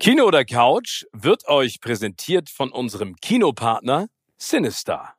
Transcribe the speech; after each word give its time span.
Kino 0.00 0.26
oder 0.26 0.44
Couch 0.44 1.06
wird 1.12 1.48
euch 1.48 1.80
präsentiert 1.80 2.50
von 2.50 2.70
unserem 2.70 3.16
Kinopartner 3.16 4.06
Sinister. 4.36 5.14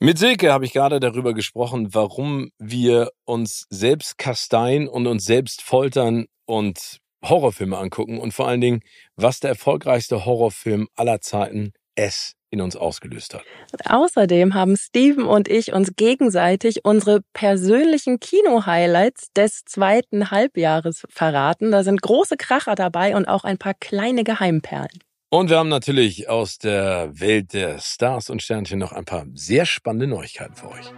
Mit 0.00 0.16
Silke 0.16 0.50
habe 0.50 0.64
ich 0.64 0.72
gerade 0.72 0.98
darüber 0.98 1.34
gesprochen, 1.34 1.92
warum 1.92 2.50
wir 2.56 3.10
uns 3.26 3.66
selbst 3.68 4.16
kasteien 4.16 4.88
und 4.88 5.06
uns 5.06 5.26
selbst 5.26 5.60
foltern 5.60 6.28
und 6.46 7.00
Horrorfilme 7.22 7.76
angucken 7.76 8.18
und 8.18 8.32
vor 8.32 8.48
allen 8.48 8.62
Dingen, 8.62 8.80
was 9.16 9.40
der 9.40 9.50
erfolgreichste 9.50 10.24
Horrorfilm 10.24 10.88
aller 10.94 11.20
Zeiten 11.20 11.72
S 11.94 12.37
in 12.50 12.60
uns 12.60 12.76
ausgelöst 12.76 13.34
hat. 13.34 13.42
Und 13.72 13.90
außerdem 13.90 14.54
haben 14.54 14.76
Steven 14.76 15.24
und 15.24 15.48
ich 15.48 15.72
uns 15.72 15.94
gegenseitig 15.96 16.84
unsere 16.84 17.20
persönlichen 17.32 18.20
Kino-Highlights 18.20 19.32
des 19.34 19.64
zweiten 19.64 20.30
Halbjahres 20.30 21.04
verraten. 21.10 21.70
Da 21.70 21.84
sind 21.84 22.00
große 22.02 22.36
Kracher 22.36 22.74
dabei 22.74 23.16
und 23.16 23.26
auch 23.26 23.44
ein 23.44 23.58
paar 23.58 23.74
kleine 23.74 24.24
Geheimperlen. 24.24 24.98
Und 25.30 25.50
wir 25.50 25.58
haben 25.58 25.68
natürlich 25.68 26.30
aus 26.30 26.56
der 26.56 27.10
Welt 27.12 27.52
der 27.52 27.78
Stars 27.80 28.30
und 28.30 28.42
Sternchen 28.42 28.78
noch 28.78 28.92
ein 28.92 29.04
paar 29.04 29.26
sehr 29.34 29.66
spannende 29.66 30.06
Neuigkeiten 30.06 30.54
für 30.54 30.70
euch. 30.70 30.90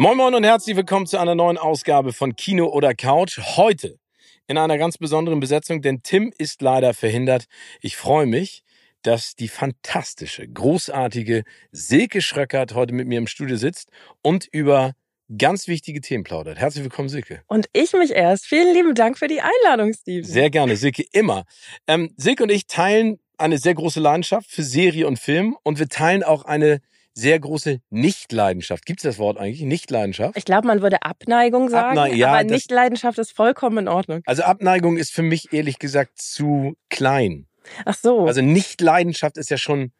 Moin 0.00 0.16
Moin 0.16 0.34
und 0.34 0.44
herzlich 0.44 0.76
willkommen 0.76 1.06
zu 1.06 1.18
einer 1.18 1.34
neuen 1.34 1.58
Ausgabe 1.58 2.14
von 2.14 2.34
Kino 2.34 2.68
oder 2.68 2.94
Couch. 2.94 3.38
Heute 3.38 3.98
in 4.46 4.56
einer 4.56 4.78
ganz 4.78 4.96
besonderen 4.96 5.40
Besetzung, 5.40 5.82
denn 5.82 6.02
Tim 6.02 6.32
ist 6.38 6.62
leider 6.62 6.94
verhindert. 6.94 7.44
Ich 7.82 7.98
freue 7.98 8.24
mich, 8.24 8.64
dass 9.02 9.36
die 9.36 9.48
fantastische, 9.48 10.48
großartige 10.48 11.44
Silke 11.70 12.22
Schröckert 12.22 12.74
heute 12.74 12.94
mit 12.94 13.08
mir 13.08 13.18
im 13.18 13.26
Studio 13.26 13.58
sitzt 13.58 13.90
und 14.22 14.48
über 14.50 14.94
ganz 15.36 15.68
wichtige 15.68 16.00
Themen 16.00 16.24
plaudert. 16.24 16.58
Herzlich 16.58 16.82
willkommen, 16.82 17.10
Silke. 17.10 17.42
Und 17.46 17.68
ich 17.74 17.92
mich 17.92 18.12
erst. 18.12 18.46
Vielen 18.46 18.72
lieben 18.72 18.94
Dank 18.94 19.18
für 19.18 19.28
die 19.28 19.42
Einladung, 19.42 19.92
Steven. 19.92 20.24
Sehr 20.24 20.48
gerne, 20.48 20.76
Silke, 20.76 21.04
immer. 21.12 21.44
Ähm, 21.86 22.14
Silke 22.16 22.44
und 22.44 22.50
ich 22.50 22.66
teilen 22.66 23.18
eine 23.36 23.58
sehr 23.58 23.74
große 23.74 24.00
Leidenschaft 24.00 24.50
für 24.50 24.62
Serie 24.62 25.06
und 25.06 25.18
Film 25.18 25.58
und 25.62 25.78
wir 25.78 25.90
teilen 25.90 26.22
auch 26.22 26.46
eine 26.46 26.80
sehr 27.20 27.38
große 27.38 27.80
Nichtleidenschaft. 27.90 28.86
Gibt 28.86 29.00
es 29.00 29.02
das 29.02 29.18
Wort 29.18 29.38
eigentlich? 29.38 29.62
Nichtleidenschaft? 29.62 30.36
Ich 30.36 30.44
glaube, 30.44 30.66
man 30.66 30.82
würde 30.82 31.02
Abneigung 31.02 31.68
sagen, 31.68 31.98
Abne 31.98 32.16
ja, 32.16 32.32
aber 32.32 32.44
Nichtleidenschaft 32.44 33.18
ist 33.18 33.32
vollkommen 33.32 33.78
in 33.78 33.88
Ordnung. 33.88 34.22
Also 34.26 34.42
Abneigung 34.42 34.96
ist 34.96 35.12
für 35.12 35.22
mich 35.22 35.52
ehrlich 35.52 35.78
gesagt 35.78 36.18
zu 36.20 36.76
klein. 36.88 37.46
Ach 37.84 37.96
so. 37.96 38.26
Also 38.26 38.40
Nichtleidenschaft 38.40 39.36
ist 39.36 39.50
ja 39.50 39.58
schon 39.58 39.92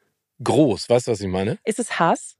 groß. 0.42 0.88
Weißt 0.88 1.06
du, 1.06 1.12
was 1.12 1.20
ich 1.20 1.28
meine? 1.28 1.58
ist 1.64 1.78
es 1.78 1.98
Hass? 1.98 2.36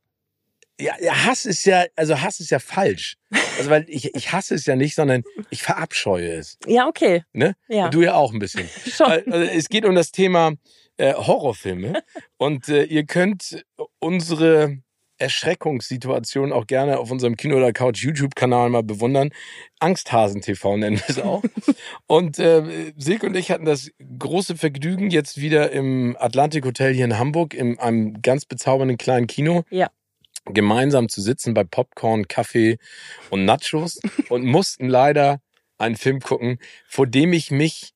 Ja, 0.81 0.95
ja, 0.99 1.27
Hass 1.27 1.45
ist 1.45 1.67
ja, 1.67 1.85
also 1.95 2.23
Hass 2.23 2.41
ist 2.41 2.51
ja 2.51 2.59
falsch. 2.59 3.17
Also 3.59 3.69
weil 3.69 3.85
ich, 3.89 4.15
ich 4.15 4.33
hasse 4.33 4.55
es 4.55 4.65
ja 4.65 4.75
nicht, 4.75 4.95
sondern 4.95 5.23
ich 5.51 5.63
verabscheue 5.63 6.33
es. 6.33 6.57
Ja, 6.67 6.89
okay. 6.89 7.25
Ne? 7.35 7.55
Ja, 7.69 7.91
Du 7.91 8.01
ja 8.01 8.15
auch 8.15 8.33
ein 8.33 8.39
bisschen. 8.39 8.67
schon. 8.87 9.07
Also 9.07 9.33
es 9.33 9.69
geht 9.69 9.85
um 9.85 9.95
das 9.95 10.11
Thema 10.11 10.55
äh, 11.01 11.15
Horrorfilme 11.15 12.03
und 12.37 12.69
äh, 12.69 12.85
ihr 12.85 13.05
könnt 13.05 13.65
unsere 13.99 14.79
Erschreckungssituation 15.21 16.53
auch 16.53 16.67
gerne 16.67 16.99
auf 16.99 17.11
unserem 17.11 17.37
Kino 17.37 17.57
oder 17.57 17.73
Couch 17.73 18.03
YouTube-Kanal 18.03 18.71
mal 18.71 18.83
bewundern. 18.83 19.31
Angsthasen 19.79 20.41
TV 20.41 20.77
nennen 20.77 20.97
wir 20.99 21.09
es 21.09 21.19
auch. 21.19 21.43
und 22.07 22.39
äh, 22.39 22.93
Silke 22.97 23.27
und 23.27 23.37
ich 23.37 23.51
hatten 23.51 23.67
das 23.67 23.91
große 24.19 24.57
Vergnügen, 24.57 25.11
jetzt 25.11 25.41
wieder 25.41 25.73
im 25.73 26.17
Atlantic 26.19 26.65
Hotel 26.65 26.95
hier 26.95 27.05
in 27.05 27.19
Hamburg, 27.19 27.55
in 27.55 27.79
einem 27.79 28.23
ganz 28.23 28.47
bezaubernden 28.47 28.99
kleinen 28.99 29.27
Kino. 29.27 29.65
Ja. 29.71 29.91
Gemeinsam 30.47 31.11
zu 31.11 31.21
sitzen 31.21 31.53
bei 31.53 31.65
Popcorn, 31.65 32.27
Kaffee 32.27 32.79
und 33.29 33.45
Nachos 33.45 34.01
und 34.31 34.45
mussten 34.45 34.89
leider 34.89 35.41
einen 35.77 35.97
Film 35.97 36.21
gucken, 36.21 36.59
vor 36.87 37.07
dem 37.07 37.35
ich 37.35 37.51
mich 37.51 37.93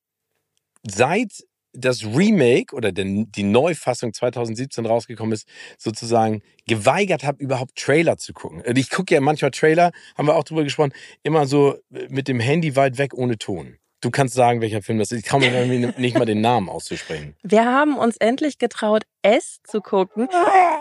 seit 0.82 1.44
das 1.75 2.05
Remake 2.05 2.75
oder 2.75 2.93
den, 2.93 3.31
die 3.33 3.43
Neufassung 3.43 4.12
2017 4.12 4.87
rausgekommen 4.87 5.33
ist, 5.33 5.47
sozusagen 5.79 6.43
geweigert 6.67 7.25
habe, 7.25 7.43
überhaupt 7.43 7.77
Trailer 7.77 8.17
zu 8.17 8.33
gucken. 8.33 8.62
Ich 8.77 8.91
gucke 8.91 9.15
ja 9.15 9.21
manchmal 9.21 9.51
Trailer, 9.51 9.93
haben 10.17 10.29
wir 10.29 10.37
auch 10.37 10.45
drüber 10.45 10.65
gesprochen, 10.65 10.93
immer 11.23 11.47
so 11.47 11.77
mit 12.09 12.29
dem 12.29 12.41
Handy 12.41 12.77
weit 12.77 12.99
weg 12.99 13.15
ohne 13.15 13.39
Ton. 13.39 13.77
Du 14.04 14.10
kannst 14.10 14.34
sagen, 14.34 14.60
welcher 14.60 14.82
Film 14.82 14.98
das 14.98 15.10
ist. 15.12 15.20
Ich 15.20 15.25
traue 15.25 15.41
mir 15.41 15.50
irgendwie 15.50 15.98
nicht 15.98 16.19
mal 16.19 16.26
den 16.26 16.42
Namen 16.42 16.69
auszusprechen. 16.69 17.34
Wir 17.42 17.65
haben 17.65 17.97
uns 17.97 18.19
endlich 18.19 18.59
getraut, 18.59 19.04
es 19.22 19.62
zu 19.65 19.81
gucken. 19.81 20.28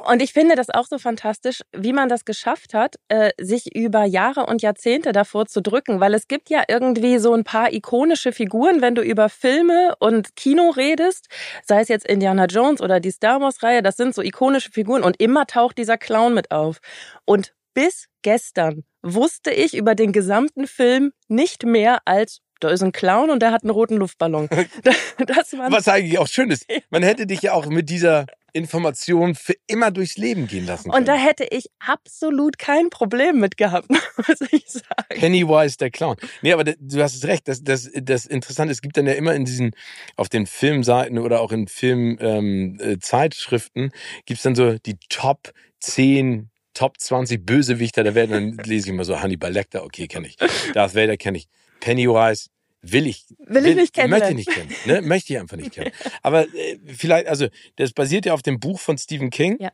Und 0.10 0.22
ich 0.22 0.34
finde 0.34 0.56
das 0.56 0.70
auch 0.70 0.86
so 0.86 0.98
fantastisch, 0.98 1.62
wie 1.72 1.94
man 1.94 2.10
das 2.10 2.26
geschafft 2.26 2.74
hat, 2.74 2.96
äh, 3.08 3.32
sich 3.40 3.74
über 3.74 4.04
Jahre 4.04 4.46
und 4.46 4.62
Jahrzehnte 4.62 5.14
davor 5.14 5.46
zu 5.46 5.62
drücken. 5.62 6.02
Weil 6.02 6.14
es 6.14 6.28
gibt 6.28 6.50
ja 6.50 6.64
irgendwie 6.68 7.18
so 7.18 7.34
ein 7.34 7.46
paar 7.46 7.72
ikonische 7.72 8.34
Figuren, 8.34 8.82
wenn 8.82 8.94
du 8.94 9.02
über 9.02 9.30
Filme 9.30 9.96
und 10.00 10.36
Kino 10.36 10.72
redest, 10.72 11.28
sei 11.64 11.80
es 11.80 11.88
jetzt 11.88 12.06
Indiana 12.06 12.48
Jones 12.48 12.82
oder 12.82 13.00
die 13.00 13.12
Star 13.12 13.40
Wars-Reihe, 13.40 13.82
das 13.82 13.96
sind 13.96 14.14
so 14.14 14.22
ikonische 14.22 14.70
Figuren 14.70 15.02
und 15.02 15.22
immer 15.22 15.48
taucht 15.48 15.78
dieser 15.78 15.98
Clown 15.98 16.34
mit 16.34 16.52
auf. 16.52 16.80
Und 17.24 17.54
bis 17.74 18.10
gestern 18.22 18.84
wusste 19.02 19.52
ich 19.52 19.78
über 19.78 19.96
den 19.96 20.12
gesamten 20.12 20.68
Film 20.68 21.14
nicht 21.30 21.64
mehr 21.64 22.00
als 22.04 22.42
da 22.64 22.70
ist 22.70 22.84
ein 22.84 22.92
Clown 22.92 23.30
und 23.30 23.42
der 23.42 23.52
hat 23.52 23.64
einen 23.64 23.72
roten 23.72 23.98
Luftballon. 23.98 24.50
Was 25.70 25.88
eigentlich 25.88 26.18
auch 26.20 26.28
schön 26.28 26.52
ist. 26.52 26.66
Man 26.90 27.04
hätte 27.04 27.28
dich 27.28 27.42
ja 27.42 27.54
auch 27.54 27.66
mit 27.68 27.90
dieser 27.90 28.26
Information 28.54 29.34
für 29.34 29.56
immer 29.68 29.92
durchs 29.92 30.18
Leben 30.18 30.48
gehen 30.48 30.66
lassen 30.66 30.92
können. 30.92 31.02
Und 31.02 31.08
da 31.08 31.16
hätte 31.16 31.46
ich 31.50 31.66
absolut 31.80 32.60
kein 32.60 32.92
Problem 32.92 33.40
mit 33.40 33.58
gehabt, 33.58 33.90
muss 34.18 34.42
ich 34.52 34.66
sagen. 34.68 35.08
Pennywise 35.10 35.78
der 35.78 35.90
Clown. 35.90 36.16
Nee, 36.44 36.54
aber 36.54 36.64
du 36.64 37.02
hast 37.02 37.16
es 37.16 37.26
recht. 37.26 37.48
Das, 37.48 37.64
das, 37.64 37.90
das 37.94 38.26
Interessante, 38.26 38.72
es 38.72 38.82
gibt 38.82 38.96
dann 38.96 39.08
ja 39.08 39.14
immer 39.14 39.34
in 39.34 39.46
diesen, 39.46 39.72
auf 40.16 40.30
den 40.30 40.46
Filmseiten 40.46 41.18
oder 41.18 41.42
auch 41.42 41.52
in 41.52 41.68
Filmzeitschriften, 41.68 42.92
ähm, 42.92 43.02
Zeitschriften 43.02 43.92
gibt's 44.26 44.44
dann 44.44 44.56
so 44.56 44.78
die 44.78 44.98
Top 45.10 45.52
10, 45.80 46.52
Top 46.76 47.00
20 47.00 47.44
Bösewichter 47.44 48.04
der 48.04 48.14
Welt. 48.14 48.32
Und 48.32 48.58
dann 48.58 48.66
lese 48.66 48.88
ich 48.88 48.94
immer 48.94 49.04
so 49.04 49.20
Hannibal 49.20 49.52
Lecter, 49.52 49.84
okay, 49.84 50.08
kenne 50.08 50.28
ich. 50.28 50.38
Darth 50.74 50.94
Vader 50.96 51.18
kenne 51.18 51.40
ich. 51.40 51.48
Pennywise 51.80 52.50
will 52.84 53.08
ich. 53.08 53.26
Will 53.40 53.66
ich 53.66 53.76
nicht 53.76 53.98
Möchte 54.08 54.30
ich 54.30 54.36
nicht 54.36 54.50
kennen. 54.50 54.76
Ne? 54.86 55.02
Möchte 55.02 55.34
ich 55.34 55.40
einfach 55.40 55.58
nicht 55.58 55.72
kennen. 55.72 55.92
Aber 56.22 56.44
äh, 56.54 56.78
vielleicht, 56.86 57.28
also 57.28 57.48
das 57.78 57.94
basiert 57.94 58.26
ja 58.26 58.34
auf 58.34 58.44
dem 58.44 58.60
Buch 58.60 58.80
von 58.80 58.98
Stephen 58.98 59.30
King. 59.30 59.58
Ja. 59.60 59.72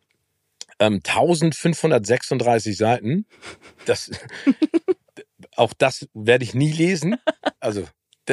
Ähm, 0.80 1.02
1536 1.06 2.78
Seiten. 2.78 3.26
Das, 3.86 4.12
auch 5.56 5.74
das 5.78 6.08
werde 6.14 6.46
ich 6.46 6.54
nie 6.54 6.72
lesen. 6.72 7.18
Also 7.60 7.86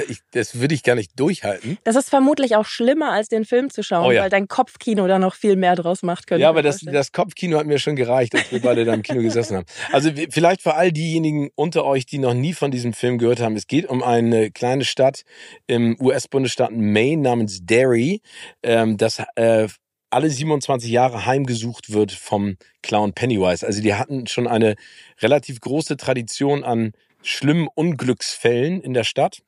ich, 0.03 0.19
das 0.33 0.61
würde 0.61 0.75
ich 0.75 0.83
gar 0.83 0.95
nicht 0.95 1.19
durchhalten. 1.19 1.79
Das 1.85 1.97
ist 1.97 2.09
vermutlich 2.11 2.57
auch 2.57 2.67
schlimmer, 2.67 3.13
als 3.13 3.29
den 3.29 3.45
Film 3.45 3.71
zu 3.71 3.83
schauen, 3.83 4.07
Oh 4.07 4.11
ja. 4.11 4.23
weil 4.23 4.31
dein 4.31 4.49
Kopfkino 4.49 5.07
da 5.07 5.19
noch 5.19 5.35
viel 5.35 5.57
mehr 5.57 5.75
draus 5.77 6.03
macht. 6.03 6.27
könnte 6.27 6.43
Ja, 6.43 6.49
aber 6.49 6.63
das, 6.63 6.81
das 6.81 7.13
Kopfkino 7.13 7.59
hat 7.59 7.67
mir 7.67 7.79
schon 7.79 7.97
gereicht, 7.97 8.35
als 8.35 8.51
wir 8.53 8.61
beide 8.61 8.85
da 8.85 8.95
im 8.95 9.03
Kino 9.03 9.21
gesessen 9.23 9.57
haben. 9.57 9.67
Also 9.93 10.11
vielleicht 10.31 10.63
für 10.63 10.75
all 10.75 10.93
diejenigen 10.93 11.51
unter 11.55 11.85
euch, 11.85 12.07
die 12.07 12.19
noch 12.19 12.35
nie 12.35 12.53
von 12.53 12.71
diesem 12.71 12.93
Film 12.93 13.19
gehört 13.19 13.41
haben. 13.41 13.57
Es 13.57 13.67
geht 13.67 13.87
um 13.87 14.03
eine 14.03 14.51
kleine 14.51 14.85
Stadt 14.85 15.23
im 15.67 15.97
US-Bundesstaat 16.01 16.73
Maine 16.73 17.23
namens 17.23 17.61
Derry, 17.65 18.21
ähm, 18.63 18.97
das 18.97 19.23
äh, 19.37 19.69
alle 20.11 20.31
27 20.31 20.91
Jahre 20.91 21.27
heimgesucht 21.27 21.93
wird 21.93 22.13
vom 22.13 22.57
Clown 22.83 23.13
Pennywise. 23.13 23.67
Also 23.67 23.83
die 23.83 23.95
hatten 23.95 24.27
schon 24.27 24.47
eine 24.47 24.77
relativ 25.21 25.61
große 25.61 25.97
Tradition 25.97 26.65
an 26.65 26.93
schlimmen 27.23 27.69
Unglücksfällen 27.75 28.81
in 28.81 28.95
der 28.95 29.05
Stadt. 29.05 29.43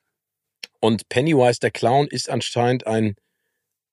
Und 0.81 1.09
Pennywise, 1.09 1.59
der 1.59 1.71
Clown, 1.71 2.07
ist 2.07 2.29
anscheinend 2.29 2.87
ein 2.87 3.15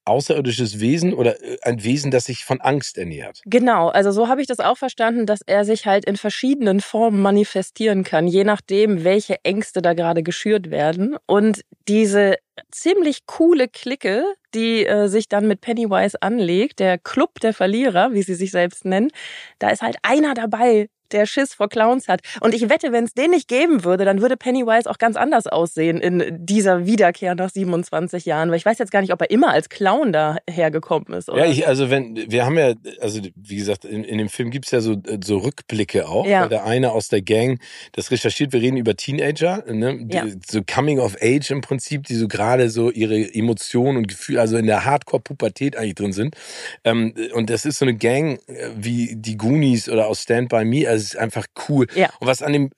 außerirdisches 0.07 0.81
Wesen 0.81 1.13
oder 1.13 1.43
äh, 1.43 1.59
ein 1.63 1.83
Wesen, 1.83 2.11
das 2.11 2.27
sich 2.27 2.45
von 2.45 2.61
Angst 2.61 2.97
ernährt. 2.97 3.43
Genau, 3.45 3.89
also 3.89 4.13
so 4.13 4.29
habe 4.29 4.41
ich 4.41 4.47
das 4.47 4.61
auch 4.61 4.79
verstanden, 4.79 5.27
dass 5.27 5.41
er 5.45 5.65
sich 5.65 5.87
halt 5.87 6.05
in 6.05 6.17
verschiedenen 6.17 6.81
Formen 6.81 7.21
manifestieren 7.21 8.05
kann, 8.05 8.27
je 8.29 8.45
nachdem, 8.45 9.05
welche 9.05 9.37
Ängste 9.45 9.83
da 9.83 9.95
gerade 9.95 10.23
geschürt 10.23 10.71
werden. 10.71 11.17
Und 11.27 11.63
diese 11.89 12.37
ziemlich 12.71 13.27
coole 13.27 13.69
Clique, 13.69 14.25
die 14.55 14.87
äh, 14.87 15.09
sich 15.09 15.29
dann 15.29 15.49
mit 15.49 15.61
Pennywise 15.61 16.23
anlegt, 16.23 16.79
der 16.79 16.99
Club 16.99 17.41
der 17.41 17.53
Verlierer, 17.53 18.13
wie 18.13 18.23
sie 18.23 18.35
sich 18.35 18.53
selbst 18.53 18.85
nennen, 18.85 19.11
da 19.59 19.71
ist 19.71 19.83
halt 19.83 19.97
einer 20.03 20.35
dabei, 20.35 20.89
der 21.13 21.27
Schiss 21.27 21.55
vor 21.55 21.69
Clowns 21.69 22.09
hat. 22.09 22.21
Und 22.41 22.55
ich 22.55 22.69
wette, 22.69 22.93
wenn 22.93 23.05
es 23.05 23.15
den 23.15 23.31
nicht 23.31 23.49
geben 23.49 23.85
würde, 23.85 24.05
dann 24.05 24.21
würde 24.21 24.37
Pennywise 24.37 24.89
auch 24.91 24.99
ganz 24.99 25.17
anders 25.17 25.47
aussehen 25.47 26.01
in 26.01 26.25
dieser 26.47 26.87
Wiederkehr 26.87 27.35
nach 27.35 27.51
27 27.51 28.25
Jahren. 28.25 28.51
Weil 28.51 28.57
ich 28.59 28.67
weiß 28.67 28.79
jetzt 28.79 28.91
gar 28.91 29.01
nicht, 29.01 29.13
ob 29.13 29.21
er 29.21 29.31
immer 29.31 29.51
als 29.51 29.69
Clown 29.69 30.13
da 30.13 30.37
hergekommen 30.49 31.13
ist. 31.15 31.29
Oder? 31.29 31.45
Ja, 31.45 31.51
ich, 31.51 31.67
also 31.67 31.91
wenn, 31.91 32.17
wir 32.31 32.45
haben 32.45 32.59
ja, 32.59 32.75
also 33.01 33.21
wie 33.35 33.57
gesagt, 33.57 33.85
in, 33.85 34.05
in 34.05 34.19
dem 34.19 34.29
Film 34.29 34.51
gibt's 34.51 34.71
ja 34.71 34.81
so, 34.81 34.97
so 35.25 35.39
Rückblicke 35.39 36.09
auch. 36.09 36.27
Ja. 36.27 36.43
Weil 36.43 36.49
der 36.49 36.65
eine 36.65 36.93
aus 36.93 37.09
der 37.09 37.23
Gang 37.23 37.61
das 37.93 38.11
recherchiert, 38.11 38.53
wir 38.53 38.61
reden 38.61 38.77
über 38.77 38.97
Teenager, 38.97 39.65
ne? 39.71 39.99
Die, 40.01 40.17
Ja. 40.17 40.25
so 40.49 40.63
Coming 40.63 40.99
of 40.99 41.17
Age 41.23 41.51
im 41.51 41.61
Prinzip, 41.61 42.05
die 42.05 42.15
so 42.15 42.29
gerade 42.29 42.71
so 42.71 42.91
ihre 42.91 43.17
Emotionen 43.35 43.99
und 43.99 44.09
Gefühle, 44.09 44.41
also 44.41 44.57
in 44.57 44.67
der 44.67 44.85
Hardcore-Pubertät 44.85 45.77
eigentlich 45.77 45.95
drin 45.95 46.13
sind. 46.13 46.37
Ähm, 46.85 47.15
und 47.35 47.51
das 47.51 47.65
ist 47.65 47.79
so 47.79 47.85
eine 47.85 47.95
Gang 47.95 48.39
äh, 48.49 48.71
wie 48.77 49.15
die 49.17 49.37
Goonies 49.37 49.89
oder 49.89 50.07
aus 50.07 50.23
Stand 50.23 50.49
By 50.49 50.65
Me, 50.65 50.89
also 50.89 50.96
es 50.97 51.15
ist 51.15 51.17
einfach 51.17 51.47
cool. 51.69 51.87
Ja. 51.95 52.11
Und 52.21 52.27
was 52.27 52.43
an 52.43 52.53
dem 52.53 52.71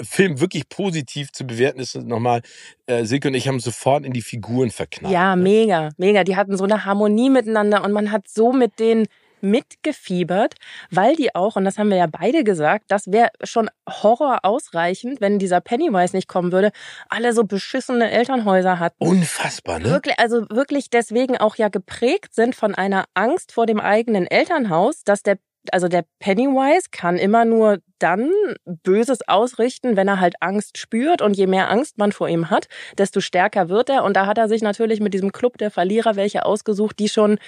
Film 0.00 0.40
wirklich 0.40 0.68
positiv 0.68 1.32
zu 1.32 1.46
bewerten 1.46 1.80
ist, 1.80 1.94
nochmal, 1.94 2.42
äh, 2.86 3.04
Silke 3.04 3.28
und 3.28 3.34
ich 3.34 3.48
haben 3.48 3.60
sofort 3.60 4.04
in 4.04 4.12
die 4.12 4.22
Figuren 4.22 4.70
verknallt. 4.70 5.12
Ja, 5.12 5.34
ne? 5.36 5.42
mega, 5.42 5.88
mega. 5.96 6.24
Die 6.24 6.36
hatten 6.36 6.56
so 6.56 6.64
eine 6.64 6.84
Harmonie 6.84 7.30
miteinander 7.30 7.82
und 7.82 7.92
man 7.92 8.12
hat 8.12 8.28
so 8.28 8.52
mit 8.52 8.78
denen 8.78 9.06
mitgefiebert, 9.40 10.54
weil 10.90 11.14
die 11.16 11.34
auch, 11.34 11.56
und 11.56 11.64
das 11.64 11.78
haben 11.78 11.90
wir 11.90 11.96
ja 11.96 12.06
beide 12.06 12.44
gesagt, 12.44 12.86
das 12.88 13.12
wäre 13.12 13.30
schon 13.44 13.70
Horror 13.88 14.40
ausreichend, 14.42 15.20
wenn 15.20 15.38
dieser 15.38 15.60
Pennywise 15.60 16.16
nicht 16.16 16.28
kommen 16.28 16.52
würde, 16.52 16.72
alle 17.08 17.32
so 17.32 17.44
beschissene 17.44 18.10
Elternhäuser 18.10 18.78
hatten. 18.78 18.96
Unfassbar, 18.98 19.78
ne? 19.78 19.90
Wirklich, 19.90 20.18
also 20.18 20.46
wirklich 20.50 20.90
deswegen 20.90 21.36
auch 21.36 21.56
ja 21.56 21.68
geprägt 21.68 22.34
sind 22.34 22.54
von 22.54 22.74
einer 22.74 23.04
Angst 23.14 23.52
vor 23.52 23.66
dem 23.66 23.80
eigenen 23.80 24.26
Elternhaus, 24.26 25.04
dass 25.04 25.22
der 25.22 25.38
also 25.72 25.88
der 25.88 26.04
Pennywise 26.18 26.88
kann 26.90 27.16
immer 27.16 27.44
nur 27.44 27.78
dann 27.98 28.30
Böses 28.64 29.26
ausrichten, 29.26 29.96
wenn 29.96 30.08
er 30.08 30.20
halt 30.20 30.34
Angst 30.40 30.78
spürt. 30.78 31.22
Und 31.22 31.36
je 31.36 31.46
mehr 31.46 31.70
Angst 31.70 31.98
man 31.98 32.12
vor 32.12 32.28
ihm 32.28 32.50
hat, 32.50 32.68
desto 32.98 33.20
stärker 33.20 33.68
wird 33.68 33.88
er. 33.88 34.04
Und 34.04 34.16
da 34.16 34.26
hat 34.26 34.38
er 34.38 34.48
sich 34.48 34.62
natürlich 34.62 35.00
mit 35.00 35.14
diesem 35.14 35.32
Club 35.32 35.58
der 35.58 35.70
Verlierer 35.70 36.16
welche 36.16 36.44
ausgesucht, 36.44 36.98
die 36.98 37.08
schon 37.08 37.38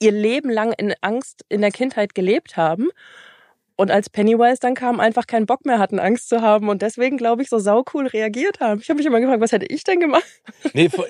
ihr 0.00 0.12
Leben 0.12 0.50
lang 0.50 0.72
in 0.72 0.94
Angst 1.00 1.44
in 1.48 1.60
der 1.60 1.70
Kindheit 1.70 2.14
gelebt 2.14 2.56
haben. 2.56 2.88
Und 3.82 3.90
als 3.90 4.08
Pennywise 4.08 4.58
dann 4.60 4.74
kam, 4.74 5.00
einfach 5.00 5.26
keinen 5.26 5.46
Bock 5.46 5.66
mehr 5.66 5.80
hatten, 5.80 5.98
Angst 5.98 6.28
zu 6.28 6.40
haben. 6.40 6.68
Und 6.68 6.82
deswegen, 6.82 7.16
glaube 7.16 7.42
ich, 7.42 7.48
so 7.48 7.58
saucool 7.58 8.06
reagiert 8.06 8.60
haben. 8.60 8.80
Ich 8.80 8.88
habe 8.88 8.98
mich 8.98 9.06
immer 9.06 9.18
gefragt, 9.18 9.40
was 9.40 9.50
hätte 9.50 9.66
ich 9.66 9.82
denn 9.82 9.98
gemacht? 9.98 10.22
Nee, 10.72 10.88
vor- 10.88 11.06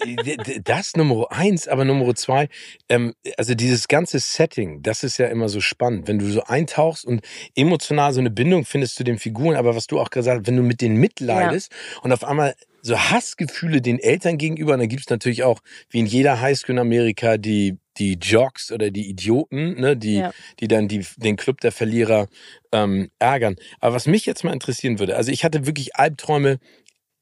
das 0.65 0.97
Nummer 0.97 1.27
eins, 1.31 1.69
aber 1.69 1.85
Nummer 1.85 2.15
zwei, 2.15 2.49
ähm, 2.89 3.13
also 3.37 3.55
dieses 3.55 3.89
ganze 3.89 4.21
Setting, 4.21 4.83
das 4.83 5.05
ist 5.05 5.19
ja 5.19 5.27
immer 5.27 5.51
so 5.51 5.61
spannend, 5.61 6.09
wenn 6.09 6.19
du 6.19 6.25
so 6.31 6.45
eintauchst 6.45 7.05
und 7.05 7.21
emotional 7.55 8.15
so 8.15 8.21
eine 8.21 8.31
Bindung 8.31 8.65
findest 8.65 8.97
zu 8.97 9.05
den 9.05 9.19
Figuren, 9.19 9.57
aber 9.57 9.77
was 9.77 9.87
du 9.87 10.01
auch 10.01 10.09
gesagt 10.09 10.39
hast, 10.39 10.47
wenn 10.47 10.57
du 10.57 10.63
mit 10.63 10.81
denen 10.81 10.97
mitleidest 10.97 11.71
und 12.03 12.11
auf 12.13 12.25
einmal 12.25 12.55
so 12.81 12.99
Hassgefühle 12.99 13.83
den 13.83 13.99
Eltern 13.99 14.39
gegenüber, 14.39 14.73
und 14.73 14.79
dann 14.81 14.89
gibt's 14.89 15.11
natürlich 15.11 15.43
auch, 15.43 15.61
wie 15.91 16.01
in 16.01 16.07
jeder 16.07 16.41
Highschool 16.41 16.75
in 16.75 16.79
Amerika, 16.81 17.37
die 17.37 17.77
die 17.99 18.15
Jocks 18.15 18.73
oder 18.73 18.91
die 18.91 19.09
Idioten, 19.09 19.81
ne, 19.81 19.97
die, 19.97 20.17
Ja. 20.19 20.33
die 20.61 20.69
dann 20.69 20.89
die, 20.89 21.07
den 21.17 21.37
Club 21.37 21.61
der 21.61 21.73
Verlierer 21.73 22.29
ähm, 22.73 23.11
ärgern. 23.19 23.57
Aber 23.81 23.95
was 23.95 24.07
mich 24.07 24.27
jetzt 24.27 24.45
mal 24.45 24.53
interessieren 24.53 24.99
würde, 24.99 25.17
also 25.17 25.31
ich 25.31 25.45
hatte 25.45 25.67
wirklich 25.67 25.97
Albträume 25.97 26.59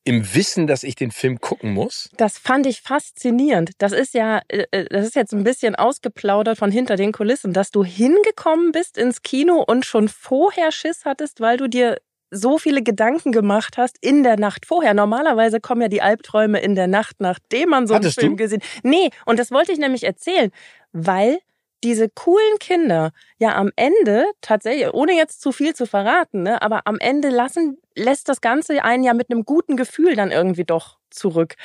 im 0.04 0.34
Wissen, 0.34 0.66
dass 0.66 0.82
ich 0.82 0.94
den 0.94 1.10
Film 1.10 1.40
gucken 1.40 1.72
muss. 1.74 2.08
Das 2.16 2.38
fand 2.38 2.66
ich 2.66 2.80
faszinierend. 2.80 3.72
Das 3.78 3.92
ist 3.92 4.14
ja, 4.14 4.40
äh, 4.48 4.64
äh, 4.70 4.86
das 4.88 5.06
ist 5.06 5.14
jetzt 5.14 5.34
ein 5.34 5.44
bisschen 5.44 5.74
ausgeplaudert 5.74 6.58
von 6.58 6.70
hinter 6.72 6.96
den 6.96 7.12
Kulissen, 7.12 7.52
dass 7.52 7.70
du 7.70 7.84
hingekommen 7.84 8.72
bist 8.72 8.96
ins 8.96 9.22
Kino 9.22 9.62
und 9.66 9.84
schon 9.84 10.08
vorher 10.08 10.72
Schiss 10.72 11.04
hattest, 11.04 11.40
weil 11.40 11.58
du 11.58 11.68
dir 11.68 11.98
so 12.30 12.58
viele 12.58 12.82
Gedanken 12.82 13.32
gemacht 13.32 13.76
hast 13.76 13.96
in 14.00 14.22
der 14.22 14.38
Nacht 14.38 14.66
vorher. 14.66 14.94
Normalerweise 14.94 15.60
kommen 15.60 15.82
ja 15.82 15.88
die 15.88 16.02
Albträume 16.02 16.60
in 16.60 16.74
der 16.74 16.86
Nacht, 16.86 17.16
nachdem 17.18 17.70
man 17.70 17.86
so 17.86 17.94
einen 17.94 18.04
Hattest 18.04 18.20
Film 18.20 18.32
du? 18.32 18.44
gesehen. 18.44 18.62
Nee, 18.82 19.10
und 19.26 19.38
das 19.38 19.50
wollte 19.50 19.72
ich 19.72 19.78
nämlich 19.78 20.04
erzählen, 20.04 20.50
weil 20.92 21.38
diese 21.82 22.08
coolen 22.08 22.58
Kinder 22.58 23.12
ja 23.38 23.56
am 23.56 23.70
Ende 23.76 24.26
tatsächlich, 24.42 24.92
ohne 24.92 25.12
jetzt 25.14 25.40
zu 25.40 25.50
viel 25.50 25.74
zu 25.74 25.86
verraten, 25.86 26.42
ne, 26.42 26.60
aber 26.62 26.82
am 26.84 26.98
Ende 26.98 27.30
lassen, 27.30 27.78
lässt 27.96 28.28
das 28.28 28.40
Ganze 28.40 28.84
einen 28.84 29.02
ja 29.02 29.14
mit 29.14 29.30
einem 29.30 29.44
guten 29.44 29.76
Gefühl 29.76 30.14
dann 30.14 30.30
irgendwie 30.30 30.64
doch 30.64 30.99
zurück. 31.10 31.56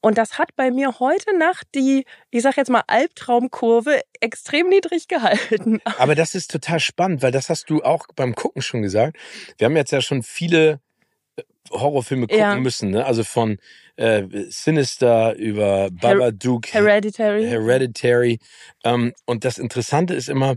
Und 0.00 0.18
das 0.18 0.38
hat 0.38 0.54
bei 0.56 0.70
mir 0.70 0.98
heute 1.00 1.36
Nacht 1.36 1.66
die, 1.74 2.04
ich 2.30 2.42
sag 2.42 2.56
jetzt 2.56 2.70
mal, 2.70 2.82
Albtraumkurve 2.86 4.00
extrem 4.20 4.68
niedrig 4.68 5.08
gehalten. 5.08 5.80
Aber 5.98 6.14
das 6.14 6.34
ist 6.34 6.50
total 6.50 6.80
spannend, 6.80 7.22
weil 7.22 7.32
das 7.32 7.48
hast 7.48 7.70
du 7.70 7.82
auch 7.82 8.06
beim 8.14 8.34
Gucken 8.34 8.62
schon 8.62 8.82
gesagt. 8.82 9.16
Wir 9.58 9.66
haben 9.66 9.76
jetzt 9.76 9.92
ja 9.92 10.00
schon 10.00 10.22
viele 10.22 10.80
äh, 11.36 11.42
Horrorfilme 11.70 12.26
gucken 12.26 12.38
Ja. 12.38 12.56
müssen, 12.56 12.90
ne? 12.90 13.04
Also 13.04 13.24
von 13.24 13.58
äh, 13.96 14.24
Sinister 14.48 15.34
über 15.36 15.90
Babadook, 15.90 16.72
Hereditary. 16.72 17.44
Hereditary. 17.46 18.38
Ähm, 18.84 19.12
und 19.26 19.44
das 19.44 19.58
Interessante 19.58 20.14
ist 20.14 20.28
immer, 20.28 20.56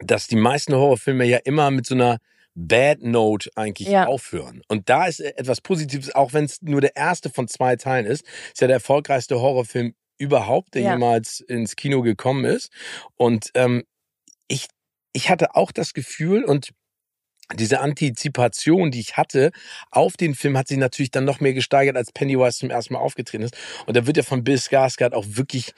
dass 0.00 0.26
die 0.26 0.36
meisten 0.36 0.74
Horrorfilme 0.74 1.24
ja 1.24 1.38
immer 1.38 1.70
mit 1.70 1.86
so 1.86 1.94
einer 1.94 2.18
Bad 2.54 3.02
Note 3.02 3.50
eigentlich 3.56 3.88
Ja. 3.88 4.06
aufhören. 4.06 4.62
Und 4.68 4.88
da 4.88 5.06
ist 5.06 5.20
etwas 5.20 5.60
Positives, 5.60 6.14
auch 6.14 6.32
wenn 6.32 6.44
es 6.44 6.60
nur 6.62 6.80
der 6.80 6.96
erste 6.96 7.30
von 7.30 7.48
zwei 7.48 7.76
Teilen 7.76 8.06
ist. 8.06 8.24
Ist 8.52 8.60
ja 8.60 8.66
der 8.66 8.76
erfolgreichste 8.76 9.40
Horrorfilm 9.40 9.94
überhaupt, 10.18 10.74
der 10.74 10.82
Ja. 10.82 10.92
jemals 10.92 11.40
ins 11.40 11.76
Kino 11.76 12.02
gekommen 12.02 12.44
ist. 12.44 12.70
Und 13.16 13.50
ähm, 13.54 13.84
ich, 14.48 14.66
ich 15.12 15.30
hatte 15.30 15.54
auch 15.56 15.72
das 15.72 15.94
Gefühl 15.94 16.44
und 16.44 16.70
diese 17.54 17.80
Antizipation, 17.80 18.90
die 18.90 19.00
ich 19.00 19.16
hatte 19.16 19.50
auf 19.90 20.16
den 20.16 20.34
Film, 20.34 20.56
hat 20.56 20.68
sich 20.68 20.78
natürlich 20.78 21.10
dann 21.10 21.24
noch 21.24 21.40
mehr 21.40 21.52
gesteigert, 21.52 21.96
als 21.96 22.12
Pennywise 22.12 22.58
zum 22.58 22.70
ersten 22.70 22.94
Mal 22.94 23.00
aufgetreten 23.00 23.44
ist. 23.44 23.56
Und 23.86 23.96
da 23.96 24.06
wird 24.06 24.16
ja 24.16 24.22
von 24.22 24.44
Bill 24.44 24.56
Skarsgård 24.56 25.12
auch 25.12 25.26
wirklich 25.28 25.72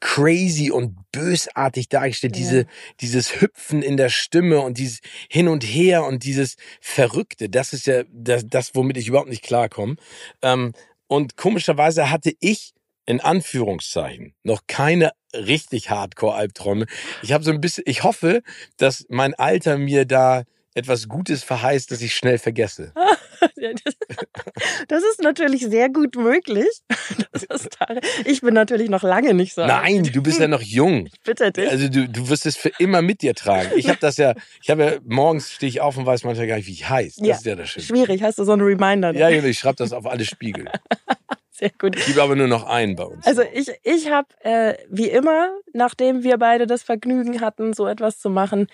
crazy 0.00 0.70
und 0.70 0.96
bösartig 1.12 1.88
dargestellt. 1.88 2.36
Ja. 2.36 2.42
Diese, 2.42 2.66
dieses 3.00 3.40
Hüpfen 3.40 3.82
in 3.82 3.96
der 3.96 4.08
Stimme 4.08 4.60
und 4.60 4.78
dieses 4.78 5.00
Hin 5.28 5.48
und 5.48 5.62
Her 5.62 6.04
und 6.04 6.24
dieses 6.24 6.56
Verrückte, 6.80 7.48
das 7.48 7.72
ist 7.72 7.86
ja 7.86 8.02
das, 8.10 8.44
das 8.46 8.74
womit 8.74 8.96
ich 8.96 9.08
überhaupt 9.08 9.28
nicht 9.28 9.42
klarkomme. 9.42 9.96
Ähm, 10.42 10.72
und 11.06 11.36
komischerweise 11.36 12.10
hatte 12.10 12.32
ich 12.40 12.72
in 13.06 13.20
Anführungszeichen 13.20 14.34
noch 14.42 14.62
keine 14.66 15.12
richtig 15.34 15.90
Hardcore-Albträume. 15.90 16.86
Ich 17.22 17.32
habe 17.32 17.44
so 17.44 17.50
ein 17.50 17.60
bisschen, 17.60 17.84
ich 17.86 18.04
hoffe, 18.04 18.42
dass 18.76 19.04
mein 19.08 19.34
Alter 19.34 19.78
mir 19.78 20.04
da 20.06 20.44
etwas 20.74 21.08
Gutes 21.08 21.42
verheißt, 21.42 21.90
das 21.90 22.00
ich 22.02 22.14
schnell 22.14 22.38
vergesse. 22.38 22.92
Das- 24.88 25.02
ist 25.10 25.22
natürlich 25.22 25.62
sehr 25.66 25.88
gut 25.88 26.16
möglich. 26.16 26.66
Ich 28.24 28.40
bin 28.42 28.54
natürlich 28.54 28.90
noch 28.90 29.02
lange 29.02 29.34
nicht 29.34 29.54
so. 29.54 29.62
alt. 29.62 29.70
Nein, 29.70 30.02
du 30.04 30.22
bist 30.22 30.38
ja 30.40 30.48
noch 30.48 30.60
jung. 30.62 31.06
Ich 31.06 31.20
bitte 31.22 31.50
dich. 31.50 31.68
Also 31.70 31.88
du, 31.88 32.08
du 32.08 32.28
wirst 32.28 32.46
es 32.46 32.56
für 32.56 32.70
immer 32.78 33.02
mit 33.02 33.22
dir 33.22 33.34
tragen. 33.34 33.70
Ich 33.76 33.88
habe 33.88 33.98
das 34.00 34.16
ja, 34.18 34.34
ich 34.62 34.70
habe 34.70 34.84
ja, 34.84 34.92
morgens 35.04 35.50
stehe 35.52 35.68
ich 35.68 35.80
auf 35.80 35.96
und 35.96 36.06
weiß 36.06 36.24
manchmal 36.24 36.46
gar 36.46 36.56
nicht, 36.56 36.66
wie 36.68 36.72
ich 36.72 36.88
heiße. 36.88 37.20
Das 37.20 37.26
Ja, 37.28 37.34
ist 37.36 37.46
ja 37.46 37.56
das 37.56 37.70
Schöne. 37.70 37.86
Schwierig, 37.86 38.22
hast 38.22 38.38
du 38.38 38.44
so 38.44 38.52
einen 38.52 38.62
Reminder? 38.62 39.12
Ja, 39.12 39.30
ich 39.30 39.58
schreibe 39.58 39.76
das 39.76 39.92
auf 39.92 40.06
alle 40.06 40.24
Spiegel. 40.24 40.66
Sehr 41.50 41.70
gut. 41.78 41.96
Es 41.96 42.06
gibt 42.06 42.18
aber 42.18 42.36
nur 42.36 42.46
noch 42.48 42.64
einen 42.64 42.96
bei 42.96 43.04
uns. 43.04 43.26
Also 43.26 43.42
ich, 43.42 43.70
ich 43.82 44.10
habe 44.10 44.28
äh, 44.40 44.74
wie 44.88 45.08
immer, 45.08 45.50
nachdem 45.72 46.22
wir 46.22 46.38
beide 46.38 46.66
das 46.66 46.82
Vergnügen 46.82 47.40
hatten, 47.40 47.74
so 47.74 47.86
etwas 47.86 48.18
zu 48.18 48.30
machen, 48.30 48.66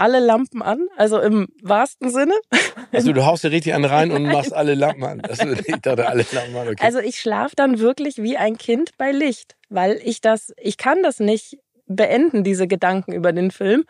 alle 0.00 0.18
Lampen 0.18 0.62
an, 0.62 0.88
also 0.96 1.20
im 1.20 1.48
wahrsten 1.62 2.10
Sinne. 2.10 2.34
Also 2.92 3.12
du 3.12 3.24
haust 3.26 3.44
dir 3.44 3.50
richtig 3.50 3.74
einen 3.74 3.84
rein 3.84 4.10
und 4.10 4.22
machst 4.32 4.52
alle 4.52 4.74
Lampen 4.74 5.04
an. 5.04 5.20
Also 5.20 5.48
ich 5.66 5.80
dachte 5.80 6.08
alle 6.08 6.24
Lampen 6.32 6.56
an, 6.56 6.68
okay. 6.68 6.84
Also 6.84 6.98
ich 6.98 7.20
schlafe 7.20 7.54
dann 7.54 7.78
wirklich 7.78 8.18
wie 8.18 8.36
ein 8.36 8.56
Kind 8.56 8.96
bei 8.98 9.12
Licht, 9.12 9.56
weil 9.68 10.00
ich 10.02 10.20
das, 10.20 10.52
ich 10.56 10.78
kann 10.78 11.02
das 11.02 11.20
nicht 11.20 11.58
beenden, 11.86 12.44
diese 12.44 12.66
Gedanken 12.66 13.12
über 13.12 13.32
den 13.32 13.50
Film. 13.50 13.84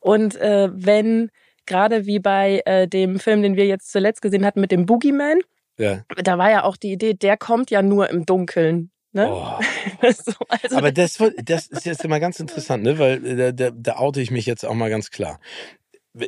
Und 0.00 0.36
äh, 0.36 0.68
wenn 0.72 1.30
gerade 1.66 2.06
wie 2.06 2.18
bei 2.18 2.62
äh, 2.64 2.88
dem 2.88 3.18
Film, 3.18 3.42
den 3.42 3.56
wir 3.56 3.66
jetzt 3.66 3.92
zuletzt 3.92 4.22
gesehen 4.22 4.44
hatten 4.44 4.60
mit 4.60 4.72
dem 4.72 4.86
Boogeyman, 4.86 5.38
ja. 5.78 6.04
da 6.22 6.38
war 6.38 6.50
ja 6.50 6.64
auch 6.64 6.76
die 6.76 6.92
Idee, 6.92 7.14
der 7.14 7.36
kommt 7.36 7.70
ja 7.70 7.82
nur 7.82 8.10
im 8.10 8.26
Dunkeln. 8.26 8.91
Ne? 9.12 9.28
Oh. 9.30 9.58
so, 10.12 10.32
also, 10.48 10.76
Aber 10.76 10.90
das, 10.92 11.18
das 11.44 11.66
ist 11.66 11.84
jetzt 11.86 12.04
immer 12.04 12.18
ganz 12.20 12.40
interessant, 12.40 12.82
ne? 12.82 12.98
weil 12.98 13.24
äh, 13.26 13.36
da, 13.36 13.52
da, 13.52 13.70
da 13.76 13.96
oute 13.98 14.20
ich 14.22 14.30
mich 14.30 14.46
jetzt 14.46 14.64
auch 14.64 14.74
mal 14.74 14.90
ganz 14.90 15.10
klar. 15.10 15.38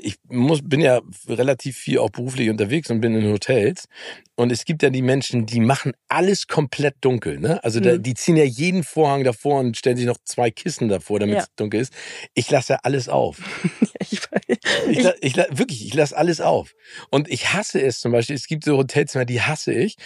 Ich 0.03 0.17
muss, 0.31 0.61
bin 0.63 0.81
ja 0.81 1.03
relativ 1.29 1.77
viel 1.77 1.99
auch 1.99 2.09
beruflich 2.09 2.49
unterwegs 2.49 2.91
und 2.91 3.03
bin 3.03 3.15
in 3.15 3.31
Hotels. 3.31 3.87
Und 4.35 4.51
es 4.51 4.65
gibt 4.65 4.83
ja 4.83 4.89
die 4.89 5.03
Menschen, 5.03 5.45
die 5.45 5.61
machen 5.61 5.93
alles 6.09 6.47
komplett 6.47 6.95
dunkel. 7.03 7.39
Ne? 7.39 7.63
Also 7.63 7.81
da, 7.81 7.93
Mhm. 7.95 8.03
die 8.03 8.15
ziehen 8.15 8.37
ja 8.37 8.45
jeden 8.45 8.83
Vorhang 8.83 9.25
davor 9.25 9.61
und 9.61 9.77
stellen 9.77 9.99
sich 9.99 10.07
noch 10.07 10.17
zwei 10.25 10.51
Kissen 10.51 10.89
davor, 10.89 11.21
damit 11.21 11.35
Ja. 11.37 11.43
es 11.43 11.55
dunkel 11.57 11.81
ist. 11.83 11.93
Ich 12.33 12.51
lasse 12.51 12.75
ja 12.75 12.79
alles 12.83 13.11
auf. 13.11 13.39
ich, 14.01 14.21
Ich, 14.89 15.03
la- 15.03 15.15
ich, 15.21 15.37
la- 15.37 15.47
wirklich, 15.51 15.87
ich 15.87 15.93
lasse 15.93 16.17
alles 16.17 16.41
auf. 16.41 16.75
Und 17.11 17.29
ich 17.31 17.53
hasse 17.53 17.83
es 17.83 18.01
zum 18.01 18.11
Beispiel. 18.13 18.37
Es 18.37 18.47
gibt 18.47 18.65
so 18.65 18.79
Hotelzimmer, 18.79 19.27
die 19.27 19.43
hasse 19.43 19.75
ich. 19.75 19.97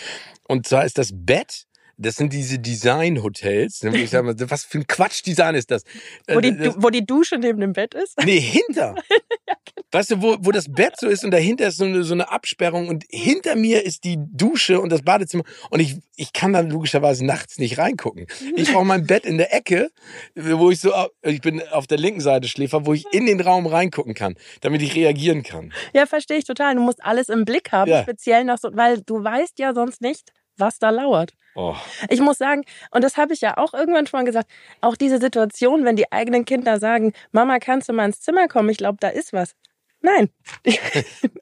Und 0.49 0.67
zwar 0.67 0.85
ist 0.87 0.99
das 0.99 1.11
Bett. 1.15 1.67
Das 1.99 2.15
sind 2.15 2.33
diese 2.33 2.59
Design-Hotels. 2.59 3.83
Ich 3.83 4.11
sag 4.11 4.25
mal, 4.25 4.35
was 4.51 4.65
für 4.65 4.79
ein 4.79 4.87
Quatsch-Design 4.87 5.55
ist 5.57 5.71
das? 5.71 5.83
wo, 6.29 6.41
die, 6.41 6.49
Äh, 6.49 6.57
das 6.57 6.77
wo 6.79 6.91
die 6.91 7.05
Dusche 7.05 7.39
neben 7.39 7.61
dem 7.61 7.73
Bett 7.73 7.95
ist. 7.95 8.17
nee, 8.25 8.41
hinter. 8.41 8.95
weißt 9.93 10.13
du, 10.13 10.23
wo, 10.23 10.37
wo 10.41 10.53
das 10.53 10.71
Bett 10.71 10.95
so 10.99 11.09
ist 11.09 11.25
und 11.25 11.31
dahinter 11.31 11.69
ist 11.69 11.79
so 11.79 11.85
eine, 11.85 12.03
so 12.05 12.15
eine 12.15 12.31
Absperrung 12.31 12.89
und 12.89 13.05
hinter 13.09 13.57
mir 13.57 13.85
ist 13.85 14.05
die 14.05 14.17
Dusche 14.19 14.81
und 14.81 14.91
das 14.91 15.03
Badezimmer 15.03 15.45
und 15.71 15.81
ich, 15.81 15.97
ich 16.17 16.33
kann 16.33 16.53
dann 16.53 16.71
logischerweise 16.71 17.25
nachts 17.25 17.59
nicht 17.59 17.79
reingucken. 17.79 18.27
Ich 18.57 18.73
brauche 18.73 18.85
mein 18.85 19.07
Bett 19.07 19.25
in 19.25 19.39
der 19.39 19.55
Ecke, 19.55 19.91
wo 20.35 20.71
ich 20.71 20.81
so, 20.81 20.93
ich 21.23 21.41
bin 21.41 21.63
auf 21.69 21.87
der 21.87 21.99
linken 21.99 22.21
Seite 22.21 22.49
Schläfer, 22.49 22.87
wo 22.87 22.93
ich 22.93 23.05
in 23.13 23.27
den 23.27 23.41
Raum 23.41 23.67
reingucken 23.67 24.15
kann, 24.15 24.37
damit 24.61 24.83
ich 24.83 24.95
reagieren 24.95 25.43
kann. 25.43 25.73
Ja, 25.95 26.07
verstehe 26.07 26.39
ich 26.39 26.45
total. 26.45 26.75
Du 26.75 26.83
musst 26.83 27.03
alles 27.05 27.29
im 27.29 27.45
Blick 27.45 27.73
haben, 27.73 27.91
ja. 27.91 28.03
speziell 28.03 28.45
noch 28.45 28.59
so, 28.59 28.71
weil 28.73 29.01
du 29.01 29.23
weißt 29.23 29.59
ja 29.59 29.75
sonst 29.75 30.01
nicht, 30.01 30.33
was 30.57 30.79
da 30.79 30.91
lauert. 30.91 31.33
Oh. 31.59 31.75
Ich 32.09 32.21
muss 32.21 32.39
sagen, 32.39 32.63
und 32.93 33.03
das 33.03 33.17
habe 33.17 33.35
ich 33.35 33.41
ja 33.41 33.57
auch 33.59 33.75
irgendwann 33.75 34.07
schon 34.07 34.25
gesagt, 34.25 34.49
auch 34.81 34.95
diese 34.95 35.19
Situation, 35.19 35.85
wenn 35.85 35.97
die 35.97 36.13
eigenen 36.13 36.45
Kinder 36.45 36.79
sagen, 36.79 37.13
Mama, 37.33 37.59
kannst 37.59 37.89
du 37.89 37.93
mal 37.93 38.05
ins 38.05 38.21
Zimmer 38.21 38.47
kommen? 38.47 38.69
Ich 38.69 38.77
glaube, 38.79 38.99
da 39.01 39.09
ist 39.09 39.33
was. 39.33 39.57
Nein. 40.01 40.31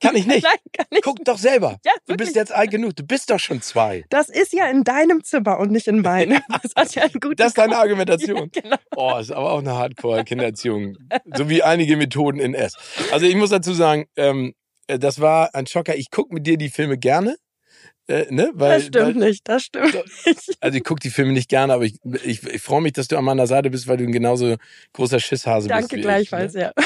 kann 0.00 0.16
ich 0.16 0.26
nicht. 0.26 0.42
Nein, 0.42 0.56
kann 0.72 0.86
ich 0.88 1.02
Guck 1.02 1.22
doch 1.26 1.36
selber. 1.36 1.78
Ja, 1.84 1.92
du 2.06 2.16
bist 2.16 2.34
jetzt 2.34 2.50
alt 2.50 2.70
genug. 2.70 2.96
Du 2.96 3.02
bist 3.02 3.28
doch 3.28 3.38
schon 3.38 3.60
zwei. 3.60 4.06
Das 4.08 4.30
ist 4.30 4.54
ja 4.54 4.70
in 4.70 4.84
deinem 4.84 5.22
Zimmer 5.22 5.58
und 5.58 5.70
nicht 5.70 5.86
in 5.86 6.00
meinem. 6.00 6.40
Das, 6.62 6.74
hat 6.74 6.94
ja 6.94 7.02
einen 7.02 7.20
guten 7.20 7.36
das 7.36 7.48
ist 7.48 7.58
deine 7.58 7.76
Argumentation. 7.76 8.50
Ja, 8.56 8.62
genau. 8.62 8.76
Oh, 8.96 9.18
ist 9.18 9.32
aber 9.32 9.52
auch 9.52 9.58
eine 9.58 9.74
Hardcore-Kindererziehung. 9.74 10.96
so 11.34 11.50
wie 11.50 11.62
einige 11.62 11.98
Methoden 11.98 12.40
in 12.40 12.54
S. 12.54 12.72
Also 13.12 13.26
ich 13.26 13.36
muss 13.36 13.50
dazu 13.50 13.74
sagen, 13.74 14.06
ähm, 14.16 14.54
äh, 14.86 14.98
das 14.98 15.20
war 15.20 15.54
ein 15.54 15.66
Schocker. 15.66 15.94
Ich 15.94 16.10
gucke 16.10 16.32
mit 16.32 16.46
dir 16.46 16.56
die 16.56 16.70
Filme 16.70 16.96
gerne. 16.96 17.36
Äh, 18.08 18.26
ne? 18.30 18.50
weil, 18.54 18.78
das 18.78 18.86
stimmt 18.86 19.20
weil, 19.20 19.28
nicht, 19.28 19.48
das 19.48 19.62
stimmt 19.64 19.94
nicht. 19.94 20.56
Also 20.60 20.78
ich 20.78 20.84
gucke 20.84 21.00
die 21.00 21.10
Filme 21.10 21.32
nicht 21.32 21.48
gerne, 21.48 21.72
aber 21.72 21.84
ich, 21.84 21.98
ich, 22.24 22.44
ich 22.44 22.62
freue 22.62 22.80
mich, 22.80 22.92
dass 22.92 23.08
du 23.08 23.16
an 23.16 23.24
meiner 23.24 23.46
Seite 23.46 23.68
bist, 23.70 23.88
weil 23.88 23.96
du 23.96 24.04
ein 24.04 24.12
genauso 24.12 24.56
großer 24.92 25.18
Schisshase 25.18 25.68
Danke 25.68 25.96
bist. 25.96 26.04
Danke 26.04 26.06
gleichfalls, 26.06 26.54
ich, 26.54 26.60
ne? 26.60 26.72
ja. 26.76 26.82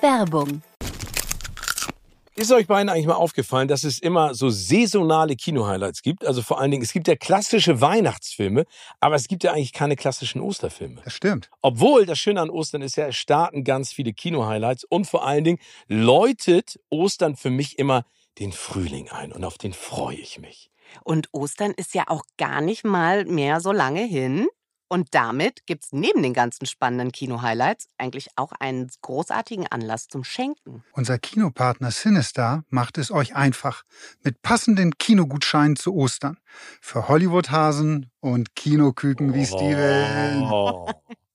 Werbung 0.00 0.62
ist 2.36 2.52
euch 2.52 2.66
beiden 2.66 2.90
eigentlich 2.90 3.06
mal 3.06 3.14
aufgefallen, 3.14 3.66
dass 3.66 3.82
es 3.82 3.98
immer 3.98 4.34
so 4.34 4.50
saisonale 4.50 5.36
Kino-Highlights 5.36 6.02
gibt? 6.02 6.26
Also 6.26 6.42
vor 6.42 6.60
allen 6.60 6.70
Dingen, 6.70 6.82
es 6.82 6.92
gibt 6.92 7.08
ja 7.08 7.16
klassische 7.16 7.80
Weihnachtsfilme, 7.80 8.66
aber 9.00 9.16
es 9.16 9.26
gibt 9.26 9.42
ja 9.42 9.52
eigentlich 9.52 9.72
keine 9.72 9.96
klassischen 9.96 10.40
Osterfilme. 10.40 11.00
Das 11.02 11.14
stimmt. 11.14 11.50
Obwohl, 11.62 12.04
das 12.04 12.18
Schöne 12.18 12.42
an 12.42 12.50
Ostern 12.50 12.82
ist 12.82 12.96
ja, 12.96 13.08
es 13.08 13.16
starten 13.16 13.64
ganz 13.64 13.92
viele 13.92 14.12
Kino-Highlights 14.12 14.84
und 14.84 15.06
vor 15.06 15.26
allen 15.26 15.44
Dingen 15.44 15.58
läutet 15.88 16.78
Ostern 16.90 17.36
für 17.36 17.50
mich 17.50 17.78
immer 17.78 18.04
den 18.38 18.52
Frühling 18.52 19.08
ein 19.08 19.32
und 19.32 19.44
auf 19.44 19.56
den 19.56 19.72
freue 19.72 20.16
ich 20.16 20.38
mich. 20.38 20.70
Und 21.04 21.28
Ostern 21.32 21.72
ist 21.72 21.94
ja 21.94 22.04
auch 22.06 22.22
gar 22.36 22.60
nicht 22.60 22.84
mal 22.84 23.24
mehr 23.24 23.60
so 23.60 23.72
lange 23.72 24.02
hin. 24.02 24.46
Und 24.88 25.14
damit 25.14 25.66
gibt 25.66 25.84
es 25.84 25.92
neben 25.92 26.22
den 26.22 26.32
ganzen 26.32 26.66
spannenden 26.66 27.10
Kino-Highlights 27.10 27.88
eigentlich 27.98 28.28
auch 28.36 28.52
einen 28.52 28.88
großartigen 29.02 29.66
Anlass 29.66 30.06
zum 30.06 30.22
Schenken. 30.22 30.84
Unser 30.92 31.18
Kinopartner 31.18 31.90
Sinister 31.90 32.64
macht 32.68 32.98
es 32.98 33.10
euch 33.10 33.34
einfach 33.34 33.82
mit 34.22 34.42
passenden 34.42 34.96
Kinogutscheinen 34.96 35.76
zu 35.76 35.94
Ostern. 35.94 36.38
Für 36.80 37.08
Hollywood-Hasen 37.08 38.10
und 38.20 38.54
Kinoküken 38.54 39.34
wie 39.34 39.46
Steven. 39.46 40.44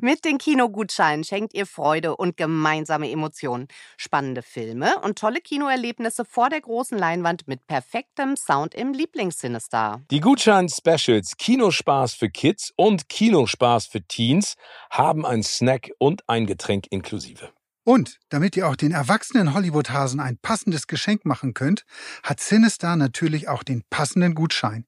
Mit 0.00 0.24
den 0.24 0.38
Kinogutscheinen 0.38 1.24
schenkt 1.24 1.54
ihr 1.54 1.66
Freude 1.66 2.16
und 2.16 2.36
gemeinsame 2.36 3.10
Emotionen, 3.10 3.68
spannende 3.96 4.42
Filme 4.42 4.98
und 5.00 5.18
tolle 5.18 5.40
Kinoerlebnisse 5.40 6.24
vor 6.24 6.50
der 6.50 6.60
großen 6.60 6.98
Leinwand 6.98 7.48
mit 7.48 7.66
perfektem 7.66 8.36
Sound 8.36 8.74
im 8.74 8.92
Lieblingssinister. 8.92 10.02
Die 10.10 10.20
Gutschein-Specials 10.20 11.36
Kinospaß 11.36 12.14
für 12.14 12.30
Kids 12.30 12.72
und 12.76 13.08
Kinospaß 13.08 13.86
für 13.86 14.02
Teens 14.02 14.54
haben 14.90 15.24
ein 15.24 15.42
Snack 15.42 15.90
und 15.98 16.28
ein 16.28 16.46
Getränk 16.46 16.86
inklusive. 16.90 17.50
Und 17.84 18.18
damit 18.30 18.56
ihr 18.56 18.66
auch 18.66 18.76
den 18.76 18.92
erwachsenen 18.92 19.52
Hollywood-Hasen 19.52 20.18
ein 20.18 20.38
passendes 20.38 20.86
Geschenk 20.86 21.26
machen 21.26 21.52
könnt, 21.52 21.84
hat 22.22 22.40
Sinister 22.40 22.96
natürlich 22.96 23.48
auch 23.48 23.62
den 23.62 23.82
passenden 23.90 24.34
Gutschein. 24.34 24.86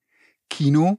Kino 0.49 0.99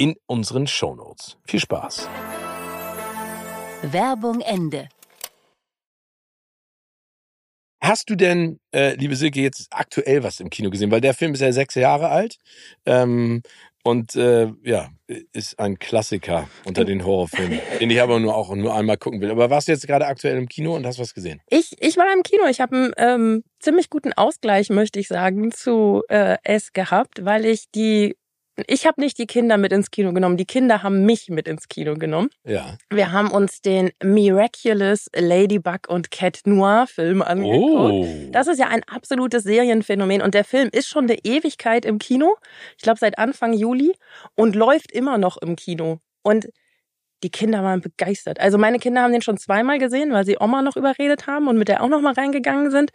in 0.00 0.16
unseren 0.24 0.66
Shownotes. 0.66 1.36
Viel 1.46 1.60
Spaß. 1.60 2.08
Werbung 3.82 4.40
Ende. 4.40 4.88
Hast 7.82 8.08
du 8.08 8.14
denn, 8.14 8.60
äh, 8.74 8.94
liebe 8.94 9.14
Silke, 9.14 9.42
jetzt 9.42 9.66
aktuell 9.70 10.22
was 10.22 10.40
im 10.40 10.48
Kino 10.48 10.70
gesehen? 10.70 10.90
Weil 10.90 11.02
der 11.02 11.12
Film 11.12 11.34
ist 11.34 11.40
ja 11.40 11.52
sechs 11.52 11.74
Jahre 11.74 12.08
alt 12.08 12.38
ähm, 12.86 13.42
und 13.84 14.16
äh, 14.16 14.48
ja, 14.62 14.88
ist 15.34 15.58
ein 15.58 15.78
Klassiker 15.78 16.48
unter 16.64 16.86
den 16.86 17.04
Horrorfilmen, 17.04 17.60
den 17.80 17.90
ich 17.90 18.00
aber 18.00 18.20
nur 18.20 18.34
auch 18.34 18.54
nur 18.54 18.74
einmal 18.74 18.96
gucken 18.96 19.20
will. 19.20 19.30
Aber 19.30 19.50
warst 19.50 19.68
du 19.68 19.72
jetzt 19.72 19.86
gerade 19.86 20.06
aktuell 20.06 20.38
im 20.38 20.48
Kino 20.48 20.76
und 20.76 20.86
hast 20.86 20.98
was 20.98 21.12
gesehen? 21.12 21.42
Ich, 21.50 21.76
ich 21.78 21.98
war 21.98 22.10
im 22.10 22.22
Kino. 22.22 22.46
Ich 22.48 22.62
habe 22.62 22.74
einen 22.74 22.92
ähm, 22.96 23.44
ziemlich 23.58 23.90
guten 23.90 24.14
Ausgleich, 24.14 24.70
möchte 24.70 24.98
ich 24.98 25.08
sagen, 25.08 25.52
zu 25.52 26.04
äh, 26.08 26.38
es 26.42 26.72
gehabt, 26.72 27.26
weil 27.26 27.44
ich 27.44 27.70
die 27.74 28.16
ich 28.66 28.86
habe 28.86 29.00
nicht 29.00 29.18
die 29.18 29.26
Kinder 29.26 29.56
mit 29.56 29.72
ins 29.72 29.90
Kino 29.90 30.12
genommen, 30.12 30.36
die 30.36 30.46
Kinder 30.46 30.82
haben 30.82 31.04
mich 31.04 31.28
mit 31.28 31.48
ins 31.48 31.68
Kino 31.68 31.94
genommen. 31.94 32.30
Ja. 32.44 32.76
Wir 32.90 33.12
haben 33.12 33.30
uns 33.30 33.60
den 33.60 33.90
Miraculous 34.02 35.06
Ladybug 35.14 35.88
und 35.88 36.10
Cat 36.10 36.40
Noir 36.44 36.86
Film 36.86 37.22
angeguckt. 37.22 37.92
Oh. 37.92 38.28
Das 38.32 38.46
ist 38.46 38.58
ja 38.58 38.68
ein 38.68 38.82
absolutes 38.84 39.44
Serienphänomen 39.44 40.22
und 40.22 40.34
der 40.34 40.44
Film 40.44 40.68
ist 40.72 40.88
schon 40.88 41.04
eine 41.04 41.18
Ewigkeit 41.24 41.84
im 41.84 41.98
Kino. 41.98 42.36
Ich 42.76 42.82
glaube 42.82 42.98
seit 42.98 43.18
Anfang 43.18 43.52
Juli 43.52 43.92
und 44.34 44.56
läuft 44.56 44.92
immer 44.92 45.18
noch 45.18 45.36
im 45.38 45.56
Kino. 45.56 46.00
Und 46.22 46.48
die 47.22 47.30
Kinder 47.30 47.62
waren 47.62 47.80
begeistert. 47.80 48.40
Also 48.40 48.58
meine 48.58 48.78
Kinder 48.78 49.02
haben 49.02 49.12
den 49.12 49.22
schon 49.22 49.36
zweimal 49.36 49.78
gesehen, 49.78 50.12
weil 50.12 50.24
sie 50.24 50.38
Oma 50.40 50.62
noch 50.62 50.76
überredet 50.76 51.26
haben 51.26 51.48
und 51.48 51.58
mit 51.58 51.68
der 51.68 51.82
auch 51.82 51.88
noch 51.88 52.00
mal 52.00 52.14
reingegangen 52.14 52.70
sind. 52.70 52.90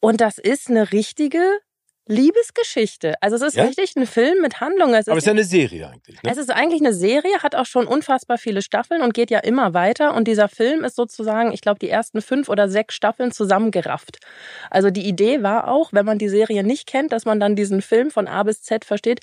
Und 0.00 0.20
das 0.20 0.38
ist 0.38 0.68
eine 0.68 0.92
richtige 0.92 1.40
Liebesgeschichte. 2.06 3.14
Also 3.22 3.36
es 3.36 3.42
ist 3.42 3.56
ja? 3.56 3.64
richtig 3.64 3.96
ein 3.96 4.06
Film 4.06 4.42
mit 4.42 4.60
Handlung. 4.60 4.94
Es 4.94 5.08
Aber 5.08 5.16
es 5.16 5.24
ist 5.24 5.26
ja 5.26 5.32
eine 5.32 5.44
Serie 5.44 5.88
eigentlich. 5.88 6.22
Ne? 6.22 6.30
Es 6.30 6.36
ist 6.36 6.50
eigentlich 6.50 6.82
eine 6.82 6.92
Serie, 6.92 7.42
hat 7.42 7.54
auch 7.54 7.64
schon 7.64 7.86
unfassbar 7.86 8.36
viele 8.36 8.60
Staffeln 8.60 9.00
und 9.00 9.14
geht 9.14 9.30
ja 9.30 9.38
immer 9.38 9.72
weiter. 9.72 10.14
Und 10.14 10.28
dieser 10.28 10.48
Film 10.48 10.84
ist 10.84 10.96
sozusagen, 10.96 11.52
ich 11.52 11.62
glaube, 11.62 11.78
die 11.78 11.88
ersten 11.88 12.20
fünf 12.20 12.48
oder 12.50 12.68
sechs 12.68 12.94
Staffeln 12.94 13.32
zusammengerafft. 13.32 14.18
Also 14.70 14.90
die 14.90 15.08
Idee 15.08 15.42
war 15.42 15.68
auch, 15.68 15.92
wenn 15.92 16.04
man 16.04 16.18
die 16.18 16.28
Serie 16.28 16.62
nicht 16.62 16.86
kennt, 16.86 17.12
dass 17.12 17.24
man 17.24 17.40
dann 17.40 17.56
diesen 17.56 17.80
Film 17.80 18.10
von 18.10 18.28
A 18.28 18.42
bis 18.42 18.62
Z 18.62 18.84
versteht. 18.84 19.20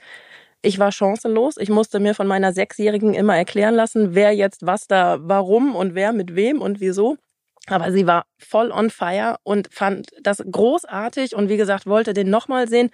Ich 0.63 0.79
war 0.79 0.91
chancenlos. 0.91 1.57
Ich 1.57 1.69
musste 1.69 1.99
mir 1.99 2.15
von 2.15 2.27
meiner 2.27 2.51
Sechsjährigen 2.51 3.13
immer 3.13 3.35
erklären 3.35 3.75
lassen, 3.75 4.15
wer 4.15 4.31
jetzt 4.31 4.65
was 4.65 4.87
da, 4.87 5.19
warum 5.21 5.75
und 5.75 5.93
wer 5.93 6.13
mit 6.13 6.35
wem 6.35 6.61
und 6.61 6.79
wieso. 6.79 7.17
Aber 7.67 7.91
sie 7.91 8.07
war 8.07 8.25
voll 8.37 8.71
on 8.71 8.89
fire 8.89 9.37
und 9.43 9.69
fand 9.71 10.07
das 10.21 10.43
großartig 10.49 11.35
und 11.35 11.47
wie 11.47 11.57
gesagt, 11.57 11.85
wollte 11.85 12.13
den 12.13 12.29
nochmal 12.29 12.67
sehen. 12.67 12.89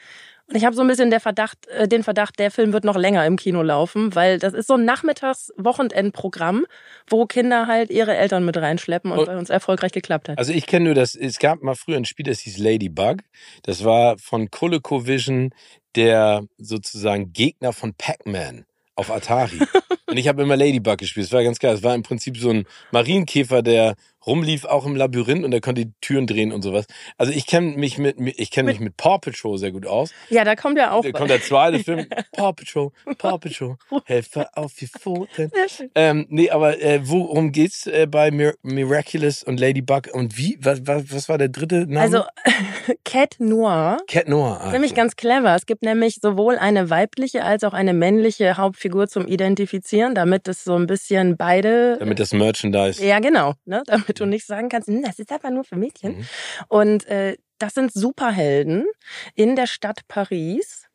Und 0.49 0.55
ich 0.55 0.63
habe 0.63 0.75
so 0.75 0.81
ein 0.81 0.87
bisschen 0.87 1.09
der 1.09 1.19
Verdacht, 1.19 1.67
äh, 1.67 1.87
den 1.87 2.03
Verdacht, 2.03 2.39
der 2.39 2.51
Film 2.51 2.71
wird 2.71 2.85
noch 2.85 2.95
länger 2.95 3.25
im 3.25 3.35
Kino 3.35 3.61
laufen, 3.61 4.15
weil 4.15 4.39
das 4.39 4.53
ist 4.53 4.67
so 4.67 4.75
ein 4.75 4.85
Nachmittags-Wochenendprogramm, 4.85 6.65
wo 7.09 7.25
Kinder 7.25 7.67
halt 7.67 7.89
ihre 7.89 8.15
Eltern 8.15 8.45
mit 8.45 8.55
reinschleppen 8.55 9.11
und, 9.11 9.19
und 9.19 9.25
bei 9.25 9.37
uns 9.37 9.49
erfolgreich 9.49 9.91
geklappt 9.91 10.29
hat. 10.29 10.37
Also 10.37 10.53
ich 10.53 10.65
kenne 10.65 10.85
nur 10.85 10.93
das, 10.93 11.15
es 11.15 11.39
gab 11.39 11.63
mal 11.63 11.75
früher 11.75 11.97
ein 11.97 12.05
Spiel, 12.05 12.25
das 12.25 12.39
hieß 12.39 12.59
Ladybug. 12.59 13.17
Das 13.63 13.83
war 13.83 14.17
von 14.17 14.49
ColecoVision 14.49 15.51
der 15.95 16.45
sozusagen 16.57 17.33
Gegner 17.33 17.73
von 17.73 17.93
Pac-Man 17.93 18.65
auf 18.95 19.11
Atari. 19.11 19.59
und 20.05 20.17
ich 20.17 20.27
habe 20.27 20.43
immer 20.43 20.55
Ladybug 20.55 20.97
gespielt. 20.97 21.25
Das 21.25 21.33
war 21.33 21.43
ganz 21.43 21.59
geil. 21.59 21.73
Es 21.73 21.83
war 21.83 21.95
im 21.95 22.03
Prinzip 22.03 22.37
so 22.37 22.51
ein 22.51 22.65
Marienkäfer, 22.91 23.61
der 23.61 23.95
rumlief, 24.27 24.65
auch 24.65 24.85
im 24.85 24.95
Labyrinth 24.95 25.45
und 25.45 25.53
er 25.53 25.61
konnte 25.61 25.85
die 25.85 25.91
Türen 26.01 26.27
drehen 26.27 26.51
und 26.51 26.61
sowas. 26.61 26.85
Also 27.17 27.31
ich 27.31 27.47
kenne 27.47 27.77
mich 27.77 27.97
mit, 27.97 28.17
ich 28.19 28.51
kenne 28.51 28.69
mich 28.69 28.79
mit 28.79 28.97
Paw 28.97 29.19
Patrol 29.19 29.57
sehr 29.57 29.71
gut 29.71 29.85
aus. 29.85 30.11
Ja, 30.29 30.43
da 30.43 30.55
kommt 30.55 30.77
ja 30.77 30.91
auch. 30.91 31.03
Da 31.03 31.11
kommt 31.11 31.29
der 31.29 31.41
zweite 31.41 31.83
Film, 31.83 32.07
Paw 32.33 32.53
Patrol, 32.53 32.91
Paw 33.17 33.37
Patrol, 33.37 33.77
Helfer 34.05 34.49
auf 34.53 34.73
die 34.73 34.87
Pfoten. 34.87 35.51
Ähm, 35.95 36.25
nee, 36.29 36.49
aber 36.49 36.81
äh, 36.81 36.99
worum 37.03 37.51
geht's 37.51 37.87
äh, 37.87 38.07
bei 38.09 38.31
Mir 38.31 38.55
Miraculous 38.61 39.43
und 39.43 39.59
Ladybug 39.59 40.09
und 40.13 40.37
wie, 40.37 40.57
was, 40.61 40.85
was, 40.85 41.11
was 41.11 41.29
war 41.29 41.37
der 41.37 41.49
dritte 41.49 41.87
Name? 41.87 42.01
Also 42.01 42.23
Cat 43.05 43.35
Noir. 43.39 43.97
Cat 44.07 44.27
Noir. 44.27 44.59
Ah, 44.61 44.71
Nämlich 44.71 44.93
ganz 44.93 45.15
clever. 45.15 45.55
Es 45.55 45.65
gibt 45.65 45.83
nämlich 45.83 46.19
sowohl 46.21 46.57
eine 46.57 46.89
weibliche 46.89 47.43
als 47.43 47.63
auch 47.63 47.73
eine 47.73 47.93
männliche 47.93 48.57
Hauptfigur 48.57 49.07
zum 49.07 49.27
Identifizieren, 49.27 50.15
damit 50.15 50.47
es 50.47 50.63
so 50.63 50.75
ein 50.75 50.87
bisschen 50.87 51.37
beide. 51.37 51.97
Damit 51.99 52.19
das 52.19 52.33
Merchandise. 52.33 53.03
Ja, 53.05 53.19
genau. 53.19 53.53
Ne? 53.65 53.83
Damit 53.85 54.16
du 54.17 54.25
nicht 54.25 54.45
sagen 54.45 54.69
kannst, 54.69 54.87
"Hm, 54.87 55.03
das 55.03 55.19
ist 55.19 55.31
aber 55.31 55.49
nur 55.49 55.63
für 55.63 55.75
Mädchen. 55.75 56.17
Mhm. 56.17 56.25
Und 56.67 57.07
äh, 57.07 57.37
das 57.59 57.73
sind 57.73 57.91
Superhelden 57.93 58.85
in 59.35 59.55
der 59.55 59.67
Stadt 59.67 60.01
Paris. 60.07 60.87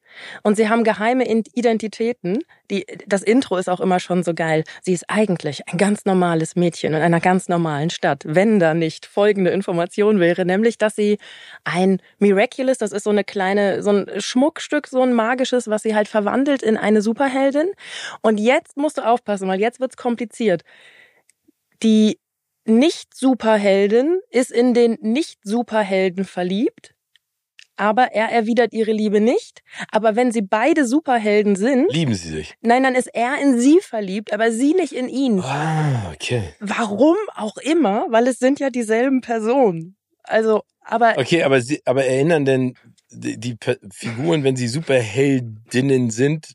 Und 0.43 0.57
sie 0.57 0.69
haben 0.69 0.85
geheime 0.85 1.27
Identitäten. 1.27 2.41
Die, 2.71 2.85
das 3.07 3.23
Intro 3.23 3.57
ist 3.57 3.69
auch 3.69 3.81
immer 3.81 4.01
schon 4.01 4.23
so 4.23 4.35
geil. 4.35 4.65
Sie 4.83 4.93
ist 4.93 5.05
eigentlich 5.09 5.63
ein 5.69 5.79
ganz 5.79 6.05
normales 6.05 6.57
Mädchen 6.57 6.95
in 6.95 7.01
einer 7.01 7.21
ganz 7.21 7.49
normalen 7.49 7.91
Stadt. 7.91 8.23
Wenn 8.27 8.59
da 8.59 8.75
nicht 8.75 9.07
folgende 9.07 9.51
Information 9.51 10.21
wäre, 10.21 10.45
nämlich, 10.45 10.79
dass 10.79 10.97
sie 10.97 11.19
ein 11.65 12.01
Miraculous, 12.19 12.79
das 12.79 12.93
ist 12.93 13.05
so 13.05 13.11
eine 13.11 13.25
kleine, 13.25 13.83
so 13.83 13.91
ein 13.91 14.07
Schmuckstück, 14.19 14.87
so 14.87 15.03
ein 15.03 15.13
magisches, 15.13 15.69
was 15.69 15.83
sie 15.83 15.95
halt 15.95 16.09
verwandelt 16.09 16.63
in 16.63 16.77
eine 16.77 17.03
Superheldin. 17.03 17.71
Und 18.21 18.39
jetzt 18.39 18.77
musst 18.77 18.99
du 18.99 19.03
aufpassen, 19.07 19.49
weil 19.49 19.61
jetzt 19.61 19.81
wird's 19.81 19.97
kompliziert. 19.97 20.63
Die 21.83 22.19
Nicht-Superheldin 22.65 24.21
ist 24.31 24.51
in 24.51 24.75
den 24.75 24.99
Nicht-Superhelden 25.01 26.25
verliebt, 26.25 26.95
aber 27.77 28.13
er 28.13 28.31
erwidert 28.31 28.73
ihre 28.73 28.93
Liebe 28.93 29.21
nicht. 29.21 29.63
Aber 29.91 30.15
wenn 30.15 30.31
sie 30.31 30.43
beide 30.43 30.87
Superhelden 30.87 31.57
sind, 31.57 31.93
Lieben 31.93 32.15
sie 32.15 32.29
sich. 32.29 32.55
nein, 32.61 32.83
dann 32.83 32.95
ist 32.95 33.09
er 33.13 33.41
in 33.41 33.59
sie 33.59 33.81
verliebt, 33.81 34.33
aber 34.33 34.53
sie 34.53 34.75
nicht 34.75 34.93
in 34.93 35.09
ihn. 35.09 35.41
Ah, 35.41 36.13
okay. 36.15 36.55
Warum 36.61 37.17
auch 37.35 37.57
immer, 37.57 38.07
weil 38.11 38.27
es 38.29 38.39
sind 38.39 38.61
ja 38.61 38.71
dieselben 38.71 39.21
Personen. 39.21 39.97
Also, 40.23 40.63
aber 40.85 41.15
Okay, 41.19 41.43
aber 41.43 41.61
sie, 41.61 41.83
aber 41.85 42.05
erinnern 42.05 42.45
denn 42.45 42.75
die, 43.11 43.39
die 43.39 43.57
Figuren, 43.93 44.45
wenn 44.45 44.57
sie 44.57 44.69
Superheldinnen 44.69 46.11
sind, 46.11 46.55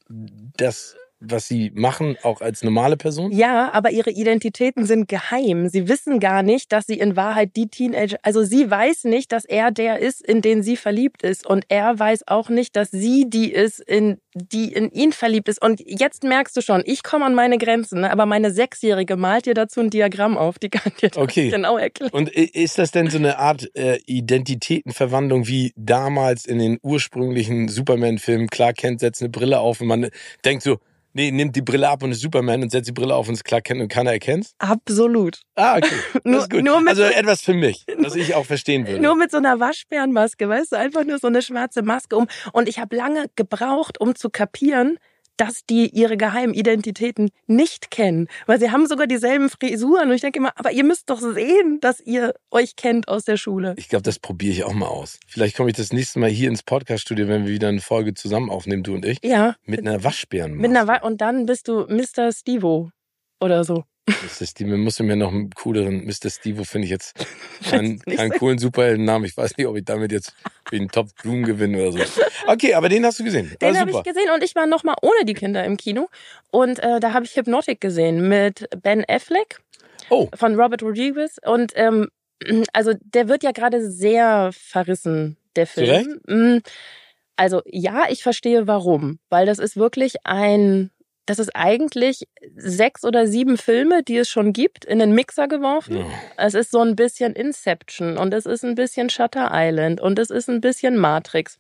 das, 0.58 0.96
was 1.20 1.48
sie 1.48 1.72
machen, 1.74 2.16
auch 2.24 2.42
als 2.42 2.64
normale 2.64 2.98
Person? 2.98 3.32
Ja, 3.32 3.72
aber 3.74 3.92
ihre 3.92 4.12
Identitäten 4.12 4.86
sind 4.86 5.08
geheim. 5.08 5.68
Sie 5.70 5.88
wissen 5.88 6.20
gar 6.20 6.44
nicht, 6.44 6.72
dass 6.72 6.86
sie 6.86 7.00
in 7.00 7.16
Wahrheit 7.16 7.56
die 7.56 7.68
Teenager, 7.68 8.18
also 8.22 8.44
sie 8.44 8.70
weiß 8.70 9.06
nicht, 9.06 9.32
dass 9.32 9.46
er 9.46 9.72
der 9.72 10.00
ist, 10.00 10.22
in 10.22 10.42
den 10.42 10.62
sie 10.64 10.78
verliebt 10.78 11.24
ist. 11.24 11.48
Und 11.48 11.66
er 11.70 11.98
weiß 11.98 12.28
auch 12.28 12.50
nicht, 12.50 12.76
dass 12.76 12.92
sie 12.92 13.30
die 13.30 13.52
ist, 13.52 13.80
in 13.80 14.20
die 14.36 14.72
in 14.74 14.92
ihn 14.92 15.12
verliebt 15.12 15.50
ist. 15.50 15.62
Und 15.62 15.82
jetzt 15.86 16.24
merkst 16.24 16.56
du 16.56 16.62
schon, 16.62 16.84
ich 16.86 17.02
komme 17.04 17.26
an 17.26 17.34
meine 17.34 17.58
Grenzen, 17.58 18.02
ne? 18.02 18.12
aber 18.12 18.26
meine 18.26 18.52
Sechsjährige 18.52 19.16
malt 19.18 19.48
dir 19.48 19.56
dazu 19.56 19.80
ein 19.80 19.90
Diagramm 19.90 20.38
auf, 20.38 20.60
die 20.60 20.70
kann 20.70 20.92
dir 21.02 21.10
das 21.10 21.18
Okay. 21.18 21.50
genau 21.50 21.78
erklären. 21.78 22.12
Und 22.12 22.30
ist 22.30 22.78
das 22.78 22.92
denn 22.92 23.10
so 23.10 23.18
eine 23.18 23.40
Art 23.40 23.70
äh, 23.76 23.98
Identitätenverwandlung 24.06 25.48
wie 25.48 25.74
damals 25.76 26.46
in 26.46 26.60
den 26.60 26.78
ursprünglichen 26.84 27.68
Superman-Filmen? 27.68 28.50
Clark 28.50 28.78
Kent 28.78 29.00
setzt 29.00 29.22
eine 29.22 29.30
Brille 29.30 29.60
auf 29.60 29.82
und 29.82 29.88
man 29.88 30.10
denkt 30.46 30.64
so, 30.64 30.78
nee, 31.18 31.32
nimmt 31.32 31.56
die 31.56 31.62
Brille 31.62 31.90
ab 31.90 32.04
und 32.04 32.12
ist 32.12 32.22
Superman 32.22 32.62
und 32.64 32.72
setzt 32.72 32.88
die 32.88 32.94
Brille 32.94 33.14
auf 33.16 33.28
und 33.28 33.34
ist 33.34 33.44
Clark 33.44 33.66
Kent 33.66 33.82
und 33.82 33.88
keiner 33.90 34.12
erkennt's? 34.14 34.54
Absolut. 34.60 35.42
Ah, 35.56 35.78
okay. 35.78 35.90
Das 36.14 36.22
Nur- 36.24 36.42
ist 36.42 36.50
gut. 36.50 36.64
nur 36.64 36.80
mit 36.80 36.90
also 36.90 37.04
so- 37.04 37.10
etwas 37.10 37.42
für 37.42 37.54
mich, 37.54 37.86
das 38.02 38.16
ich 38.16 38.36
auch 38.36 38.46
verstehen 38.46 38.88
würde. 38.88 39.02
Nur 39.02 39.16
mit 39.16 39.32
so 39.32 39.38
einer 39.38 39.60
Waschbärenmaske, 39.60 40.48
weißt 40.48 40.72
du, 40.72 40.76
einfach 40.78 41.04
nur 41.04 41.18
so 41.20 41.28
eine 41.28 41.42
schwarze 41.42 41.82
Maske 41.82 42.16
um. 42.16 42.28
Und 42.54 42.70
ich 42.70 42.80
habe 42.80 42.96
lange 42.96 43.26
gebraucht, 43.36 44.00
um 44.00 44.16
zu 44.16 44.30
kapieren, 44.30 44.98
dass 45.38 45.66
die 45.66 45.90
ihre 45.90 46.18
geheimen 46.18 46.54
Identitäten 46.54 47.30
nicht 47.46 47.92
kennen. 47.92 48.28
Weil 48.46 48.60
sie 48.60 48.72
haben 48.72 48.88
sogar 48.88 49.08
dieselben 49.08 49.50
Frisuren. 49.50 50.10
Und 50.10 50.16
ich 50.16 50.22
denke 50.22 50.40
immer, 50.40 50.52
aber 50.56 50.72
ihr 50.72 50.84
müsst 50.84 51.10
doch 51.10 51.20
sehen, 51.20 51.80
dass 51.82 52.00
ihr 52.02 52.34
euch 52.52 52.76
kennt 52.76 53.08
aus 53.08 53.24
der 53.24 53.38
Schule. 53.38 53.74
Ich 53.78 53.90
glaube, 53.90 54.04
das 54.04 54.20
probiere 54.20 54.52
ich 54.54 54.64
auch 54.64 54.74
mal 54.74 54.88
aus. 54.88 55.20
Vielleicht 55.28 55.56
komme 55.56 55.70
ich 55.70 55.76
das 55.78 55.94
nächste 55.94 56.20
Mal 56.20 56.30
hier 56.30 56.50
ins 56.50 56.64
Podcast-Studio, 56.64 57.28
wenn 57.28 57.46
wir 57.46 57.54
wieder 57.54 57.70
eine 57.70 57.82
Folge 57.82 58.14
zusammen 58.14 58.50
aufnehmen, 58.50 58.84
du 58.84 58.94
und 58.96 59.06
ich, 59.06 59.20
Ja. 59.24 59.56
mit 59.66 59.80
einer 59.80 60.04
Waschbären. 60.04 60.54
Mit 60.56 60.72
einer 60.72 60.88
Wa 60.88 60.98
und 60.98 61.22
dann 61.22 61.46
bist 61.46 61.68
du 61.68 61.86
Mr. 61.88 62.32
Stevo 62.32 62.92
oder 63.40 63.64
so. 63.64 63.84
Mr. 64.08 64.46
Steve, 64.48 64.78
musst 64.78 65.00
du 65.00 65.04
mir 65.04 65.16
noch 65.16 65.32
einen 65.34 65.50
cooleren 65.52 66.06
Mr. 66.06 66.30
Steve, 66.30 66.64
finde 66.66 66.86
ich 66.86 66.92
jetzt 66.92 67.14
keinen 67.70 68.02
so- 68.06 68.30
coolen 68.40 68.58
Superheldennamen. 68.58 69.26
Ich 69.26 69.36
weiß 69.36 69.58
nicht, 69.58 69.68
ob 69.68 69.76
ich 69.78 69.84
damit 69.86 70.12
jetzt 70.12 70.34
wie 70.70 70.78
einen 70.78 70.90
Top 70.90 71.10
Doom 71.24 71.44
gewinne 71.44 71.90
oder 71.90 72.06
so. 72.08 72.22
Okay, 72.48 72.74
aber 72.74 72.88
den 72.90 73.06
hast 73.06 73.20
du 73.20 73.24
gesehen. 73.26 73.56
Den 73.62 73.78
habe 73.78 73.92
super. 73.92 74.04
ich 74.08 74.14
gesehen 74.14 74.32
und 74.34 74.44
ich 74.44 74.56
war 74.56 74.66
noch 74.66 74.84
mal 74.84 74.96
ohne 75.02 75.26
die 75.26 75.34
Kinder 75.34 75.64
im 75.66 75.76
Kino. 75.78 76.08
Und 76.52 76.80
äh, 76.80 77.00
da 77.00 77.14
habe 77.14 77.26
ich 77.26 77.36
Hypnotic 77.36 77.82
gesehen 77.82 78.28
mit 78.30 78.68
Ben 78.82 79.04
Affleck. 79.08 79.60
Oh, 80.10 80.30
von 80.36 80.56
Robert 80.60 80.84
Rodriguez. 80.84 81.38
Und 81.46 81.74
ähm, 81.76 82.10
also 82.72 82.94
der 83.02 83.28
wird 83.28 83.44
ja 83.44 83.52
gerade 83.52 83.90
sehr 83.92 84.52
verrissen, 84.54 85.36
der? 85.58 85.68
Film. 85.68 86.22
Mm, 86.28 86.58
Also 87.36 87.62
ja, 87.66 88.06
ich 88.10 88.24
verstehe 88.24 88.68
warum. 88.68 89.20
Weil 89.30 89.46
das 89.46 89.60
ist 89.60 89.76
wirklich 89.76 90.14
ein, 90.24 90.92
das 91.28 91.38
ist 91.40 91.52
eigentlich 91.56 92.28
sechs 92.56 93.04
oder 93.06 93.28
sieben 93.28 93.58
Filme, 93.58 94.02
die 94.02 94.18
es 94.18 94.30
schon 94.30 94.52
gibt, 94.54 94.84
in 94.86 94.98
den 95.00 95.12
Mixer 95.12 95.48
geworfen. 95.48 95.98
ja. 95.98 96.06
Es 96.38 96.56
ist 96.56 96.72
so 96.72 96.80
ein 96.80 96.96
bisschen 96.96 97.34
Inception 97.34 98.18
und 98.18 98.34
es 98.34 98.46
ist 98.48 98.64
ein 98.66 98.74
bisschen 98.76 99.10
Shutter 99.12 99.50
Island 99.54 100.02
und 100.02 100.18
es 100.18 100.30
ist 100.32 100.50
ein 100.50 100.62
bisschen 100.62 100.98
Matrix. 100.98 101.60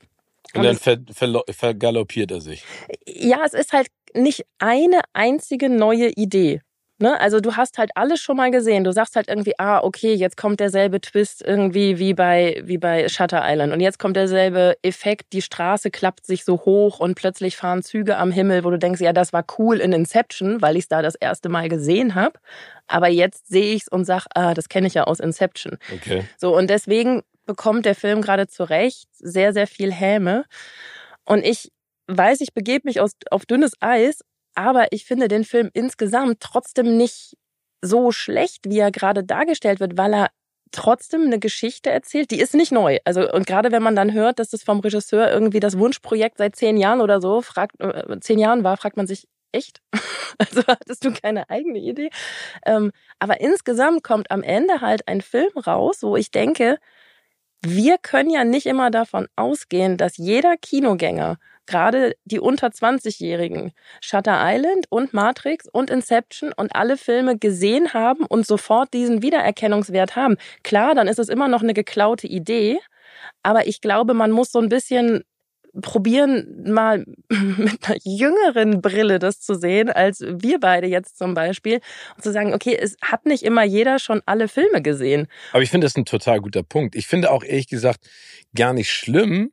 Und 0.55 0.63
dann 0.63 0.77
ver, 0.77 0.93
verlo- 1.13 1.43
vergaloppiert 1.51 2.31
er 2.31 2.41
sich. 2.41 2.63
ja, 3.05 3.41
es 3.45 3.53
ist 3.53 3.73
halt 3.73 3.87
nicht 4.15 4.45
eine 4.59 5.01
einzige 5.13 5.69
neue 5.69 6.09
Idee. 6.09 6.61
Ne? 6.99 7.19
Also 7.19 7.39
du 7.39 7.55
hast 7.55 7.77
halt 7.77 7.91
alles 7.95 8.19
schon 8.19 8.37
mal 8.37 8.49
gesehen. 8.49 8.83
Du 8.83 8.91
sagst 8.91 9.15
halt 9.15 9.27
irgendwie, 9.27 9.53
ah, 9.59 9.83
okay, 9.83 10.13
jetzt 10.15 10.35
kommt 10.35 10.59
derselbe 10.59 10.99
Twist 10.99 11.43
irgendwie 11.45 11.99
wie 11.99 12.13
bei, 12.13 12.61
wie 12.63 12.79
bei 12.79 13.07
Shutter 13.07 13.41
Island. 13.43 13.71
Und 13.71 13.81
jetzt 13.81 13.99
kommt 13.99 14.15
derselbe 14.15 14.77
Effekt, 14.81 15.33
die 15.33 15.43
Straße 15.43 15.91
klappt 15.91 16.25
sich 16.25 16.43
so 16.43 16.61
hoch 16.65 16.99
und 16.99 17.13
plötzlich 17.15 17.55
fahren 17.55 17.83
Züge 17.83 18.17
am 18.17 18.31
Himmel, 18.31 18.63
wo 18.63 18.71
du 18.71 18.79
denkst, 18.79 19.01
ja, 19.01 19.13
das 19.13 19.31
war 19.31 19.45
cool 19.59 19.77
in 19.77 19.93
Inception, 19.93 20.61
weil 20.61 20.75
ich 20.75 20.83
es 20.83 20.87
da 20.87 21.03
das 21.03 21.15
erste 21.15 21.49
Mal 21.49 21.69
gesehen 21.69 22.15
habe. 22.15 22.39
Aber 22.87 23.09
jetzt 23.09 23.47
sehe 23.47 23.75
ich's 23.75 23.87
und 23.87 24.05
sag, 24.05 24.25
ah, 24.33 24.55
das 24.55 24.67
kenne 24.67 24.87
ich 24.87 24.95
ja 24.95 25.03
aus 25.03 25.19
Inception. 25.19 25.77
Okay. 25.93 26.23
So, 26.37 26.55
und 26.57 26.69
deswegen 26.69 27.21
bekommt 27.45 27.85
der 27.85 27.95
Film 27.95 28.21
gerade 28.21 28.47
zu 28.47 28.63
Recht 28.63 29.07
sehr, 29.13 29.53
sehr 29.53 29.67
viel 29.67 29.91
Häme. 29.91 30.45
Und 31.25 31.45
ich 31.45 31.71
weiß, 32.07 32.41
ich 32.41 32.53
begebe 32.53 32.87
mich 32.87 33.01
aus, 33.01 33.11
auf 33.29 33.45
dünnes 33.45 33.73
Eis, 33.81 34.21
aber 34.57 34.87
ich 34.91 35.05
finde 35.05 35.27
den 35.27 35.45
Film 35.45 35.69
insgesamt 35.73 36.39
trotzdem 36.39 36.97
nicht 36.97 37.37
so 37.81 38.11
schlecht, 38.11 38.65
wie 38.67 38.79
er 38.79 38.91
gerade 38.91 39.23
dargestellt 39.23 39.79
wird, 39.79 39.97
weil 39.97 40.13
er 40.13 40.27
trotzdem 40.71 41.21
eine 41.21 41.39
Geschichte 41.39 41.91
erzählt, 41.91 42.31
die 42.31 42.39
ist 42.39 42.55
nicht 42.55 42.71
neu. 42.71 42.97
Also 43.05 43.31
und 43.31 43.45
gerade 43.45 43.71
wenn 43.71 43.83
man 43.83 43.95
dann 43.95 44.13
hört, 44.13 44.39
dass 44.39 44.49
das 44.49 44.63
vom 44.63 44.79
Regisseur 44.79 45.31
irgendwie 45.31 45.59
das 45.59 45.77
Wunschprojekt 45.77 46.39
seit 46.39 46.55
zehn 46.55 46.77
Jahren 46.77 47.01
oder 47.01 47.21
so, 47.21 47.41
fragt 47.41 47.79
äh, 47.79 48.19
zehn 48.19 48.39
Jahren 48.39 48.63
war, 48.63 48.77
fragt 48.77 48.97
man 48.97 49.07
sich 49.07 49.27
echt. 49.51 49.81
Also 50.39 50.61
hattest 50.67 51.03
du 51.03 51.11
keine 51.11 51.49
eigene 51.49 51.79
Idee? 51.79 52.11
Ähm, 52.63 52.91
aber 53.17 53.41
insgesamt 53.41 54.03
kommt 54.03 54.29
am 54.29 54.43
Ende 54.43 54.81
halt 54.81 55.07
ein 55.07 55.21
Film 55.21 55.49
raus, 55.57 56.03
wo 56.03 56.15
ich 56.15 56.29
denke, 56.29 56.77
wir 57.65 57.97
können 57.97 58.29
ja 58.29 58.43
nicht 58.43 58.65
immer 58.65 58.91
davon 58.91 59.27
ausgehen, 59.35 59.97
dass 59.97 60.17
jeder 60.17 60.57
Kinogänger, 60.57 61.37
gerade 61.65 62.15
die 62.25 62.39
unter 62.39 62.67
20-Jährigen, 62.67 63.71
Shutter 64.01 64.39
Island 64.41 64.85
und 64.89 65.13
Matrix 65.13 65.67
und 65.67 65.89
Inception 65.89 66.53
und 66.55 66.75
alle 66.75 66.97
Filme 66.97 67.37
gesehen 67.37 67.93
haben 67.93 68.25
und 68.25 68.45
sofort 68.47 68.93
diesen 68.93 69.21
Wiedererkennungswert 69.21 70.15
haben. 70.15 70.37
Klar, 70.63 70.95
dann 70.95 71.07
ist 71.07 71.19
es 71.19 71.29
immer 71.29 71.47
noch 71.47 71.63
eine 71.63 71.73
geklaute 71.73 72.27
Idee, 72.27 72.79
aber 73.43 73.67
ich 73.67 73.81
glaube, 73.81 74.13
man 74.13 74.31
muss 74.31 74.51
so 74.51 74.59
ein 74.59 74.69
bisschen 74.69 75.23
probieren, 75.81 76.63
mal 76.65 77.05
mit 77.29 77.87
einer 77.87 77.97
jüngeren 78.03 78.81
Brille 78.81 79.19
das 79.19 79.41
zu 79.41 79.55
sehen, 79.55 79.89
als 79.89 80.21
wir 80.21 80.59
beide 80.59 80.87
jetzt 80.87 81.17
zum 81.17 81.33
Beispiel, 81.33 81.79
und 82.15 82.23
zu 82.23 82.31
sagen, 82.31 82.53
okay, 82.53 82.77
es 82.79 82.95
hat 83.01 83.25
nicht 83.25 83.43
immer 83.43 83.63
jeder 83.63 83.99
schon 83.99 84.21
alle 84.25 84.47
Filme 84.47 84.81
gesehen. 84.81 85.27
Aber 85.51 85.63
ich 85.63 85.69
finde 85.69 85.85
das 85.85 85.95
ein 85.95 86.05
total 86.05 86.41
guter 86.41 86.63
Punkt. 86.63 86.95
Ich 86.95 87.07
finde 87.07 87.31
auch 87.31 87.43
ehrlich 87.43 87.67
gesagt 87.67 88.09
gar 88.55 88.73
nicht 88.73 88.91
schlimm, 88.91 89.51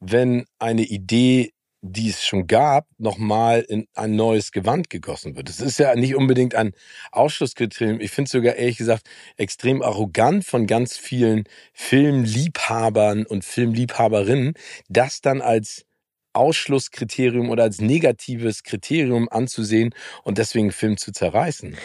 wenn 0.00 0.44
eine 0.58 0.82
Idee, 0.82 1.52
die 1.80 2.10
es 2.10 2.24
schon 2.24 2.46
gab, 2.46 2.86
nochmal 2.98 3.60
in 3.60 3.86
ein 3.94 4.16
neues 4.16 4.50
Gewand 4.50 4.90
gegossen 4.90 5.36
wird. 5.36 5.48
Das 5.48 5.60
ist 5.60 5.78
ja 5.78 5.94
nicht 5.94 6.16
unbedingt 6.16 6.54
ein 6.54 6.72
Ausschlusskriterium. 7.12 8.00
Ich 8.00 8.10
finde 8.10 8.26
es 8.26 8.32
sogar 8.32 8.56
ehrlich 8.56 8.78
gesagt 8.78 9.08
extrem 9.36 9.82
arrogant 9.82 10.44
von 10.44 10.66
ganz 10.66 10.96
vielen 10.96 11.44
Filmliebhabern 11.72 13.26
und 13.26 13.44
Filmliebhaberinnen, 13.44 14.54
das 14.88 15.20
dann 15.20 15.40
als 15.40 15.84
Ausschlusskriterium 16.32 17.50
oder 17.50 17.64
als 17.64 17.80
negatives 17.80 18.62
Kriterium 18.62 19.28
anzusehen 19.30 19.94
und 20.24 20.38
deswegen 20.38 20.72
Film 20.72 20.96
zu 20.96 21.10
zerreißen. 21.12 21.76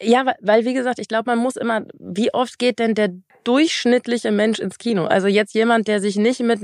Ja, 0.00 0.34
weil 0.40 0.64
wie 0.64 0.74
gesagt, 0.74 0.98
ich 0.98 1.08
glaube, 1.08 1.30
man 1.30 1.38
muss 1.38 1.56
immer, 1.56 1.84
wie 1.98 2.32
oft 2.32 2.58
geht 2.58 2.78
denn 2.78 2.94
der 2.94 3.10
durchschnittliche 3.44 4.30
Mensch 4.30 4.58
ins 4.58 4.78
Kino? 4.78 5.04
Also 5.04 5.26
jetzt 5.26 5.54
jemand, 5.54 5.88
der 5.88 6.00
sich 6.00 6.16
nicht 6.16 6.40
mit, 6.40 6.60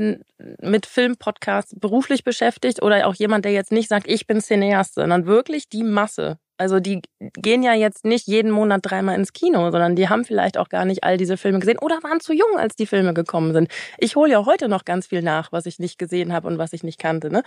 mit 0.60 0.86
Filmpodcasts 0.86 1.74
beruflich 1.78 2.24
beschäftigt 2.24 2.82
oder 2.82 3.06
auch 3.06 3.14
jemand, 3.14 3.44
der 3.44 3.52
jetzt 3.52 3.72
nicht 3.72 3.88
sagt, 3.88 4.08
ich 4.08 4.26
bin 4.26 4.40
Cineast, 4.40 4.94
sondern 4.94 5.26
wirklich 5.26 5.68
die 5.68 5.82
Masse. 5.82 6.38
Also 6.58 6.80
die 6.80 7.02
gehen 7.18 7.62
ja 7.62 7.74
jetzt 7.74 8.04
nicht 8.04 8.26
jeden 8.26 8.50
Monat 8.50 8.80
dreimal 8.82 9.14
ins 9.16 9.32
Kino, 9.32 9.70
sondern 9.70 9.96
die 9.96 10.08
haben 10.08 10.24
vielleicht 10.24 10.56
auch 10.56 10.68
gar 10.68 10.84
nicht 10.84 11.04
all 11.04 11.16
diese 11.18 11.36
Filme 11.36 11.58
gesehen 11.58 11.78
oder 11.78 12.02
waren 12.02 12.20
zu 12.20 12.32
jung, 12.32 12.58
als 12.58 12.76
die 12.76 12.86
Filme 12.86 13.12
gekommen 13.14 13.52
sind. 13.52 13.70
Ich 13.98 14.16
hole 14.16 14.30
ja 14.30 14.46
heute 14.46 14.68
noch 14.68 14.84
ganz 14.84 15.06
viel 15.08 15.22
nach, 15.22 15.52
was 15.52 15.66
ich 15.66 15.78
nicht 15.78 15.98
gesehen 15.98 16.32
habe 16.32 16.48
und 16.48 16.58
was 16.58 16.72
ich 16.72 16.82
nicht 16.82 16.98
kannte. 16.98 17.30
Ne? 17.30 17.42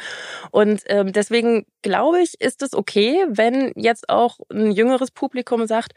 Und 0.51 0.83
ähm, 0.87 1.11
deswegen 1.11 1.65
glaube 1.81 2.21
ich, 2.21 2.39
ist 2.39 2.61
es 2.61 2.73
okay, 2.73 3.25
wenn 3.29 3.71
jetzt 3.75 4.09
auch 4.09 4.39
ein 4.51 4.71
jüngeres 4.71 5.11
Publikum 5.11 5.65
sagt, 5.65 5.93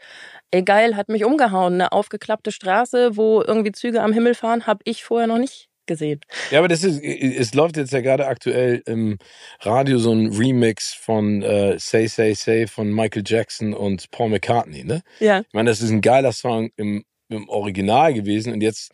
ey 0.51 0.63
geil, 0.63 0.95
hat 0.95 1.09
mich 1.09 1.25
umgehauen, 1.25 1.73
eine 1.75 1.91
aufgeklappte 1.91 2.51
Straße, 2.51 3.15
wo 3.15 3.41
irgendwie 3.41 3.71
Züge 3.71 4.01
am 4.01 4.13
Himmel 4.13 4.33
fahren, 4.35 4.65
habe 4.65 4.81
ich 4.85 5.03
vorher 5.03 5.27
noch 5.27 5.37
nicht 5.37 5.69
gesehen. 5.85 6.21
Ja, 6.51 6.59
aber 6.59 6.67
das 6.67 6.83
ist, 6.83 7.01
es 7.01 7.53
läuft 7.53 7.77
jetzt 7.77 7.93
ja 7.93 8.01
gerade 8.01 8.27
aktuell 8.27 8.81
im 8.85 9.17
Radio 9.61 9.97
so 9.97 10.11
ein 10.11 10.27
Remix 10.27 10.93
von 10.93 11.41
äh, 11.41 11.77
Say 11.79 12.07
Say 12.07 12.33
Say 12.33 12.67
von 12.67 12.91
Michael 12.91 13.23
Jackson 13.25 13.73
und 13.73 14.09
Paul 14.11 14.29
McCartney, 14.29 14.83
ne? 14.83 15.01
Ja. 15.19 15.39
Ich 15.41 15.53
meine, 15.53 15.69
das 15.69 15.81
ist 15.81 15.91
ein 15.91 16.01
geiler 16.01 16.31
Song 16.31 16.69
im, 16.75 17.03
im 17.29 17.49
Original 17.49 18.13
gewesen 18.13 18.53
und 18.53 18.61
jetzt 18.61 18.91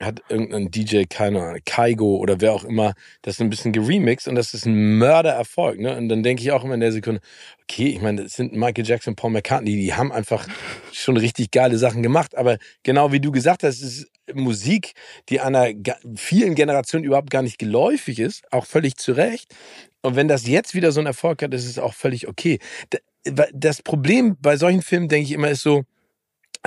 hat 0.00 0.22
irgendein 0.28 0.70
DJ, 0.70 1.04
keine 1.04 1.42
Ahnung, 1.42 1.60
Kaigo 1.64 2.16
oder 2.16 2.40
wer 2.40 2.52
auch 2.52 2.64
immer, 2.64 2.94
das 3.22 3.40
ein 3.40 3.50
bisschen 3.50 3.72
geremixed 3.72 4.28
und 4.28 4.34
das 4.34 4.52
ist 4.54 4.66
ein 4.66 4.98
Mördererfolg, 4.98 5.78
ne? 5.78 5.96
Und 5.96 6.08
dann 6.08 6.22
denke 6.22 6.42
ich 6.42 6.52
auch 6.52 6.64
immer 6.64 6.74
in 6.74 6.80
der 6.80 6.92
Sekunde, 6.92 7.20
okay, 7.62 7.88
ich 7.88 8.00
meine, 8.00 8.24
das 8.24 8.34
sind 8.34 8.52
Michael 8.52 8.86
Jackson, 8.86 9.16
Paul 9.16 9.30
McCartney, 9.30 9.76
die 9.76 9.94
haben 9.94 10.12
einfach 10.12 10.46
schon 10.92 11.16
richtig 11.16 11.50
geile 11.50 11.78
Sachen 11.78 12.02
gemacht, 12.02 12.36
aber 12.36 12.58
genau 12.82 13.12
wie 13.12 13.20
du 13.20 13.30
gesagt 13.30 13.62
hast, 13.62 13.82
es 13.82 13.98
ist 13.98 14.10
Musik, 14.32 14.92
die 15.28 15.40
einer 15.40 15.68
vielen 16.16 16.54
Generationen 16.54 17.04
überhaupt 17.04 17.30
gar 17.30 17.42
nicht 17.42 17.58
geläufig 17.58 18.18
ist, 18.20 18.50
auch 18.52 18.66
völlig 18.66 18.96
zu 18.96 19.12
Recht. 19.12 19.54
Und 20.02 20.16
wenn 20.16 20.28
das 20.28 20.46
jetzt 20.46 20.74
wieder 20.74 20.92
so 20.92 21.00
einen 21.00 21.06
Erfolg 21.08 21.42
hat, 21.42 21.52
ist 21.54 21.66
es 21.66 21.78
auch 21.78 21.94
völlig 21.94 22.28
okay. 22.28 22.58
Das 23.52 23.82
Problem 23.82 24.36
bei 24.40 24.56
solchen 24.56 24.82
Filmen, 24.82 25.08
denke 25.08 25.24
ich 25.26 25.32
immer, 25.32 25.50
ist 25.50 25.62
so, 25.62 25.84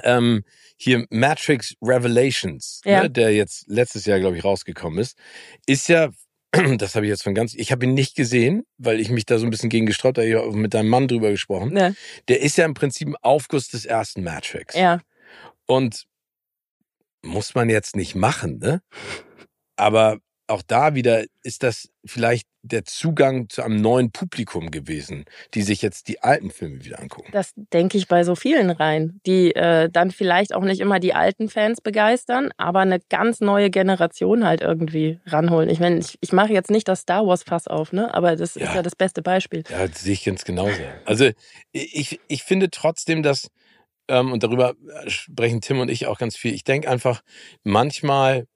ähm, 0.04 0.43
hier 0.76 1.06
Matrix 1.10 1.76
Revelations, 1.82 2.82
Ja. 2.86 3.04
ne, 3.04 3.10
der 3.10 3.34
jetzt 3.34 3.65
letztes 3.67 4.06
Jahr, 4.06 4.20
glaube 4.20 4.38
ich, 4.38 4.43
rausgekommen 4.43 5.00
ist, 5.00 5.17
ist 5.65 5.88
ja, 5.89 6.10
das 6.78 6.96
habe 6.96 7.06
ich 7.06 7.10
jetzt 7.10 7.24
von 7.24 7.34
ganz, 7.36 7.54
ich 7.56 7.72
habe 7.72 7.86
ihn 7.86 7.93
nicht 7.96 8.15
gesehen, 8.15 8.63
weil 8.78 9.00
ich 9.00 9.10
mich 9.10 9.26
da 9.26 9.39
so 9.39 9.46
ein 9.46 9.50
bisschen 9.50 9.70
gegen 9.70 9.86
gesträubt 9.88 10.17
habe, 10.20 10.28
ich 10.28 10.36
habe 10.36 10.52
mit 10.56 10.74
deinem 10.74 10.89
Mann 10.89 11.08
drüber 11.08 11.32
gesprochen. 11.32 11.76
Ja. 11.76 11.93
Der 12.28 12.41
ist 12.41 12.58
ja 12.58 12.65
im 12.65 12.74
Prinzip 12.76 13.08
ein 13.08 13.15
Aufguss 13.22 13.70
des 13.70 13.86
ersten 13.86 14.24
Matrix. 14.24 14.76
ja. 14.76 15.00
Und 15.65 16.07
muss 17.23 17.56
man 17.56 17.69
jetzt 17.69 17.95
nicht 17.95 18.15
machen, 18.15 18.60
ne? 18.60 18.82
Aber 19.75 20.17
auch 20.49 20.62
da 20.65 20.95
wieder 20.95 21.25
ist 21.43 21.62
das 21.62 21.89
vielleicht 22.06 22.47
der 22.62 22.86
Zugang 22.86 23.49
zu 23.49 23.63
einem 23.63 23.82
neuen 23.82 24.12
Publikum 24.12 24.71
gewesen, 24.71 25.25
die 25.53 25.62
sich 25.62 25.82
jetzt 25.82 26.08
die 26.08 26.21
alten 26.23 26.51
Filme 26.51 26.86
wieder 26.86 26.99
angucken. 26.99 27.30
Das 27.34 27.51
denke 27.73 27.97
ich 27.97 28.08
bei 28.08 28.23
so 28.23 28.34
vielen 28.36 28.69
rein, 28.69 29.19
die 29.25 29.53
äh, 29.56 29.89
dann 29.89 30.12
vielleicht 30.12 30.53
auch 30.56 30.63
nicht 30.63 30.80
immer 30.80 30.99
die 31.01 31.13
alten 31.13 31.49
Fans 31.49 31.82
begeistern, 31.82 32.51
aber 32.56 32.80
eine 32.80 32.99
ganz 33.10 33.41
neue 33.41 33.69
Generation 33.69 34.45
halt 34.45 34.62
irgendwie 34.62 35.19
ranholen. 35.25 35.69
Ich 35.69 35.82
meine, 35.82 35.99
ich, 35.99 36.17
ich 36.21 36.32
mache 36.32 36.53
jetzt 36.53 36.71
nicht 36.71 36.88
das 36.88 37.01
Star 37.01 37.27
Wars 37.27 37.43
Fass 37.43 37.67
auf, 37.67 37.91
ne? 37.91 38.13
Aber 38.13 38.36
das 38.38 38.56
ist 38.56 38.63
Ja. 38.63 38.75
ja 38.75 38.82
das 38.82 38.95
beste 38.95 39.21
Beispiel. 39.21 39.63
Ja, 39.69 39.86
das 39.86 40.01
sehe 40.01 40.13
ich 40.13 40.23
ganz 40.23 40.45
genauso. 40.45 40.82
Also 41.06 41.30
ich, 41.73 42.21
ich 42.30 42.43
finde 42.43 42.69
trotzdem, 42.69 43.21
dass, 43.21 43.49
ähm, 44.08 44.32
und 44.32 44.43
darüber 44.43 44.76
sprechen 45.08 45.62
Tim 45.62 45.80
und 45.80 45.89
ich 45.89 46.08
auch 46.08 46.17
ganz 46.17 46.36
viel, 46.36 46.54
ich 46.54 46.63
denke 46.63 46.89
einfach 46.89 47.22
manchmal, 47.63 48.48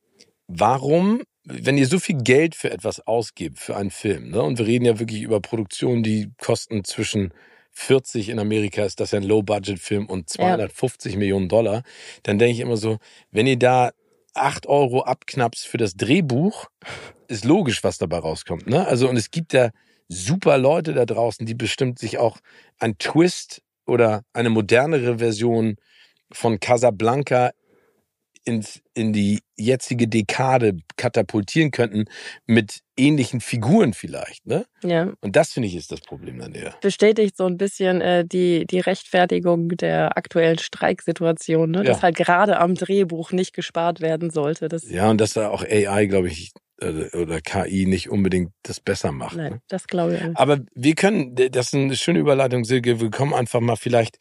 warum, 0.47 1.21
wenn 1.43 1.77
ihr 1.77 1.87
so 1.87 1.99
viel 1.99 2.17
Geld 2.17 2.55
für 2.55 2.71
etwas 2.71 3.05
ausgebt, 3.05 3.59
für 3.59 3.75
einen 3.75 3.91
Film, 3.91 4.29
ne, 4.29 4.41
und 4.41 4.57
wir 4.57 4.67
reden 4.67 4.85
ja 4.85 4.99
wirklich 4.99 5.21
über 5.21 5.39
Produktionen, 5.39 6.03
die 6.03 6.31
kosten 6.37 6.83
zwischen 6.83 7.33
40 7.73 8.29
in 8.29 8.39
Amerika 8.39 8.83
ist 8.83 8.99
das 8.99 9.11
ja 9.11 9.19
ein 9.19 9.23
Low-Budget-Film 9.23 10.07
und 10.07 10.29
250 10.29 11.15
Millionen 11.15 11.47
Dollar, 11.47 11.83
dann 12.23 12.37
denke 12.37 12.53
ich 12.53 12.59
immer 12.59 12.77
so, 12.77 12.97
wenn 13.31 13.47
ihr 13.47 13.57
da 13.57 13.91
8 14.33 14.67
Euro 14.67 15.01
abknappst 15.03 15.67
für 15.67 15.77
das 15.77 15.95
Drehbuch, 15.95 16.67
ist 17.27 17.45
logisch, 17.45 17.83
was 17.83 17.97
dabei 17.97 18.19
rauskommt. 18.19 18.67
Ne? 18.67 18.85
Also, 18.85 19.09
und 19.09 19.17
es 19.17 19.31
gibt 19.31 19.53
ja 19.53 19.71
super 20.07 20.57
Leute 20.57 20.93
da 20.93 21.05
draußen, 21.05 21.45
die 21.45 21.55
bestimmt 21.55 21.99
sich 21.99 22.17
auch 22.17 22.37
ein 22.79 22.97
Twist 22.97 23.61
oder 23.85 24.23
eine 24.33 24.49
modernere 24.49 25.19
Version 25.19 25.75
von 26.31 26.59
Casablanca 26.59 27.51
ins, 28.43 28.81
in 28.95 29.13
die 29.13 29.39
jetzige 29.55 30.07
Dekade 30.07 30.77
katapultieren 30.97 31.69
könnten 31.71 32.05
mit 32.47 32.79
ähnlichen 32.97 33.39
Figuren 33.39 33.93
vielleicht. 33.93 34.45
Ne? 34.47 34.65
Ja. 34.83 35.13
Und 35.21 35.35
das 35.35 35.53
finde 35.53 35.67
ich 35.67 35.75
ist 35.75 35.91
das 35.91 36.01
Problem 36.01 36.39
dann 36.39 36.53
eher. 36.53 36.73
Bestätigt 36.81 37.37
so 37.37 37.45
ein 37.45 37.57
bisschen 37.57 38.01
äh, 38.01 38.25
die, 38.25 38.65
die 38.65 38.79
Rechtfertigung 38.79 39.69
der 39.69 40.17
aktuellen 40.17 40.57
Streiksituation, 40.57 41.69
ne? 41.69 41.83
dass 41.83 41.97
Ja. 41.97 42.03
halt 42.03 42.15
gerade 42.15 42.59
am 42.59 42.73
Drehbuch 42.75 43.31
nicht 43.31 43.53
gespart 43.53 44.01
werden 44.01 44.31
sollte. 44.31 44.69
Das, 44.69 44.89
Ja, 44.89 45.09
und 45.09 45.21
dass 45.21 45.33
da 45.33 45.49
auch 45.49 45.63
AI, 45.63 46.07
glaube 46.07 46.27
ich, 46.27 46.51
oder 46.81 47.41
KI 47.41 47.85
nicht 47.85 48.09
unbedingt 48.09 48.51
das 48.63 48.79
besser 48.79 49.11
macht. 49.11 49.37
nein, 49.37 49.53
Ne? 49.53 49.61
das 49.67 49.87
glaube 49.87 50.15
ich 50.15 50.21
auch 50.21 50.27
nicht. 50.27 50.39
Aber 50.39 50.59
wir 50.73 50.95
können, 50.95 51.35
das 51.35 51.67
ist 51.67 51.73
eine 51.75 51.95
schöne 51.95 52.19
Überleitung, 52.19 52.65
Silke, 52.65 52.99
wir 52.99 53.09
kommen 53.11 53.33
einfach 53.33 53.59
mal 53.59 53.75
vielleicht 53.75 54.17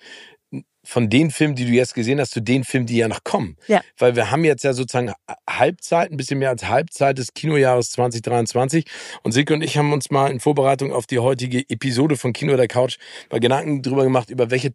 von 0.83 1.11
den 1.11 1.31
Filmen, 1.31 1.55
die 1.55 1.67
du 1.67 1.73
jetzt 1.73 1.95
gesehen 1.95 2.19
hast, 2.21 2.31
zu 2.31 2.41
den 2.41 2.65
Filmen, 2.65 2.87
die 2.87 2.97
ja 2.97 3.07
noch 3.07 3.23
kommen. 3.23 3.57
Ja. 3.69 3.83
Weil 3.99 4.17
wir 4.17 4.31
haben 4.31 4.45
jetzt 4.45 4.65
ja 4.65 4.73
sozusagen 4.73 5.13
Halbzeit, 5.49 6.11
ein 6.11 6.17
bisschen 6.17 6.39
mehr 6.39 6.49
als 6.49 6.69
Halbzeit 6.69 7.19
des 7.19 7.35
Kinojahres 7.35 7.91
2023. 7.91 8.87
Und 9.23 9.33
Silke 9.33 9.53
und 9.55 9.63
ich 9.63 9.77
haben 9.77 9.93
uns 9.93 10.11
mal 10.11 10.31
in 10.31 10.41
Vorbereitung 10.41 10.93
auf 10.93 11.07
die 11.07 11.19
heutige 11.19 11.69
Episode 11.69 12.17
von 12.17 12.33
Kino 12.33 12.57
der 12.57 12.67
Couch 12.67 12.97
mal 13.31 13.41
Gedanken 13.41 13.83
drüber 13.83 14.05
gemacht, 14.05 14.31
über 14.31 14.51
welche 14.51 14.73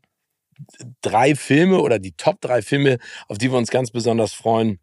drei 1.02 1.36
Filme 1.36 1.82
oder 1.82 2.00
die 2.00 2.14
Top 2.14 2.40
drei 2.40 2.62
Filme, 2.62 2.98
auf 3.28 3.38
die 3.38 3.52
wir 3.52 3.58
uns 3.58 3.70
ganz 3.72 3.92
besonders 3.92 4.32
freuen, 4.32 4.80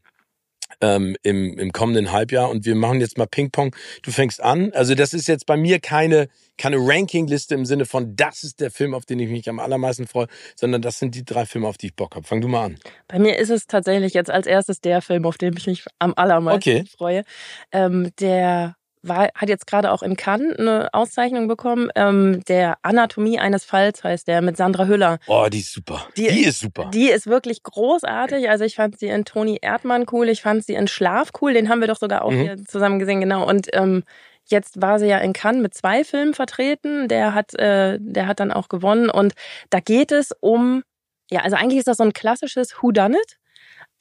ähm, 0.83 1.17
im, 1.23 1.59
im 1.59 1.73
kommenden 1.73 2.13
Halbjahr. 2.13 2.51
Und 2.51 2.67
wir 2.67 2.75
machen 2.75 3.01
jetzt 3.01 3.17
mal 3.17 3.27
Ping-Pong. 3.27 3.75
Du 4.03 4.11
fängst 4.11 4.43
an. 4.43 4.73
Also 4.75 4.95
das 4.95 5.15
ist 5.15 5.29
jetzt 5.29 5.47
bei 5.47 5.57
mir 5.57 5.81
keine, 5.81 6.29
keine 6.59 6.77
Ranking-Liste 6.77 7.55
im 7.55 7.65
Sinne 7.65 7.87
von, 7.87 8.15
das 8.17 8.43
ist 8.43 8.61
der 8.61 8.71
Film, 8.71 8.93
auf 8.93 9.07
den 9.07 9.19
ich 9.21 9.31
mich 9.31 9.49
am 9.49 9.59
allermeisten 9.59 10.07
freue, 10.07 10.27
sondern 10.57 10.83
das 10.83 10.99
sind 10.99 11.15
die 11.15 11.25
drei 11.25 11.47
Filme, 11.47 11.69
auf 11.69 11.79
die 11.79 11.87
ich 11.87 11.97
Bock 11.97 12.15
habe. 12.17 12.27
Fang 12.27 12.41
du 12.41 12.49
mal 12.49 12.67
an. 12.67 12.79
Bei 13.09 13.19
mir 13.19 13.39
ist 13.39 13.51
es 13.51 13.67
tatsächlich 13.67 14.13
jetzt 14.13 14.31
als 14.31 14.47
erstes 14.47 14.81
der 14.81 15.01
Film, 15.01 15.25
auf 15.25 15.39
den 15.39 15.57
ich 15.57 15.67
mich 15.67 15.85
am 15.99 16.13
allermeisten 16.17 16.53
Okay. 16.53 16.85
freue. 16.97 17.25
Ähm, 17.73 18.11
der 18.21 18.77
war, 19.03 19.29
hat 19.35 19.49
jetzt 19.49 19.67
gerade 19.67 19.91
auch 19.91 20.03
in 20.03 20.17
Cannes 20.17 20.57
eine 20.59 20.89
Auszeichnung 20.93 21.49
bekommen. 21.49 21.91
Ähm, 21.97 22.43
der 22.49 22.79
Anatomie 22.83 23.39
eines 23.39 23.65
Falls 23.65 24.05
heißt 24.05 24.29
der 24.29 24.43
mit 24.43 24.57
Sandra 24.57 24.87
Hüller. 24.87 25.19
Oh, 25.27 25.49
die 25.51 25.61
ist 25.61 25.73
super. 25.73 26.07
Die, 26.17 26.29
Die- 26.29 26.45
ist 26.45 26.61
super. 26.61 26.91
Die 26.93 27.09
ist 27.11 27.27
wirklich 27.27 27.63
großartig. 27.63 28.49
Also 28.49 28.65
ich 28.65 28.77
fand 28.77 28.99
sie 28.99 29.07
in 29.09 29.25
Toni 29.25 29.59
Erdmann 29.61 30.07
cool. 30.13 30.29
Ich 30.29 30.43
fand 30.43 30.65
sie 30.65 30.75
in 30.75 30.87
Schlaf 30.89 31.31
cool. 31.41 31.53
Den 31.55 31.69
haben 31.69 31.81
wir 31.81 31.89
doch 31.89 31.99
sogar 31.99 32.25
auch 32.25 32.31
Mhm. 32.31 32.41
hier 32.41 32.65
zusammen 32.65 32.99
gesehen, 32.99 33.21
genau. 33.21 33.47
Und 33.49 33.69
ähm, 33.73 34.05
jetzt 34.47 34.81
war 34.81 34.99
sie 34.99 35.07
ja 35.09 35.19
in 35.19 35.33
Cannes 35.33 35.63
mit 35.63 35.75
zwei 35.75 36.05
Filmen 36.05 36.35
vertreten. 36.35 37.09
Der 37.09 37.35
hat, 37.35 37.55
äh, 37.59 37.99
der 38.01 38.27
hat 38.27 38.41
dann 38.41 38.53
auch 38.53 38.69
gewonnen. 38.69 39.11
Und 39.11 39.35
da 39.71 39.81
geht 39.81 40.13
es 40.13 40.31
um, 40.41 40.83
ja, 41.31 41.41
also 41.41 41.57
eigentlich 41.57 41.79
ist 41.79 41.89
das 41.89 41.97
so 41.97 42.05
ein 42.05 42.13
klassisches 42.13 42.83
Who 42.83 42.93
Done 42.93 43.17
It. 43.17 43.39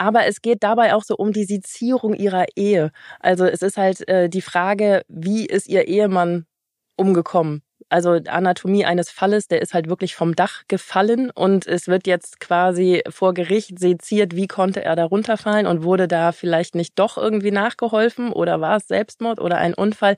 Aber 0.02 0.26
es 0.26 0.42
geht 0.42 0.64
dabei 0.64 0.96
auch 0.96 1.04
so 1.04 1.16
um 1.16 1.32
die 1.32 1.44
Sezierung 1.44 2.16
ihrer 2.16 2.46
Ehe. 2.56 2.92
Also 3.20 3.46
es 3.46 3.62
ist 3.62 3.78
halt 3.78 4.08
äh, 4.10 4.30
die 4.30 4.42
Frage, 4.42 5.04
wie 5.08 5.46
ist 5.46 5.68
ihr 5.68 5.88
Ehemann 5.88 6.48
umgekommen? 6.98 7.62
Also 7.90 8.14
Anatomie 8.14 8.84
eines 8.84 9.12
Falles, 9.12 9.48
der 9.48 9.62
ist 9.62 9.76
halt 9.76 9.90
wirklich 9.90 10.16
vom 10.16 10.34
Dach 10.34 10.64
gefallen 10.68 11.30
und 11.30 11.68
es 11.68 11.88
wird 11.88 12.08
jetzt 12.08 12.40
quasi 12.40 13.04
vor 13.10 13.36
Gericht 13.36 13.78
seziert, 13.78 14.36
wie 14.36 14.48
konnte 14.48 14.84
er 14.84 14.96
da 14.96 15.06
runterfallen 15.06 15.68
und 15.68 15.84
wurde 15.84 16.08
da 16.08 16.32
vielleicht 16.32 16.74
nicht 16.74 16.98
doch 16.98 17.18
irgendwie 17.20 17.52
nachgeholfen 17.52 18.32
oder 18.34 18.60
war 18.60 18.78
es 18.78 18.88
Selbstmord 18.88 19.40
oder 19.40 19.58
ein 19.60 19.76
Unfall. 19.76 20.18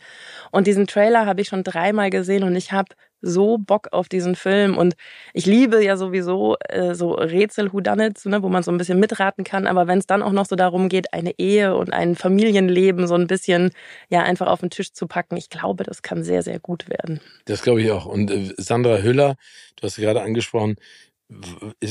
Und 0.51 0.65
diesen 0.65 0.87
Trailer 0.87 1.25
habe 1.25 1.41
ich 1.41 1.49
schon 1.49 1.65
dreimal 1.65 2.09
gesehen 2.09 2.43
und 2.43 2.55
ich 2.55 2.71
habe 2.71 2.95
so 3.23 3.57
Bock 3.57 3.87
auf 3.91 4.09
diesen 4.09 4.35
Film 4.35 4.77
und 4.77 4.95
ich 5.33 5.45
liebe 5.45 5.83
ja 5.83 5.95
sowieso 5.95 6.57
äh, 6.67 6.93
so 6.93 7.13
Rätsel 7.13 7.71
Whodunits, 7.71 8.25
ne, 8.25 8.43
wo 8.43 8.49
man 8.49 8.63
so 8.63 8.71
ein 8.71 8.77
bisschen 8.77 8.99
mitraten 8.99 9.43
kann, 9.43 9.65
aber 9.65 9.87
wenn 9.87 9.97
es 9.97 10.05
dann 10.05 10.21
auch 10.21 10.33
noch 10.33 10.45
so 10.45 10.55
darum 10.55 10.89
geht, 10.89 11.13
eine 11.13 11.39
Ehe 11.39 11.75
und 11.75 11.93
ein 11.93 12.15
Familienleben 12.15 13.07
so 13.07 13.15
ein 13.15 13.27
bisschen 13.27 13.71
ja 14.09 14.23
einfach 14.23 14.47
auf 14.47 14.59
den 14.59 14.69
Tisch 14.69 14.91
zu 14.91 15.07
packen, 15.07 15.37
ich 15.37 15.49
glaube, 15.49 15.85
das 15.85 16.01
kann 16.01 16.23
sehr 16.23 16.43
sehr 16.43 16.59
gut 16.59 16.89
werden. 16.89 17.21
Das 17.45 17.61
glaube 17.61 17.81
ich 17.81 17.89
auch. 17.91 18.05
Und 18.05 18.29
äh, 18.29 18.53
Sandra 18.57 18.97
Hüller, 18.97 19.35
du 19.77 19.83
hast 19.83 19.95
gerade 19.95 20.21
angesprochen, 20.21 20.75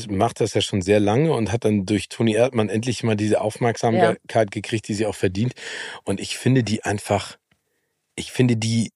macht 0.09 0.41
das 0.41 0.53
ja 0.53 0.61
schon 0.61 0.83
sehr 0.83 1.01
lange 1.01 1.33
und 1.33 1.51
hat 1.51 1.65
dann 1.65 1.87
durch 1.87 2.11
Toni 2.11 2.35
Erdmann 2.35 2.69
endlich 2.69 3.03
mal 3.03 3.17
diese 3.17 3.41
Aufmerksamkeit 3.41 4.51
gekriegt, 4.51 4.87
die 4.87 4.95
sie 4.95 5.07
auch 5.07 5.15
verdient. 5.15 5.55
Und 6.05 6.21
ich 6.21 6.37
finde 6.37 6.63
die 6.63 6.85
einfach, 6.85 7.39
ich 8.15 8.31
finde 8.31 8.57
die 8.57 8.91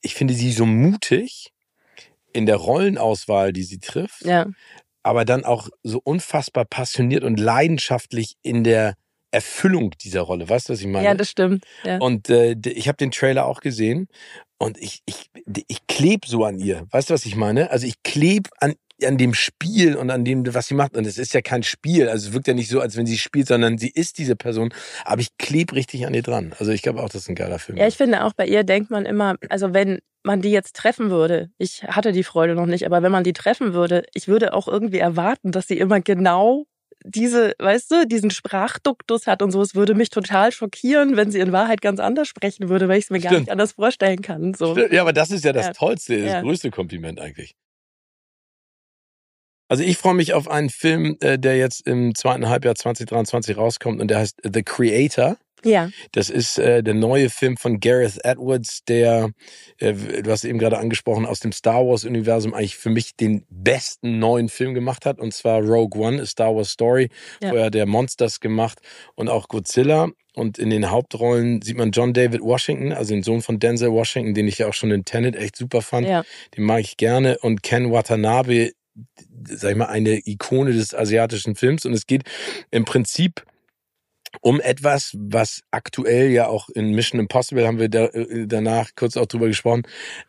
ich 0.00 0.14
finde 0.14 0.34
sie 0.34 0.52
so 0.52 0.66
mutig 0.66 1.52
in 2.32 2.46
der 2.46 2.56
Rollenauswahl, 2.56 3.52
die 3.52 3.62
sie 3.62 3.78
trifft, 3.78 4.24
Ja. 4.24 4.46
aber 5.02 5.24
dann 5.24 5.44
auch 5.44 5.68
so 5.82 6.00
unfassbar 6.02 6.64
passioniert 6.64 7.24
und 7.24 7.38
leidenschaftlich 7.40 8.36
in 8.42 8.64
der 8.64 8.94
Erfüllung 9.32 9.92
dieser 10.02 10.22
Rolle. 10.22 10.48
Weißt 10.48 10.68
du, 10.68 10.72
was 10.72 10.80
ich 10.80 10.86
meine? 10.88 11.04
Ja, 11.04 11.14
das 11.14 11.30
stimmt. 11.30 11.64
Ja. 11.84 11.98
Und 11.98 12.28
äh, 12.30 12.56
ich 12.64 12.88
habe 12.88 12.96
den 12.96 13.12
Trailer 13.12 13.46
auch 13.46 13.60
gesehen 13.60 14.08
und 14.58 14.76
ich, 14.78 15.02
ich, 15.06 15.30
ich 15.68 15.86
kleb 15.86 16.26
so 16.26 16.44
an 16.44 16.58
ihr. 16.58 16.86
Weißt 16.90 17.10
du, 17.10 17.14
was 17.14 17.24
ich 17.26 17.36
meine? 17.36 17.70
Also 17.70 17.86
ich 17.86 18.02
kleb 18.02 18.48
an, 18.58 18.74
an 19.06 19.18
dem 19.18 19.34
Spiel 19.34 19.96
und 19.96 20.10
an 20.10 20.24
dem, 20.24 20.52
was 20.54 20.68
sie 20.68 20.74
macht. 20.74 20.96
Und 20.96 21.06
es 21.06 21.18
ist 21.18 21.34
ja 21.34 21.40
kein 21.42 21.62
Spiel. 21.62 22.08
Also 22.08 22.28
es 22.28 22.34
wirkt 22.34 22.46
ja 22.48 22.54
nicht 22.54 22.68
so, 22.68 22.80
als 22.80 22.96
wenn 22.96 23.06
sie 23.06 23.18
spielt, 23.18 23.48
sondern 23.48 23.78
sie 23.78 23.90
ist 23.90 24.18
diese 24.18 24.36
Person. 24.36 24.72
Aber 25.04 25.20
ich 25.20 25.36
kleb 25.38 25.72
richtig 25.72 26.06
an 26.06 26.14
ihr 26.14 26.22
dran. 26.22 26.54
Also 26.58 26.72
ich 26.72 26.82
glaube 26.82 27.02
auch, 27.02 27.08
das 27.08 27.22
ist 27.22 27.28
ein 27.28 27.34
geiler 27.34 27.58
Film. 27.58 27.78
Ja, 27.78 27.86
ich 27.86 27.96
finde 27.96 28.24
auch 28.24 28.32
bei 28.32 28.46
ihr 28.46 28.64
denkt 28.64 28.90
man 28.90 29.06
immer, 29.06 29.36
also 29.48 29.72
wenn 29.74 29.98
man 30.22 30.42
die 30.42 30.50
jetzt 30.50 30.76
treffen 30.76 31.10
würde, 31.10 31.50
ich 31.58 31.82
hatte 31.84 32.12
die 32.12 32.24
Freude 32.24 32.54
noch 32.54 32.66
nicht, 32.66 32.84
aber 32.84 33.02
wenn 33.02 33.12
man 33.12 33.24
die 33.24 33.32
treffen 33.32 33.72
würde, 33.72 34.04
ich 34.14 34.28
würde 34.28 34.52
auch 34.52 34.68
irgendwie 34.68 34.98
erwarten, 34.98 35.50
dass 35.52 35.66
sie 35.66 35.78
immer 35.78 36.00
genau 36.00 36.66
diese, 37.04 37.54
weißt 37.58 37.90
du, 37.90 38.06
diesen 38.06 38.30
Sprachduktus 38.30 39.26
hat 39.26 39.40
und 39.40 39.50
so. 39.50 39.62
Es 39.62 39.74
würde 39.74 39.94
mich 39.94 40.10
total 40.10 40.52
schockieren, 40.52 41.16
wenn 41.16 41.30
sie 41.30 41.38
in 41.38 41.50
Wahrheit 41.52 41.80
ganz 41.80 41.98
anders 41.98 42.28
sprechen 42.28 42.68
würde, 42.68 42.88
weil 42.88 42.98
ich 42.98 43.04
es 43.04 43.10
mir 43.10 43.20
gar 43.20 43.30
Stimmt. 43.32 43.46
nicht 43.46 43.52
anders 43.52 43.72
vorstellen 43.72 44.20
kann. 44.20 44.52
So. 44.52 44.76
Ja, 44.76 45.00
aber 45.00 45.14
das 45.14 45.30
ist 45.30 45.42
ja 45.44 45.54
das 45.54 45.68
Ja. 45.68 45.72
Tollste, 45.72 46.18
das 46.20 46.32
Ja. 46.32 46.40
größte 46.42 46.70
Kompliment 46.70 47.18
eigentlich. 47.18 47.54
Also 49.70 49.84
ich 49.84 49.98
freue 49.98 50.14
mich 50.14 50.34
auf 50.34 50.48
einen 50.48 50.68
Film, 50.68 51.16
äh, 51.20 51.38
der 51.38 51.56
jetzt 51.56 51.86
im 51.86 52.12
zweiten 52.16 52.48
Halbjahr 52.48 52.74
2023 52.74 53.56
rauskommt 53.56 54.00
und 54.00 54.08
der 54.08 54.18
heißt 54.18 54.40
The 54.42 54.64
Creator. 54.64 55.36
Ja, 55.62 55.90
Das 56.12 56.28
ist 56.28 56.58
äh, 56.58 56.82
der 56.82 56.94
neue 56.94 57.30
Film 57.30 57.56
von 57.56 57.78
Gareth 57.78 58.18
Edwards, 58.24 58.82
der, 58.88 59.30
äh, 59.78 59.92
du 59.92 60.30
hast 60.30 60.44
eben 60.44 60.58
gerade 60.58 60.78
angesprochen, 60.78 61.24
aus 61.24 61.38
dem 61.38 61.52
Star 61.52 61.86
Wars-Universum 61.86 62.52
eigentlich 62.52 62.78
für 62.78 62.90
mich 62.90 63.14
den 63.14 63.44
besten 63.48 64.18
neuen 64.18 64.48
Film 64.48 64.74
gemacht 64.74 65.06
hat. 65.06 65.20
Und 65.20 65.34
zwar 65.34 65.60
Rogue 65.60 66.00
One, 66.02 66.20
A 66.20 66.26
Star 66.26 66.56
Wars 66.56 66.70
Story. 66.70 67.08
Ja. 67.40 67.50
Vorher 67.50 67.70
der 67.70 67.86
Monsters 67.86 68.40
gemacht 68.40 68.80
und 69.14 69.28
auch 69.28 69.46
Godzilla. 69.46 70.08
Und 70.34 70.58
in 70.58 70.70
den 70.70 70.90
Hauptrollen 70.90 71.60
sieht 71.62 71.76
man 71.76 71.90
John 71.92 72.12
David 72.12 72.40
Washington, 72.40 72.92
also 72.92 73.12
den 73.14 73.22
Sohn 73.22 73.42
von 73.42 73.58
Denzel 73.60 73.92
Washington, 73.92 74.32
den 74.34 74.48
ich 74.48 74.58
ja 74.58 74.66
auch 74.66 74.74
schon 74.74 74.90
in 74.90 75.04
Tenet 75.04 75.36
echt 75.36 75.56
super 75.56 75.82
fand. 75.82 76.08
ja. 76.08 76.24
Den 76.56 76.64
mag 76.64 76.80
ich 76.80 76.96
gerne. 76.96 77.38
Und 77.38 77.62
Ken 77.62 77.92
Watanabe, 77.92 78.72
sag 79.48 79.72
ich 79.72 79.76
mal, 79.76 79.86
eine 79.86 80.20
Ikone 80.26 80.72
des 80.72 80.94
asiatischen 80.94 81.54
Films. 81.54 81.84
Und 81.84 81.92
es 81.92 82.06
geht 82.06 82.24
im 82.70 82.84
Prinzip 82.84 83.44
um 84.42 84.60
etwas, 84.60 85.16
was 85.18 85.60
aktuell 85.70 86.30
ja 86.30 86.46
auch 86.46 86.68
in 86.68 86.92
Mission 86.92 87.20
Impossible 87.20 87.66
haben 87.66 87.78
wir 87.78 87.88
da, 87.88 88.06
äh, 88.06 88.46
danach 88.46 88.90
kurz 88.94 89.16
auch 89.16 89.26
drüber 89.26 89.48
gesprochen, 89.48 89.82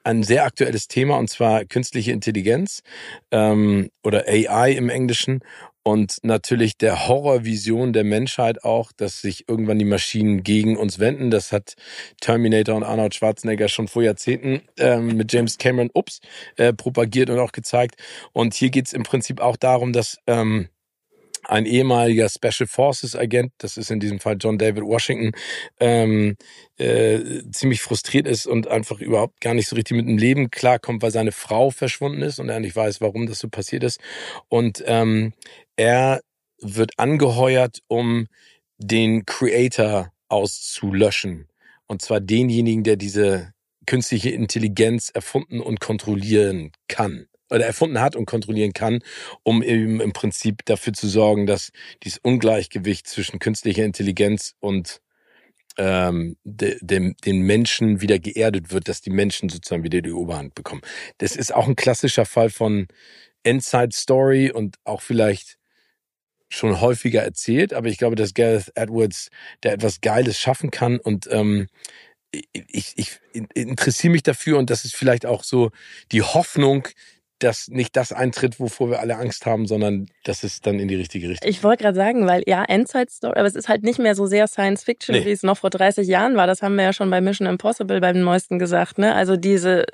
ein 0.03 0.23
sehr 0.23 0.43
aktuelles 0.45 0.87
Thema 0.87 1.17
und 1.17 1.29
zwar 1.29 1.65
künstliche 1.65 2.11
Intelligenz 2.11 2.81
ähm, 3.31 3.89
oder 4.03 4.25
AI 4.27 4.71
im 4.71 4.89
Englischen 4.89 5.41
und 5.83 6.17
natürlich 6.23 6.77
der 6.77 7.07
Horrorvision 7.07 7.93
der 7.93 8.03
Menschheit 8.03 8.63
auch, 8.63 8.91
dass 8.91 9.21
sich 9.21 9.49
irgendwann 9.49 9.79
die 9.79 9.85
Maschinen 9.85 10.43
gegen 10.43 10.77
uns 10.77 10.99
wenden. 10.99 11.31
Das 11.31 11.51
hat 11.51 11.75
Terminator 12.19 12.75
und 12.75 12.83
Arnold 12.83 13.15
Schwarzenegger 13.15 13.67
schon 13.67 13.87
vor 13.87 14.03
Jahrzehnten 14.03 14.61
ähm, 14.77 15.17
mit 15.17 15.33
James 15.33 15.57
Cameron, 15.57 15.89
ups, 15.93 16.19
äh, 16.57 16.73
propagiert 16.73 17.29
und 17.29 17.39
auch 17.39 17.51
gezeigt. 17.51 17.95
Und 18.31 18.53
hier 18.53 18.69
geht's 18.69 18.93
im 18.93 19.03
Prinzip 19.03 19.41
auch 19.41 19.57
darum, 19.57 19.93
dass 19.93 20.17
ähm, 20.27 20.69
ein 21.45 21.65
ehemaliger 21.65 22.29
Special 22.29 22.67
Forces 22.67 23.15
Agent, 23.15 23.51
das 23.57 23.77
ist 23.77 23.91
in 23.91 23.99
diesem 23.99 24.19
Fall 24.19 24.37
John 24.39 24.57
David 24.57 24.83
Washington, 24.83 25.31
ähm, 25.79 26.35
äh, 26.77 27.19
ziemlich 27.51 27.81
frustriert 27.81 28.27
ist 28.27 28.47
und 28.47 28.67
einfach 28.67 28.99
überhaupt 28.99 29.41
gar 29.41 29.53
nicht 29.53 29.67
so 29.67 29.75
richtig 29.75 29.97
mit 29.97 30.07
dem 30.07 30.17
Leben 30.17 30.51
klarkommt, 30.51 31.01
weil 31.01 31.11
seine 31.11 31.31
Frau 31.31 31.69
verschwunden 31.69 32.21
ist 32.21 32.39
und 32.39 32.49
er 32.49 32.59
nicht 32.59 32.75
weiß, 32.75 33.01
warum 33.01 33.27
das 33.27 33.39
so 33.39 33.49
passiert 33.49 33.83
ist. 33.83 33.99
Und 34.49 34.83
ähm, 34.85 35.33
er 35.75 36.21
wird 36.59 36.91
angeheuert, 36.97 37.79
um 37.87 38.27
den 38.77 39.25
Creator 39.25 40.11
auszulöschen. 40.27 41.47
Und 41.87 42.01
zwar 42.01 42.21
denjenigen, 42.21 42.83
der 42.83 42.95
diese 42.95 43.53
künstliche 43.85 44.29
Intelligenz 44.29 45.09
erfunden 45.09 45.59
und 45.59 45.79
kontrollieren 45.79 46.71
kann 46.87 47.27
oder 47.51 47.65
erfunden 47.65 47.99
hat 47.99 48.15
und 48.15 48.25
kontrollieren 48.25 48.73
kann, 48.73 48.99
um 49.43 49.61
eben 49.61 49.99
im 50.01 50.13
Prinzip 50.13 50.65
dafür 50.65 50.93
zu 50.93 51.07
sorgen, 51.07 51.45
dass 51.45 51.71
dieses 52.03 52.19
Ungleichgewicht 52.19 53.07
zwischen 53.07 53.39
künstlicher 53.39 53.83
Intelligenz 53.83 54.55
und 54.59 55.01
ähm, 55.77 56.37
de, 56.43 56.77
dem, 56.81 57.15
den 57.25 57.41
Menschen 57.41 58.01
wieder 58.01 58.19
geerdet 58.19 58.71
wird, 58.71 58.87
dass 58.87 59.01
die 59.01 59.09
Menschen 59.09 59.49
sozusagen 59.49 59.83
wieder 59.83 60.01
die 60.01 60.11
Oberhand 60.11 60.55
bekommen. 60.55 60.81
Das 61.19 61.35
ist 61.35 61.53
auch 61.53 61.67
ein 61.67 61.75
klassischer 61.75 62.25
Fall 62.25 62.49
von 62.49 62.87
Endside 63.43 63.93
Story 63.93 64.51
und 64.51 64.77
auch 64.83 65.01
vielleicht 65.01 65.57
schon 66.49 66.81
häufiger 66.81 67.21
erzählt, 67.21 67.73
aber 67.73 67.87
ich 67.87 67.97
glaube, 67.97 68.15
dass 68.15 68.33
Gareth 68.33 68.71
Edwards 68.75 69.29
da 69.61 69.69
etwas 69.69 70.01
Geiles 70.01 70.37
schaffen 70.37 70.69
kann 70.69 70.99
und 70.99 71.27
ähm, 71.31 71.67
ich, 72.31 72.93
ich 72.95 73.19
interessiere 73.53 74.11
mich 74.11 74.23
dafür 74.23 74.57
und 74.57 74.69
das 74.69 74.85
ist 74.85 74.95
vielleicht 74.95 75.25
auch 75.25 75.43
so 75.43 75.71
die 76.11 76.21
Hoffnung, 76.21 76.87
dass 77.43 77.67
nicht 77.67 77.95
das 77.95 78.11
eintritt, 78.11 78.59
wovor 78.59 78.89
wir 78.89 78.99
alle 78.99 79.17
Angst 79.17 79.45
haben, 79.45 79.65
sondern 79.67 80.07
dass 80.23 80.43
es 80.43 80.61
dann 80.61 80.79
in 80.79 80.87
die 80.87 80.95
richtige 80.95 81.29
Richtung 81.29 81.49
Ich 81.49 81.63
wollte 81.63 81.83
gerade 81.83 81.95
sagen, 81.95 82.27
weil 82.27 82.43
ja, 82.45 82.63
Endzeit-Story, 82.63 83.37
aber 83.37 83.47
es 83.47 83.55
ist 83.55 83.69
halt 83.69 83.83
nicht 83.83 83.99
mehr 83.99 84.15
so 84.15 84.25
sehr 84.25 84.47
Science 84.47 84.83
Fiction, 84.83 85.15
Nee. 85.15 85.25
wie 85.25 85.31
es 85.31 85.43
noch 85.43 85.57
vor 85.57 85.69
30 85.69 86.07
Jahren 86.07 86.35
war. 86.35 86.47
Das 86.47 86.61
haben 86.61 86.75
wir 86.75 86.83
ja 86.83 86.93
schon 86.93 87.09
bei 87.09 87.21
Mission 87.21 87.47
Impossible 87.47 87.99
beim 87.99 88.21
neuesten 88.21 88.59
gesagt. 88.59 88.97
Ne? 88.97 89.15
Also 89.15 89.37
diese, 89.37 89.85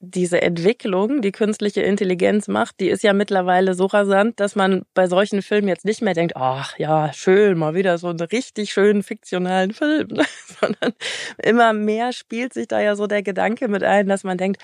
diese 0.00 0.42
Entwicklung, 0.42 1.20
die 1.22 1.32
künstliche 1.32 1.82
Intelligenz 1.82 2.48
macht, 2.48 2.80
die 2.80 2.88
ist 2.88 3.02
ja 3.02 3.12
mittlerweile 3.12 3.74
so 3.74 3.86
rasant, 3.86 4.40
dass 4.40 4.56
man 4.56 4.82
bei 4.94 5.06
solchen 5.06 5.42
Filmen 5.42 5.68
jetzt 5.68 5.84
nicht 5.84 6.02
mehr 6.02 6.14
denkt, 6.14 6.34
ach 6.36 6.78
ja, 6.78 7.12
schön, 7.12 7.58
mal 7.58 7.74
wieder 7.74 7.98
so 7.98 8.08
einen 8.08 8.20
richtig 8.20 8.72
schönen 8.72 9.02
fiktionalen 9.02 9.72
Film. 9.72 10.08
Sondern 10.60 10.92
immer 11.42 11.72
mehr 11.72 12.12
spielt 12.12 12.52
sich 12.54 12.68
da 12.68 12.80
ja 12.80 12.96
so 12.96 13.06
der 13.06 13.22
Gedanke 13.22 13.68
mit 13.68 13.82
ein, 13.84 14.08
dass 14.08 14.24
man 14.24 14.38
denkt, 14.38 14.60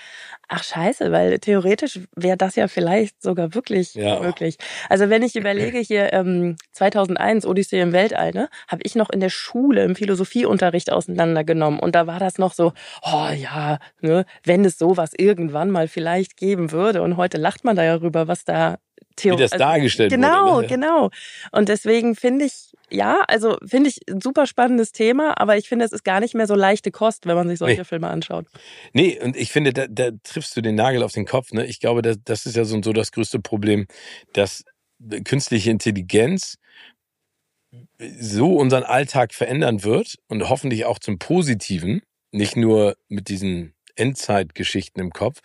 ach 0.47 0.63
scheiße, 0.63 1.11
weil 1.11 1.39
theoretisch 1.39 1.99
wäre 2.25 2.37
das 2.37 2.55
ja 2.55 2.67
vielleicht 2.67 3.21
sogar 3.21 3.53
wirklich 3.53 3.93
Ja. 3.93 4.19
möglich. 4.19 4.57
Also 4.89 5.09
wenn 5.09 5.21
ich 5.23 5.35
überlege 5.35 5.77
hier 5.77 6.11
ähm, 6.11 6.55
2001 6.71 7.45
Odyssee 7.45 7.79
im 7.79 7.93
Weltall, 7.93 8.31
ne, 8.31 8.49
habe 8.67 8.81
ich 8.83 8.95
noch 8.95 9.09
in 9.11 9.19
der 9.19 9.29
Schule 9.29 9.83
im 9.83 9.95
Philosophieunterricht 9.95 10.91
auseinandergenommen 10.91 11.79
und 11.79 11.93
da 11.95 12.07
war 12.07 12.19
das 12.19 12.37
noch 12.39 12.53
so, 12.53 12.73
oh 13.03 13.27
ja, 13.35 13.77
ne, 14.01 14.25
wenn 14.43 14.65
es 14.65 14.77
sowas 14.77 15.11
irgendwann 15.17 15.69
mal 15.69 15.87
vielleicht 15.87 16.35
geben 16.37 16.71
würde 16.71 17.01
und 17.03 17.15
heute 17.17 17.37
lacht 17.37 17.63
man 17.63 17.75
da 17.75 17.83
ja 17.83 17.95
rüber, 17.95 18.27
was 18.27 18.43
da 18.43 18.77
Wie 19.21 19.35
das 19.35 19.51
dargestellt 19.51 20.11
genau, 20.11 20.55
wurde. 20.55 20.61
ne? 20.63 20.67
genau. 20.67 21.09
Und 21.51 21.69
deswegen 21.69 22.15
finde 22.15 22.45
ich, 22.45 22.73
ja, 22.91 23.23
also 23.27 23.57
finde 23.65 23.89
ich 23.89 23.99
ein 24.09 24.21
super 24.21 24.45
spannendes 24.47 24.91
Thema, 24.91 25.33
aber 25.39 25.57
ich 25.57 25.67
finde, 25.67 25.85
es 25.85 25.91
ist 25.91 26.03
gar 26.03 26.19
nicht 26.19 26.35
mehr 26.35 26.47
so 26.47 26.55
leichte 26.55 26.91
Kost, 26.91 27.25
wenn 27.25 27.35
man 27.35 27.47
sich 27.47 27.59
solche 27.59 27.81
Nee. 27.81 27.85
Filme 27.85 28.09
anschaut. 28.09 28.45
Nee, 28.93 29.19
und 29.21 29.35
ich 29.35 29.51
finde, 29.51 29.73
da, 29.73 29.87
da 29.87 30.11
triffst 30.23 30.55
du 30.55 30.61
den 30.61 30.75
Nagel 30.75 31.03
auf 31.03 31.11
den 31.11 31.25
Kopf. 31.25 31.51
Ne? 31.51 31.65
Ich 31.65 31.79
glaube, 31.79 32.01
das, 32.01 32.17
das 32.23 32.45
ist 32.45 32.55
ja 32.55 32.63
so, 32.65 32.81
so 32.81 32.93
das 32.93 33.11
größte 33.11 33.39
Problem, 33.39 33.87
dass 34.33 34.63
künstliche 35.23 35.71
Intelligenz 35.71 36.57
so 38.19 38.55
unseren 38.55 38.83
Alltag 38.83 39.33
verändern 39.33 39.83
wird 39.83 40.15
und 40.27 40.47
hoffentlich 40.49 40.85
auch 40.85 40.99
zum 40.99 41.19
Positiven, 41.19 42.01
nicht 42.31 42.55
nur 42.55 42.95
mit 43.07 43.29
diesen 43.29 43.73
Endzeitgeschichten 43.95 45.01
im 45.01 45.11
Kopf. 45.11 45.39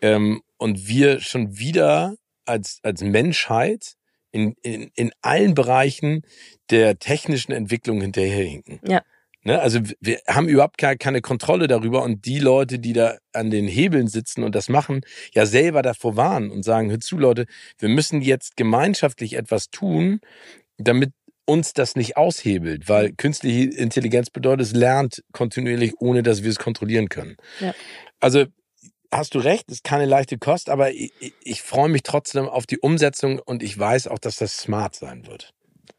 Ähm, 0.00 0.42
und 0.56 0.86
wir 0.88 1.20
schon 1.20 1.58
wieder 1.58 2.14
als, 2.44 2.80
als 2.82 3.02
Menschheit 3.02 3.94
in, 4.32 4.54
in, 4.62 4.90
in 4.94 5.12
allen 5.22 5.54
Bereichen 5.54 6.22
der 6.70 6.98
technischen 6.98 7.52
Entwicklung 7.52 8.00
hinterherhinken. 8.00 8.80
Ja. 8.86 9.02
Ne, 9.42 9.58
also 9.58 9.80
wir 10.00 10.20
haben 10.28 10.48
überhaupt 10.48 10.76
keine, 10.76 10.98
keine 10.98 11.22
Kontrolle 11.22 11.66
darüber 11.66 12.02
und 12.02 12.26
die 12.26 12.40
Leute, 12.40 12.78
die 12.78 12.92
da 12.92 13.16
an 13.32 13.50
den 13.50 13.66
Hebeln 13.66 14.06
sitzen 14.06 14.42
und 14.42 14.54
das 14.54 14.68
machen, 14.68 15.00
ja 15.32 15.46
selber 15.46 15.80
davor 15.80 16.16
warnen 16.16 16.50
und 16.50 16.62
sagen, 16.62 16.90
hör 16.90 17.00
zu 17.00 17.16
Leute, 17.16 17.46
wir 17.78 17.88
müssen 17.88 18.20
jetzt 18.20 18.58
gemeinschaftlich 18.58 19.36
etwas 19.36 19.70
tun, 19.70 20.20
damit 20.76 21.12
uns 21.46 21.72
das 21.72 21.96
nicht 21.96 22.18
aushebelt, 22.18 22.88
weil 22.90 23.12
künstliche 23.12 23.70
Intelligenz 23.76 24.28
bedeutet, 24.28 24.66
es 24.66 24.72
lernt 24.72 25.24
kontinuierlich, 25.32 25.94
ohne 26.00 26.22
dass 26.22 26.42
wir 26.42 26.50
es 26.50 26.58
kontrollieren 26.58 27.08
können. 27.08 27.36
Ja. 27.60 27.74
Also 28.20 28.44
hast 29.12 29.34
du 29.34 29.38
recht, 29.38 29.70
ist 29.70 29.84
keine 29.84 30.06
leichte 30.06 30.38
Kost, 30.38 30.70
aber 30.70 30.92
ich, 30.92 31.12
ich, 31.42 31.62
freue 31.62 31.88
mich 31.88 32.02
trotzdem 32.02 32.48
auf 32.48 32.66
die 32.66 32.78
Umsetzung 32.78 33.38
und 33.38 33.62
ich 33.62 33.78
weiß 33.78 34.08
auch, 34.08 34.18
dass 34.18 34.36
das 34.36 34.56
smart 34.56 34.94
sein 34.94 35.26
wird. 35.26 35.52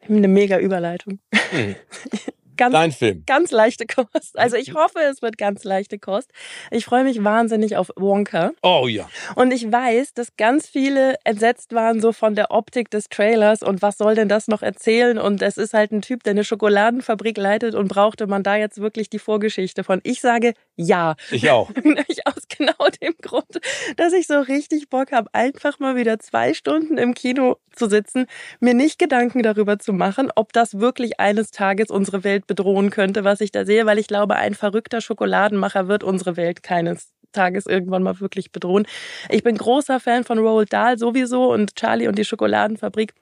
Eine 0.07 0.27
mega 0.27 0.57
Überleitung. 0.57 1.19
Mhm. 1.51 1.75
ganz, 2.61 2.73
Dein 2.73 2.91
Film. 2.91 3.23
ganz 3.25 3.49
leichte 3.49 3.85
Kost. 3.87 4.37
Also 4.37 4.55
ich 4.55 4.75
hoffe, 4.75 4.99
es 4.99 5.23
wird 5.23 5.39
ganz 5.39 5.63
leichte 5.63 5.97
Kost. 5.97 6.31
Ich 6.69 6.85
freue 6.85 7.03
mich 7.03 7.23
wahnsinnig 7.23 7.75
auf 7.75 7.89
Wonka. 7.95 8.51
Oh 8.61 8.87
ja. 8.87 9.09
Und 9.35 9.51
ich 9.51 9.71
weiß, 9.71 10.13
dass 10.13 10.35
ganz 10.37 10.67
viele 10.67 11.15
entsetzt 11.23 11.73
waren 11.73 11.99
so 12.01 12.11
von 12.11 12.35
der 12.35 12.51
Optik 12.51 12.91
des 12.91 13.09
Trailers 13.09 13.63
und 13.63 13.81
was 13.81 13.97
soll 13.97 14.13
denn 14.13 14.29
das 14.29 14.47
noch 14.47 14.61
erzählen? 14.61 15.17
Und 15.17 15.41
es 15.41 15.57
ist 15.57 15.73
halt 15.73 15.91
ein 15.91 16.03
Typ, 16.03 16.23
der 16.23 16.31
eine 16.31 16.43
Schokoladenfabrik 16.43 17.37
leitet 17.37 17.73
und 17.73 17.87
brauchte 17.87 18.27
man 18.27 18.43
da 18.43 18.55
jetzt 18.55 18.79
wirklich 18.79 19.09
die 19.09 19.19
Vorgeschichte 19.19 19.83
von. 19.83 19.99
Ich 20.03 20.21
sage 20.21 20.53
ja. 20.75 21.15
Ich 21.31 21.49
auch. 21.49 21.69
Nämlich 21.83 22.27
aus 22.27 22.43
genau 22.47 22.89
dem 23.01 23.15
Grund, 23.21 23.59
dass 23.97 24.13
ich 24.13 24.27
so 24.27 24.39
richtig 24.39 24.89
Bock 24.89 25.11
habe, 25.11 25.29
einfach 25.33 25.79
mal 25.79 25.95
wieder 25.95 26.19
zwei 26.19 26.53
Stunden 26.53 26.99
im 26.99 27.15
Kino 27.15 27.57
zu 27.75 27.89
sitzen, 27.89 28.25
mir 28.59 28.73
nicht 28.73 28.99
Gedanken 28.99 29.43
darüber 29.43 29.79
zu 29.79 29.93
machen, 29.93 30.29
ob 30.35 30.53
das 30.53 30.79
wirklich 30.79 31.19
eines 31.19 31.51
Tages 31.51 31.89
unsere 31.89 32.23
Welt 32.23 32.47
bedrohen 32.51 32.89
könnte, 32.89 33.23
was 33.23 33.39
ich 33.39 33.53
da 33.53 33.65
sehe, 33.65 33.85
weil 33.85 33.97
ich 33.97 34.07
glaube, 34.07 34.35
ein 34.35 34.55
verrückter 34.55 34.99
Schokoladenmacher 34.99 35.87
wird 35.87 36.03
unsere 36.03 36.35
Welt 36.35 36.63
keines 36.63 37.13
Tages 37.31 37.65
irgendwann 37.65 38.03
mal 38.03 38.19
wirklich 38.19 38.51
bedrohen. 38.51 38.85
Ich 39.29 39.41
bin 39.41 39.57
großer 39.57 40.01
Fan 40.01 40.25
von 40.25 40.37
Roald 40.37 40.73
Dahl 40.73 40.97
sowieso 40.97 41.53
und 41.53 41.77
Charlie 41.77 42.09
und 42.09 42.17
die 42.17 42.25
Schokoladenfabrik 42.25 43.13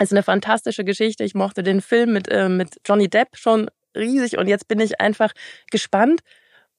ist 0.00 0.10
eine 0.12 0.24
fantastische 0.24 0.82
Geschichte. 0.82 1.22
Ich 1.22 1.36
mochte 1.36 1.62
den 1.62 1.80
Film 1.80 2.12
mit, 2.12 2.28
äh, 2.28 2.48
mit 2.48 2.80
Johnny 2.84 3.08
Depp 3.08 3.36
schon 3.36 3.70
riesig 3.96 4.36
und 4.36 4.48
jetzt 4.48 4.66
bin 4.66 4.80
ich 4.80 5.00
einfach 5.00 5.32
gespannt, 5.70 6.22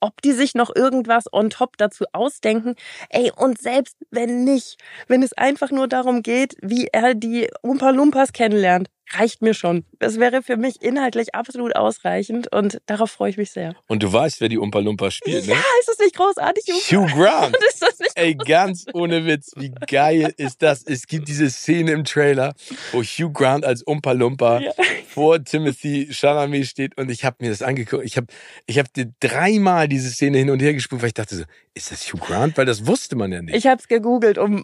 ob 0.01 0.21
die 0.21 0.33
sich 0.33 0.55
noch 0.55 0.75
irgendwas 0.75 1.31
on 1.31 1.49
top 1.49 1.77
dazu 1.77 2.03
ausdenken. 2.11 2.75
Ey, 3.09 3.31
und 3.33 3.61
selbst 3.61 3.95
wenn 4.11 4.43
nicht, 4.43 4.75
wenn 5.07 5.23
es 5.23 5.31
einfach 5.31 5.71
nur 5.71 5.87
darum 5.87 6.23
geht, 6.23 6.57
wie 6.61 6.87
er 6.91 7.13
die 7.13 7.47
Umpa 7.61 7.91
Lumpas 7.91 8.33
kennenlernt, 8.33 8.89
reicht 9.11 9.41
mir 9.41 9.53
schon. 9.53 9.85
Das 9.99 10.19
wäre 10.19 10.41
für 10.41 10.57
mich 10.57 10.81
inhaltlich 10.81 11.35
absolut 11.35 11.75
ausreichend 11.75 12.51
und 12.53 12.81
darauf 12.85 13.11
freue 13.11 13.29
ich 13.29 13.37
mich 13.37 13.51
sehr. 13.51 13.75
Und 13.87 14.01
du 14.03 14.11
weißt, 14.11 14.41
wer 14.41 14.49
die 14.49 14.57
Umpa 14.57 14.79
Lumpa 14.79 15.11
spielt, 15.11 15.45
ne? 15.45 15.53
Ja, 15.53 15.59
ist 15.79 15.87
das 15.89 15.99
nicht 15.99 16.15
großartig? 16.15 16.63
Hugh 16.91 17.05
Grant. 17.15 17.55
ist 17.69 17.81
das 17.81 17.99
nicht 17.99 18.11
Ey, 18.15 18.35
ganz 18.35 18.85
ohne 18.93 19.25
Witz, 19.25 19.51
wie 19.57 19.71
geil 19.87 20.33
ist 20.37 20.61
das? 20.61 20.83
Es 20.83 21.05
gibt 21.07 21.27
diese 21.27 21.49
Szene 21.49 21.91
im 21.91 22.03
Trailer, 22.05 22.53
wo 22.91 23.01
Hugh 23.03 23.31
Grant 23.31 23.65
als 23.65 23.83
Umpa 23.83 24.13
Lumpa 24.13 24.59
Ja. 24.61 24.71
vor 25.07 25.43
Timothy 25.43 26.07
Chalamet 26.11 26.67
steht 26.67 26.97
und 26.97 27.09
ich 27.11 27.23
habe 27.25 27.37
mir 27.39 27.49
das 27.49 27.61
angeguckt. 27.61 28.05
Ich 28.05 28.17
habe 28.17 28.27
ich 28.65 28.79
hab 28.79 28.91
dir 28.93 29.11
dreimal 29.19 29.87
diese 29.87 30.09
Szene 30.09 30.37
hin 30.39 30.49
und 30.49 30.61
her 30.61 30.73
gespult, 30.73 31.01
weil 31.01 31.07
ich 31.09 31.13
dachte 31.13 31.35
so, 31.35 31.43
ist 31.75 31.91
das 31.91 32.11
Hugh 32.11 32.19
Grant? 32.23 32.57
Weil 32.57 32.65
das 32.65 32.85
wusste 32.85 33.15
man 33.15 33.31
ja 33.31 33.41
nicht. 33.41 33.55
Ich 33.55 33.65
habe 33.65 33.79
es 33.79 33.87
gegoogelt, 33.87 34.37
um, 34.37 34.63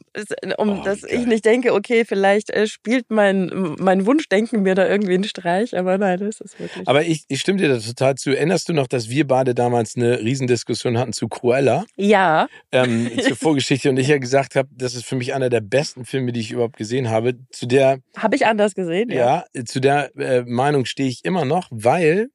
um 0.57 0.79
Oh, 0.79 0.83
dass 0.83 1.03
ich 1.03 1.25
nicht 1.25 1.45
denke, 1.45 1.73
okay, 1.73 2.05
vielleicht 2.05 2.51
äh, 2.51 2.67
spielt 2.67 3.09
mein, 3.09 3.75
mein 3.79 4.05
Wunschdenken 4.05 4.61
mir 4.61 4.75
da 4.75 4.87
irgendwie 4.87 5.15
einen 5.15 5.23
Streich, 5.23 5.75
aber 5.75 5.97
nein, 5.97 6.19
das 6.19 6.39
ist 6.41 6.59
wirklich. 6.59 6.87
Aber 6.87 7.03
ich, 7.03 7.25
ich 7.27 7.41
stimme 7.41 7.57
dir 7.57 7.69
da 7.69 7.79
total 7.79 8.15
zu. 8.15 8.31
Erinnerst 8.31 8.69
du 8.69 8.73
noch, 8.73 8.87
dass 8.87 9.09
wir 9.09 9.25
beide 9.27 9.55
damals 9.55 9.95
eine 9.95 10.19
Riesendiskussion 10.19 10.97
hatten 10.97 11.13
zu 11.13 11.27
Cruella, 11.27 11.85
ja, 11.95 12.47
ähm, 12.71 13.09
zur 13.21 13.35
Vorgeschichte 13.35 13.89
und 13.89 13.97
ich 13.97 14.07
ja 14.07 14.19
gesagt 14.19 14.55
habe, 14.55 14.69
das 14.71 14.93
ist 14.93 15.05
für 15.05 15.15
mich 15.15 15.33
einer 15.33 15.49
der 15.49 15.61
besten 15.61 16.05
Filme, 16.05 16.31
die 16.31 16.41
ich 16.41 16.51
überhaupt 16.51 16.77
gesehen 16.77 17.09
habe. 17.09 17.35
Zu 17.51 17.65
der 17.65 17.99
habe 18.15 18.35
ich 18.35 18.45
anders 18.45 18.75
gesehen. 18.75 19.09
Ja, 19.09 19.45
zu 19.65 19.79
der 19.79 20.15
äh, 20.17 20.43
Meinung 20.45 20.85
stehe 20.85 21.09
ich 21.09 21.25
immer 21.25 21.45
noch, 21.45 21.67
weil 21.71 22.29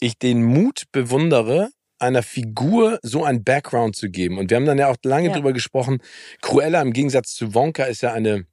ich 0.00 0.18
den 0.18 0.42
Mut 0.42 0.84
bewundere, 0.92 1.70
einer 1.98 2.22
Figur 2.22 2.98
so 3.02 3.24
ein 3.24 3.42
Background 3.44 3.96
zu 3.96 4.10
geben. 4.10 4.38
Und 4.38 4.50
wir 4.50 4.56
haben 4.56 4.66
dann 4.66 4.78
ja 4.78 4.88
auch 4.88 4.96
lange 5.04 5.28
Ja. 5.28 5.34
drüber 5.34 5.52
gesprochen. 5.52 5.98
Cruella 6.42 6.82
im 6.82 6.92
Gegensatz 6.92 7.34
zu 7.34 7.54
Wonka 7.54 7.84
ist 7.84 8.02
ja 8.02 8.12
eine 8.12 8.46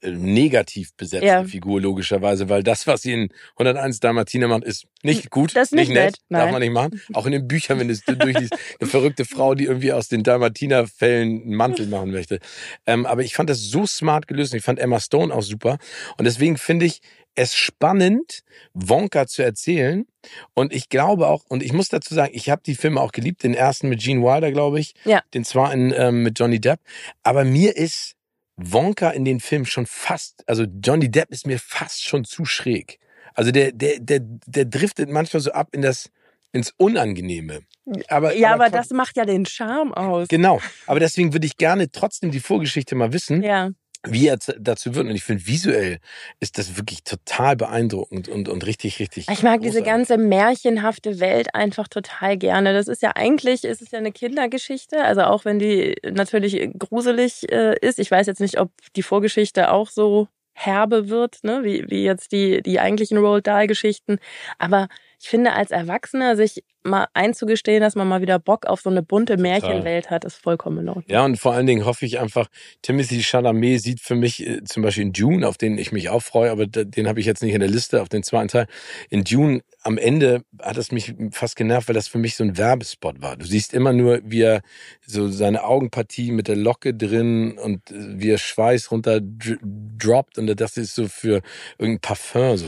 äh, 0.00 0.10
negativ 0.10 0.94
besetzte 0.96 1.26
Ja. 1.26 1.44
Figur 1.44 1.78
logischerweise, 1.80 2.48
weil 2.48 2.62
das, 2.62 2.86
was 2.86 3.02
sie 3.02 3.12
in 3.12 3.28
101 3.56 4.00
Dalmatiner 4.00 4.48
macht, 4.48 4.64
ist 4.64 4.86
nicht 5.02 5.30
gut, 5.30 5.54
Das 5.54 5.64
ist 5.68 5.72
nicht 5.74 5.90
nett, 5.92 6.14
darf 6.30 6.44
nein. 6.44 6.52
man 6.52 6.62
nicht 6.62 6.72
machen. 6.72 7.00
Auch 7.12 7.26
in 7.26 7.32
den 7.32 7.46
Büchern, 7.46 7.78
wenn 7.78 7.90
es 7.90 8.00
du 8.00 8.16
durchliest, 8.16 8.54
eine 8.80 8.88
verrückte 8.88 9.26
Frau, 9.26 9.54
die 9.54 9.64
irgendwie 9.64 9.92
aus 9.92 10.08
den 10.08 10.22
Dalmatiner-Fällen 10.22 11.42
einen 11.42 11.54
Mantel 11.54 11.86
machen 11.86 12.10
möchte. 12.12 12.38
Ähm, 12.86 13.04
aber 13.04 13.22
ich 13.22 13.34
fand 13.34 13.50
das 13.50 13.60
so 13.60 13.86
smart 13.86 14.26
gelöst 14.26 14.52
und 14.54 14.58
ich 14.58 14.64
fand 14.64 14.78
Emma 14.78 14.98
Stone 15.00 15.32
auch 15.34 15.42
super. 15.42 15.76
Und 16.16 16.24
deswegen 16.24 16.56
finde 16.56 16.86
ich 16.86 17.00
es 17.34 17.54
spannend, 17.56 18.42
Wonka 18.74 19.26
zu 19.26 19.42
erzählen. 19.42 20.06
Und 20.54 20.72
ich 20.72 20.88
glaube 20.88 21.26
auch, 21.28 21.44
und 21.48 21.62
ich 21.62 21.72
muss 21.72 21.88
dazu 21.88 22.14
sagen, 22.14 22.32
ich 22.34 22.48
habe 22.50 22.62
die 22.64 22.74
Filme 22.74 23.00
auch 23.00 23.12
geliebt, 23.12 23.42
den 23.42 23.54
ersten 23.54 23.88
mit 23.88 24.00
Gene 24.00 24.22
Wilder, 24.22 24.52
glaube 24.52 24.80
ich, 24.80 24.94
Ja. 25.04 25.22
den 25.34 25.44
zweiten 25.44 25.92
ähm, 25.96 26.22
mit 26.22 26.38
Johnny 26.38 26.60
Depp. 26.60 26.80
Aber 27.22 27.44
mir 27.44 27.76
ist 27.76 28.14
Wonka 28.56 29.10
in 29.10 29.24
den 29.24 29.40
Filmen 29.40 29.66
schon 29.66 29.86
fast, 29.86 30.42
also 30.48 30.64
Johnny 30.64 31.10
Depp 31.10 31.30
ist 31.30 31.46
mir 31.46 31.58
fast 31.58 32.04
schon 32.04 32.24
zu 32.24 32.44
schräg. 32.44 32.98
Also 33.34 33.50
der, 33.50 33.72
der, 33.72 33.98
der, 33.98 34.20
der 34.22 34.64
driftet 34.64 35.10
manchmal 35.10 35.40
so 35.40 35.50
ab 35.50 35.70
in 35.72 35.82
das, 35.82 36.08
ins 36.52 36.72
Unangenehme. 36.76 37.62
Aber, 38.08 38.34
Ja, 38.36 38.54
aber 38.54 38.66
trotz- 38.66 38.72
das 38.72 38.90
macht 38.90 39.16
ja 39.16 39.24
den 39.24 39.44
Charme 39.44 39.92
aus. 39.92 40.28
Genau. 40.28 40.60
Aber 40.86 41.00
deswegen 41.00 41.32
würde 41.32 41.46
ich 41.46 41.56
gerne 41.56 41.90
trotzdem 41.90 42.30
die 42.30 42.38
Vorgeschichte 42.40 42.94
mal 42.94 43.12
wissen, 43.12 43.42
Ja. 43.42 43.70
Wie 44.06 44.28
er 44.28 44.38
dazu 44.58 44.94
wird. 44.94 45.06
Und 45.06 45.14
ich 45.14 45.24
finde, 45.24 45.46
visuell 45.46 45.98
ist 46.40 46.58
das 46.58 46.76
wirklich 46.76 47.04
total 47.04 47.56
beeindruckend 47.56 48.28
und, 48.28 48.48
und 48.48 48.66
richtig, 48.66 48.98
richtig. 48.98 49.26
Ich 49.30 49.42
mag 49.42 49.60
diese 49.60 49.82
großartig. 49.82 50.08
ganze 50.08 50.18
märchenhafte 50.18 51.20
Welt 51.20 51.54
einfach 51.54 51.88
total 51.88 52.36
gerne. 52.36 52.72
Das 52.72 52.88
ist 52.88 53.02
ja 53.02 53.12
eigentlich, 53.14 53.64
ist 53.64 53.82
es 53.82 53.90
ja 53.90 53.98
eine 53.98 54.12
Kindergeschichte, 54.12 55.02
also 55.02 55.22
auch 55.22 55.44
wenn 55.44 55.58
die 55.58 55.96
natürlich 56.02 56.70
gruselig 56.78 57.50
äh, 57.50 57.76
ist. 57.80 57.98
Ich 57.98 58.10
weiß 58.10 58.26
jetzt 58.26 58.40
nicht, 58.40 58.58
ob 58.60 58.70
die 58.94 59.02
Vorgeschichte 59.02 59.70
auch 59.70 59.88
so 59.88 60.28
herbe 60.54 61.08
wird, 61.08 61.42
ne, 61.42 61.64
wie, 61.64 61.84
wie 61.90 62.04
jetzt 62.04 62.32
die, 62.32 62.62
die 62.62 62.78
eigentlichen 62.78 63.18
Roald 63.18 63.46
Dahl-Geschichten. 63.46 64.18
Aber 64.58 64.88
ich 65.20 65.28
finde, 65.28 65.52
als 65.52 65.70
Erwachsener 65.70 66.36
sich 66.36 66.62
mal 66.84 67.06
einzugestehen, 67.14 67.80
dass 67.80 67.94
man 67.94 68.06
mal 68.06 68.20
wieder 68.20 68.38
Bock 68.38 68.66
auf 68.66 68.80
so 68.80 68.90
eine 68.90 69.02
bunte 69.02 69.36
Märchenwelt 69.36 70.10
hat, 70.10 70.24
ist 70.24 70.36
vollkommen 70.36 70.78
in 70.80 70.88
Ordnung. 70.88 71.04
Ja, 71.08 71.24
und 71.24 71.36
vor 71.36 71.54
allen 71.54 71.66
Dingen 71.66 71.84
hoffe 71.84 72.04
ich 72.06 72.20
einfach, 72.20 72.48
Timothy 72.82 73.22
Chalamet 73.22 73.80
sieht 73.80 74.00
für 74.00 74.14
mich 74.14 74.46
äh, 74.46 74.62
zum 74.64 74.82
Beispiel 74.82 75.04
in 75.04 75.12
Dune, 75.12 75.48
auf 75.48 75.56
den 75.56 75.78
ich 75.78 75.92
mich 75.92 76.10
auch 76.10 76.22
freue, 76.22 76.50
aber 76.50 76.66
den 76.66 77.08
habe 77.08 77.20
ich 77.20 77.26
jetzt 77.26 77.42
nicht 77.42 77.54
in 77.54 77.60
der 77.60 77.68
Liste, 77.68 78.02
auf 78.02 78.08
den 78.08 78.22
zweiten 78.22 78.48
Teil. 78.48 78.66
In 79.08 79.24
Dune 79.24 79.62
am 79.82 79.98
Ende 79.98 80.42
hat 80.62 80.76
es 80.76 80.92
mich 80.92 81.14
fast 81.30 81.56
genervt, 81.56 81.88
weil 81.88 81.94
das 81.94 82.08
für 82.08 82.18
mich 82.18 82.36
so 82.36 82.44
ein 82.44 82.56
Werbespot 82.56 83.20
war. 83.20 83.36
Du 83.36 83.44
siehst 83.44 83.74
immer 83.74 83.92
nur, 83.92 84.20
wie 84.24 84.42
er 84.42 84.60
so 85.06 85.28
seine 85.28 85.64
Augenpartie 85.64 86.32
mit 86.32 86.48
der 86.48 86.56
Locke 86.56 86.94
drin 86.94 87.58
und 87.58 87.90
äh, 87.90 87.94
wie 88.20 88.30
er 88.30 88.38
Schweiß 88.38 88.90
runter 88.90 89.20
dr- 89.20 89.58
droppt 89.62 90.38
und 90.38 90.46
das 90.60 90.76
ist 90.76 90.94
so 90.94 91.08
für 91.08 91.40
irgendein 91.78 92.00
Parfum, 92.00 92.56
so, 92.56 92.66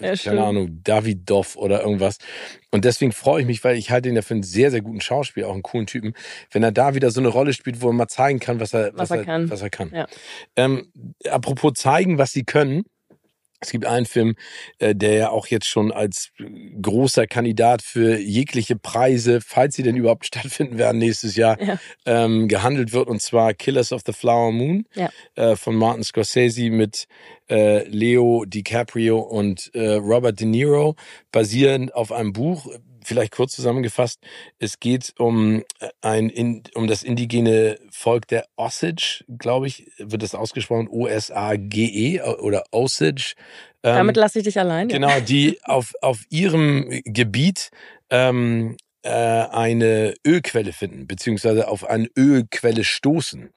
Ja, 0.00 0.14
keine 0.14 0.44
Ahnung, 0.44 0.80
Davidoff 0.82 1.56
oder 1.56 1.82
irgendwas. 1.82 2.18
Und 2.70 2.84
deswegen 2.84 3.12
freue 3.12 3.40
ich 3.40 3.46
mich, 3.46 3.64
weil 3.64 3.76
ich 3.76 3.90
halte 3.90 4.08
ihn 4.08 4.16
ja 4.16 4.22
für 4.22 4.34
einen 4.34 4.42
sehr, 4.44 4.70
sehr 4.70 4.80
guten 4.80 5.00
Schauspieler, 5.00 5.48
auch 5.48 5.54
einen 5.54 5.62
coolen 5.62 5.86
Typen, 5.86 6.14
wenn 6.52 6.62
er 6.62 6.72
da 6.72 6.94
wieder 6.94 7.10
so 7.10 7.20
eine 7.20 7.28
Rolle 7.28 7.52
spielt, 7.52 7.82
wo 7.82 7.88
er 7.88 7.92
mal 7.92 8.08
zeigen 8.08 8.38
kann, 8.38 8.60
was 8.60 8.74
er, 8.74 8.92
Was 8.94 9.10
er 9.10 9.24
kann. 9.24 9.50
Was 9.50 9.62
er 9.62 9.70
kann. 9.70 9.90
Ja. 9.92 10.06
Ähm, 10.56 10.92
apropos 11.28 11.72
zeigen, 11.74 12.18
was 12.18 12.32
sie 12.32 12.44
können. 12.44 12.84
Es 13.60 13.70
gibt 13.70 13.84
einen 13.86 14.06
Film, 14.06 14.36
äh, 14.78 14.94
der 14.94 15.14
ja 15.14 15.30
auch 15.30 15.46
jetzt 15.46 15.66
schon 15.66 15.92
als 15.92 16.30
großer 16.80 17.26
Kandidat 17.26 17.82
für 17.82 18.18
jegliche 18.18 18.76
Preise, 18.76 19.40
falls 19.40 19.74
sie 19.76 19.82
denn 19.82 19.96
überhaupt 19.96 20.24
stattfinden 20.26 20.78
werden 20.78 20.98
nächstes 20.98 21.36
Jahr, 21.36 21.60
Ja. 21.62 21.78
ähm, 22.06 22.48
gehandelt 22.48 22.92
wird, 22.92 23.08
und 23.08 23.20
zwar 23.20 23.52
Killers 23.54 23.92
of 23.92 24.02
the 24.06 24.12
Flower 24.12 24.50
Moon 24.52 24.86
Ja. 24.94 25.10
äh, 25.34 25.56
von 25.56 25.74
Martin 25.76 26.04
Scorsese 26.04 26.70
mit 26.70 27.06
äh, 27.50 27.84
Leo 27.88 28.44
DiCaprio 28.46 29.18
und 29.18 29.70
äh, 29.74 29.94
Robert 29.94 30.40
De 30.40 30.46
Niro, 30.46 30.96
basierend 31.32 31.94
auf 31.94 32.12
einem 32.12 32.32
Buch. 32.32 32.66
Vielleicht 33.10 33.32
kurz 33.32 33.56
zusammengefasst: 33.56 34.20
Es 34.60 34.78
geht 34.78 35.14
um 35.18 35.64
äh, 35.80 35.88
ein 36.00 36.30
in, 36.30 36.62
um 36.76 36.86
das 36.86 37.02
indigene 37.02 37.76
Volk 37.90 38.28
der 38.28 38.46
Osage, 38.54 39.24
glaube 39.36 39.66
ich, 39.66 39.90
wird 39.98 40.22
das 40.22 40.36
ausgesprochen, 40.36 40.86
O-S-A-G-E 40.88 42.20
oder 42.20 42.62
Osage. 42.70 43.34
Ähm, 43.82 43.96
Damit 43.96 44.16
lasse 44.16 44.38
ich 44.38 44.44
dich 44.44 44.60
allein. 44.60 44.86
Genau, 44.86 45.18
die 45.18 45.58
auf, 45.64 45.92
auf 46.02 46.20
ihrem 46.30 47.02
Gebiet 47.04 47.72
ähm, 48.10 48.76
äh, 49.02 49.08
eine 49.10 50.14
Ölquelle 50.24 50.72
finden, 50.72 51.08
beziehungsweise 51.08 51.66
auf 51.66 51.84
eine 51.84 52.08
Ölquelle 52.16 52.84
stoßen 52.84 53.50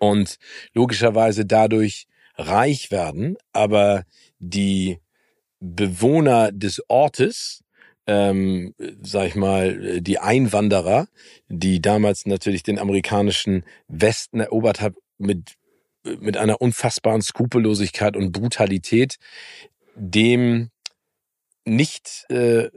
und 0.00 0.36
logischerweise 0.74 1.46
dadurch 1.46 2.08
reich 2.34 2.90
werden, 2.90 3.36
aber 3.52 4.02
die 4.40 4.98
Bewohner 5.60 6.50
des 6.50 6.82
Ortes, 6.88 7.62
ähm, 8.08 8.74
sag 9.02 9.28
ich 9.28 9.34
mal, 9.36 10.00
die 10.00 10.18
Einwanderer, 10.18 11.06
die 11.48 11.80
damals 11.80 12.26
natürlich 12.26 12.62
den 12.64 12.78
amerikanischen 12.78 13.64
Westen 13.86 14.40
erobert 14.40 14.80
haben, 14.80 14.96
mit, 15.18 15.54
mit 16.02 16.36
einer 16.36 16.60
unfassbaren 16.60 17.22
Skrupellosigkeit 17.22 18.16
und 18.16 18.32
Brutalität, 18.32 19.18
dem 19.94 20.70
nicht 21.66 22.24
äh, 22.30 22.70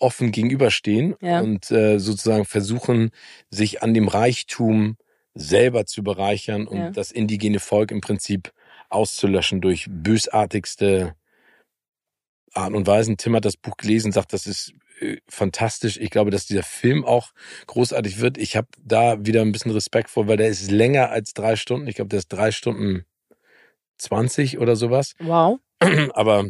offen 0.00 0.32
gegenüberstehen 0.32 1.14
Ja. 1.20 1.40
und 1.40 1.70
äh, 1.70 1.98
sozusagen 1.98 2.44
versuchen, 2.44 3.10
sich 3.50 3.82
an 3.84 3.94
dem 3.94 4.08
Reichtum 4.08 4.96
selber 5.34 5.86
zu 5.86 6.02
bereichern 6.02 6.66
und 6.66 6.78
Ja. 6.78 6.90
das 6.90 7.12
indigene 7.12 7.60
Volk 7.60 7.92
im 7.92 8.00
Prinzip 8.00 8.52
auszulöschen 8.88 9.60
durch 9.60 9.86
bösartigste 9.88 11.14
Art 12.56 12.74
und 12.74 12.86
Weisen. 12.86 13.16
Tim 13.16 13.36
hat 13.36 13.44
das 13.44 13.56
Buch 13.56 13.76
gelesen, 13.76 14.12
sagt, 14.12 14.32
das 14.32 14.46
ist 14.46 14.72
äh, 15.00 15.18
fantastisch. 15.28 15.98
Ich 15.98 16.10
glaube, 16.10 16.30
dass 16.30 16.46
dieser 16.46 16.62
Film 16.62 17.04
auch 17.04 17.32
großartig 17.66 18.20
wird. 18.20 18.38
Ich 18.38 18.56
habe 18.56 18.68
da 18.82 19.24
wieder 19.24 19.42
ein 19.42 19.52
bisschen 19.52 19.72
Respekt 19.72 20.10
vor, 20.10 20.26
weil 20.26 20.36
der 20.36 20.48
ist 20.48 20.70
länger 20.70 21.10
als 21.10 21.34
drei 21.34 21.56
Stunden. 21.56 21.86
Ich 21.86 21.96
glaube, 21.96 22.08
der 22.08 22.18
ist 22.18 22.28
drei 22.28 22.50
Stunden 22.50 23.04
zwanzig 23.98 24.58
oder 24.58 24.76
sowas. 24.76 25.14
Wow. 25.18 25.58
Aber 26.14 26.44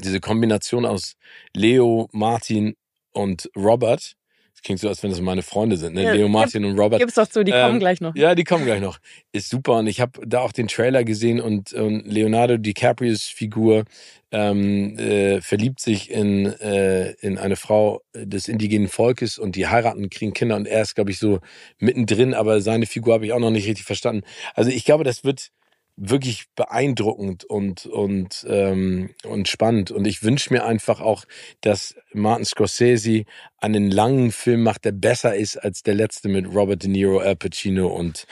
diese 0.00 0.20
Kombination 0.20 0.86
aus 0.86 1.16
Leo, 1.54 2.08
Martin 2.12 2.76
und 3.12 3.50
Robert, 3.56 4.16
klingt 4.64 4.80
so, 4.80 4.88
als 4.88 5.02
wenn 5.02 5.10
das 5.10 5.20
meine 5.20 5.42
Freunde 5.42 5.76
sind, 5.76 5.94
ne? 5.94 6.02
Ja, 6.02 6.12
Leo, 6.12 6.28
Martin 6.28 6.64
und 6.64 6.78
Robert. 6.78 6.98
Gib's 7.00 7.14
doch 7.14 7.28
zu, 7.28 7.44
die 7.44 7.52
Ähm, 7.52 7.66
kommen 7.66 7.78
gleich 7.78 8.00
noch. 8.00 8.16
Ja, 8.16 8.34
die 8.34 8.44
kommen 8.44 8.64
gleich 8.64 8.80
noch. 8.80 8.98
Ist 9.32 9.50
super 9.50 9.74
und 9.78 9.86
ich 9.86 10.00
habe 10.00 10.20
da 10.26 10.40
auch 10.40 10.52
den 10.52 10.66
Trailer 10.66 11.04
gesehen 11.04 11.40
und, 11.40 11.72
und 11.72 12.06
Leonardo 12.06 12.56
DiCaprios 12.56 13.22
Figur 13.22 13.84
ähm, 14.32 14.98
äh, 14.98 15.40
verliebt 15.40 15.80
sich 15.80 16.10
in, 16.10 16.46
äh, 16.60 17.12
in 17.20 17.38
eine 17.38 17.56
Frau 17.56 18.02
des 18.14 18.48
indigenen 18.48 18.88
Volkes 18.88 19.38
und 19.38 19.54
die 19.54 19.68
heiraten, 19.68 20.10
kriegen 20.10 20.32
Kinder 20.32 20.56
und 20.56 20.66
er 20.66 20.82
ist, 20.82 20.94
glaube 20.96 21.12
ich, 21.12 21.18
so 21.18 21.38
mittendrin, 21.78 22.34
aber 22.34 22.60
seine 22.60 22.86
Figur 22.86 23.14
habe 23.14 23.26
ich 23.26 23.32
auch 23.32 23.38
noch 23.38 23.50
nicht 23.50 23.68
richtig 23.68 23.84
verstanden. 23.84 24.22
Also 24.54 24.70
ich 24.70 24.84
glaube, 24.84 25.04
das 25.04 25.22
wird 25.22 25.50
wirklich 25.96 26.46
beeindruckend 26.56 27.44
und 27.44 27.86
und 27.86 28.44
ähm, 28.48 29.10
und 29.24 29.48
spannend 29.48 29.90
und 29.92 30.06
ich 30.06 30.22
wünsche 30.24 30.52
mir 30.52 30.64
einfach 30.64 31.00
auch, 31.00 31.24
dass 31.60 31.94
Martin 32.12 32.44
Scorsese 32.44 33.24
einen 33.58 33.90
langen 33.90 34.32
Film 34.32 34.62
macht, 34.64 34.84
der 34.84 34.92
besser 34.92 35.36
ist 35.36 35.56
als 35.56 35.82
der 35.82 35.94
letzte 35.94 36.28
mit 36.28 36.46
Robert 36.52 36.82
De 36.82 36.90
Niro, 36.90 37.18
Al 37.20 37.36
Pacino 37.36 37.86
und 37.88 38.26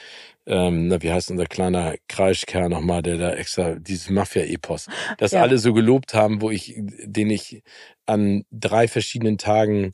ähm, 0.46 0.88
na, 0.88 1.00
wie 1.02 1.12
heißt 1.12 1.30
unser 1.30 1.46
kleiner 1.46 1.94
Kreischkerl 2.08 2.68
nochmal, 2.68 3.02
der 3.02 3.16
da 3.16 3.32
extra 3.34 3.76
dieses 3.76 4.10
Mafia-Epos, 4.10 4.88
das 5.18 5.30
Ja. 5.32 5.42
alle 5.42 5.58
so 5.58 5.72
gelobt 5.72 6.14
haben, 6.14 6.40
wo 6.42 6.50
ich, 6.50 6.74
den 7.04 7.30
ich 7.30 7.62
an 8.06 8.44
drei 8.50 8.88
verschiedenen 8.88 9.38
Tagen 9.38 9.92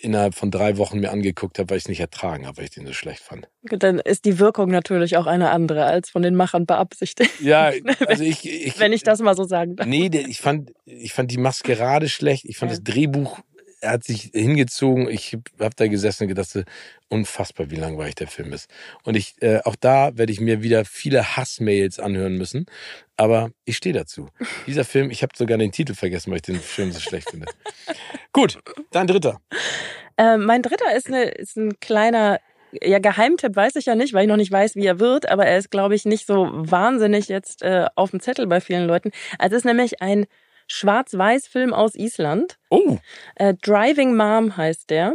innerhalb 0.00 0.34
von 0.34 0.50
drei 0.50 0.76
Wochen 0.78 1.00
mir 1.00 1.10
angeguckt 1.10 1.58
habe, 1.58 1.70
weil 1.70 1.78
ich 1.78 1.84
es 1.84 1.88
nicht 1.88 2.00
ertragen 2.00 2.46
habe, 2.46 2.58
weil 2.58 2.64
ich 2.64 2.70
den 2.70 2.86
so 2.86 2.92
schlecht 2.92 3.20
fand. 3.22 3.48
Dann 3.62 3.98
ist 3.98 4.24
die 4.24 4.38
Wirkung 4.38 4.70
natürlich 4.70 5.16
auch 5.16 5.26
eine 5.26 5.50
andere 5.50 5.84
als 5.84 6.10
von 6.10 6.22
den 6.22 6.34
Machern 6.34 6.66
beabsichtigt. 6.66 7.40
Ja, 7.40 7.72
also 8.06 8.22
ich, 8.24 8.44
ich 8.48 8.78
Wenn 8.78 8.92
ich 8.92 9.02
das 9.02 9.20
mal 9.20 9.34
so 9.36 9.44
sagen 9.44 9.76
darf. 9.76 9.86
Nee, 9.86 10.08
ich 10.28 10.40
fand, 10.40 10.72
ich 10.84 11.12
fand 11.12 11.30
die 11.30 11.38
Maskerade 11.38 12.08
schlecht. 12.08 12.44
Ich 12.44 12.58
fand 12.58 12.72
Ja. 12.72 12.76
das 12.78 12.84
Drehbuch, 12.84 13.38
er 13.80 13.92
hat 13.92 14.04
sich 14.04 14.30
hingezogen. 14.32 15.08
Ich 15.08 15.36
habe 15.60 15.74
da 15.76 15.86
gesessen 15.86 16.24
und 16.24 16.28
gedacht, 16.28 16.64
unfassbar, 17.08 17.70
wie 17.70 17.76
langweilig 17.76 18.16
der 18.16 18.26
Film 18.26 18.52
ist. 18.52 18.68
Und 19.04 19.16
ich, 19.16 19.34
äh, 19.40 19.60
auch 19.64 19.76
da 19.76 20.16
werde 20.16 20.32
ich 20.32 20.40
mir 20.40 20.62
wieder 20.62 20.84
viele 20.84 21.36
Hassmails 21.36 22.00
anhören 22.00 22.36
müssen. 22.36 22.66
Aber 23.16 23.50
ich 23.64 23.76
stehe 23.76 23.94
dazu. 23.94 24.28
Dieser 24.66 24.84
Film, 24.84 25.10
ich 25.10 25.22
habe 25.22 25.32
sogar 25.36 25.58
den 25.58 25.72
Titel 25.72 25.94
vergessen, 25.94 26.30
weil 26.30 26.36
ich 26.36 26.42
den 26.42 26.60
Film 26.60 26.92
so 26.92 27.00
schlecht 27.00 27.30
finde. 27.30 27.46
Gut, 28.32 28.58
dein 28.90 29.06
dritter. 29.06 29.40
Äh, 30.16 30.36
mein 30.38 30.62
dritter 30.62 30.94
ist, 30.96 31.08
eine, 31.08 31.24
ist 31.24 31.56
ein 31.56 31.78
kleiner, 31.80 32.40
ja, 32.82 32.98
Geheimtipp 32.98 33.54
weiß 33.54 33.76
ich 33.76 33.86
ja 33.86 33.94
nicht, 33.94 34.12
weil 34.12 34.22
ich 34.22 34.28
noch 34.28 34.36
nicht 34.36 34.52
weiß, 34.52 34.74
wie 34.76 34.86
er 34.86 34.98
wird, 34.98 35.28
aber 35.28 35.46
er 35.46 35.58
ist, 35.58 35.70
glaube 35.70 35.94
ich, 35.94 36.04
nicht 36.04 36.26
so 36.26 36.48
wahnsinnig 36.52 37.28
jetzt 37.28 37.62
äh, 37.62 37.86
auf 37.94 38.10
dem 38.10 38.20
Zettel 38.20 38.46
bei 38.46 38.60
vielen 38.60 38.86
Leuten. 38.86 39.12
Also 39.38 39.56
es 39.56 39.60
ist 39.60 39.66
nämlich 39.66 40.02
ein 40.02 40.26
Schwarz-Weiß-Film 40.66 41.72
aus 41.72 41.94
Island. 41.94 42.58
Oh, 42.70 42.98
Äh, 43.36 43.54
Driving 43.54 44.16
Mom 44.16 44.56
heißt 44.56 44.90
der. 44.90 45.14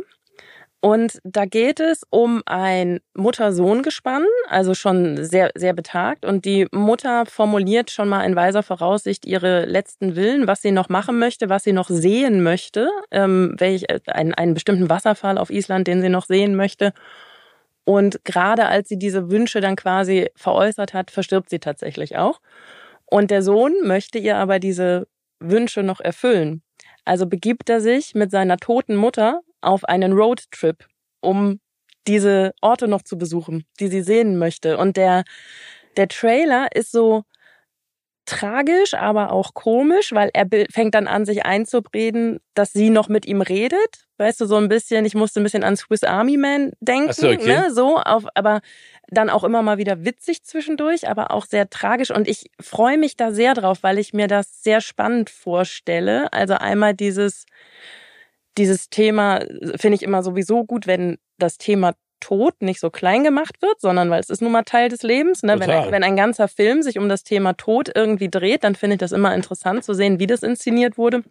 Und 0.84 1.20
da 1.24 1.46
geht 1.46 1.80
es 1.80 2.02
um 2.10 2.42
ein 2.48 3.02
Mutter-Sohn-Gespann, 3.14 4.26
also 4.50 4.74
schon 4.74 5.24
sehr, 5.24 5.52
sehr 5.54 5.74
betagt. 5.74 6.26
Und 6.26 6.44
die 6.44 6.68
Mutter 6.72 7.28
formuliert 7.28 7.92
schon 7.92 8.10
mal 8.10 8.24
in 8.24 8.36
weiser 8.36 8.64
Voraussicht 8.64 9.28
ihre 9.28 9.66
letzten 9.66 10.16
Willen, 10.16 10.48
was 10.48 10.64
sie 10.64 10.72
noch 10.72 10.90
machen 10.90 11.20
möchte, 11.20 11.50
was 11.50 11.64
sie 11.64 11.72
noch 11.72 11.88
sehen 11.88 12.42
möchte, 12.42 12.90
ähm, 13.12 13.54
welch, 13.60 13.84
äh, 13.90 14.00
einen, 14.08 14.34
einen 14.34 14.56
bestimmten 14.56 14.90
Wasserfall 14.90 15.38
auf 15.38 15.52
Island, 15.52 15.86
den 15.88 16.02
sie 16.02 16.10
noch 16.10 16.26
sehen 16.26 16.56
möchte. 16.56 16.94
Und 17.84 18.26
gerade 18.26 18.66
als 18.66 18.90
sie 18.90 18.98
diese 18.98 19.30
Wünsche 19.30 19.62
dann 19.62 19.76
quasi 19.76 20.32
veräußert 20.36 20.96
hat, 20.96 21.12
verstirbt 21.12 21.52
sie 21.52 21.60
tatsächlich 21.60 22.18
auch. 22.18 22.42
Und 23.06 23.30
der 23.30 23.44
Sohn 23.44 23.74
möchte 23.84 24.18
ihr 24.18 24.38
aber 24.38 24.58
diese 24.58 25.08
Wünsche 25.42 25.84
noch 25.84 26.00
erfüllen. 26.00 26.64
Also 27.04 27.26
begibt 27.26 27.70
er 27.70 27.82
sich 27.82 28.14
mit 28.16 28.32
seiner 28.32 28.58
toten 28.58 28.96
Mutter 28.96 29.42
auf 29.62 29.86
einen 29.86 30.14
Roadtrip, 30.14 30.86
um 31.20 31.60
diese 32.08 32.54
Orte 32.62 32.88
noch 32.88 33.02
zu 33.02 33.18
besuchen, 33.18 33.66
die 33.80 33.88
sie 33.88 34.02
sehen 34.02 34.38
möchte. 34.38 34.78
Und 34.78 34.98
der, 34.98 35.24
der 35.98 36.08
Trailer 36.08 36.68
ist 36.74 36.92
so 36.92 37.24
tragisch, 38.32 38.94
aber 38.94 39.32
auch 39.32 39.54
komisch, 39.54 40.14
weil 40.14 40.30
er 40.34 40.48
fängt 40.72 40.96
dann 40.96 41.08
an, 41.08 41.26
sich 41.26 41.46
einzubreden, 41.46 42.40
dass 42.54 42.72
sie 42.72 42.90
noch 42.90 43.10
mit 43.10 43.26
ihm 43.26 43.42
redet. 43.42 44.08
Weißt 44.18 44.40
du, 44.40 44.46
so 44.46 44.56
ein 44.56 44.70
bisschen, 44.70 45.06
ich 45.06 45.16
musste 45.16 45.42
ein 45.42 45.44
bisschen 45.44 45.64
an 45.64 45.76
Swiss 45.76 46.04
Army 46.04 46.38
Man 46.38 46.72
denken, 46.80 47.12
so, 47.12 47.28
okay. 47.28 47.46
ne? 47.46 47.74
So, 47.74 47.98
auf, 47.98 48.26
aber 48.34 48.62
dann 49.10 49.30
auch 49.30 49.44
immer 49.44 49.62
mal 49.62 49.78
wieder 49.78 50.06
witzig 50.06 50.44
zwischendurch, 50.44 51.10
aber 51.10 51.32
auch 51.32 51.46
sehr 51.46 51.70
tragisch. 51.70 52.12
Und 52.12 52.28
ich 52.28 52.50
freue 52.62 52.98
mich 52.98 53.18
da 53.18 53.32
sehr 53.32 53.54
drauf, 53.54 53.80
weil 53.82 54.00
ich 54.00 54.14
mir 54.14 54.28
das 54.28 54.64
sehr 54.64 54.80
spannend 54.80 55.30
vorstelle. 55.30 56.32
Also 56.32 56.54
einmal 56.54 56.94
dieses, 56.94 57.46
dieses 58.58 58.90
Thema 58.90 59.40
äh, 59.40 59.78
finde 59.78 59.96
ich 59.96 60.04
immer 60.04 60.24
sowieso 60.24 60.64
gut, 60.64 60.88
wenn 60.88 61.18
das 61.38 61.58
Thema 61.58 61.94
Tod 62.22 62.62
nicht 62.62 62.80
so 62.80 62.90
klein 62.90 63.26
gemacht 63.26 63.62
wird, 63.62 63.82
sondern 63.82 64.10
weil 64.10 64.22
es 64.22 64.30
ist 64.30 64.42
nun 64.42 64.54
mal 64.54 64.64
Teil 64.64 64.88
des 64.88 65.04
Lebens. 65.04 65.44
Ne? 65.44 65.54
Wenn, 65.60 65.70
ein- 65.70 65.92
wenn 65.92 66.04
ein 66.06 66.16
ganzer 66.16 66.48
Film 66.48 66.82
sich 66.82 66.98
um 66.98 67.10
das 67.10 67.24
Thema 67.24 67.54
Tod 67.54 67.92
irgendwie 67.94 68.30
dreht, 68.30 68.64
dann 68.64 68.76
finde 68.76 68.94
ich 68.94 69.00
das 69.00 69.12
immer 69.12 69.36
interessant 69.36 69.84
zu 69.84 69.94
sehen, 69.94 70.20
wie 70.20 70.28
das 70.28 70.42
inszeniert 70.44 70.98
wurde. 70.98 71.24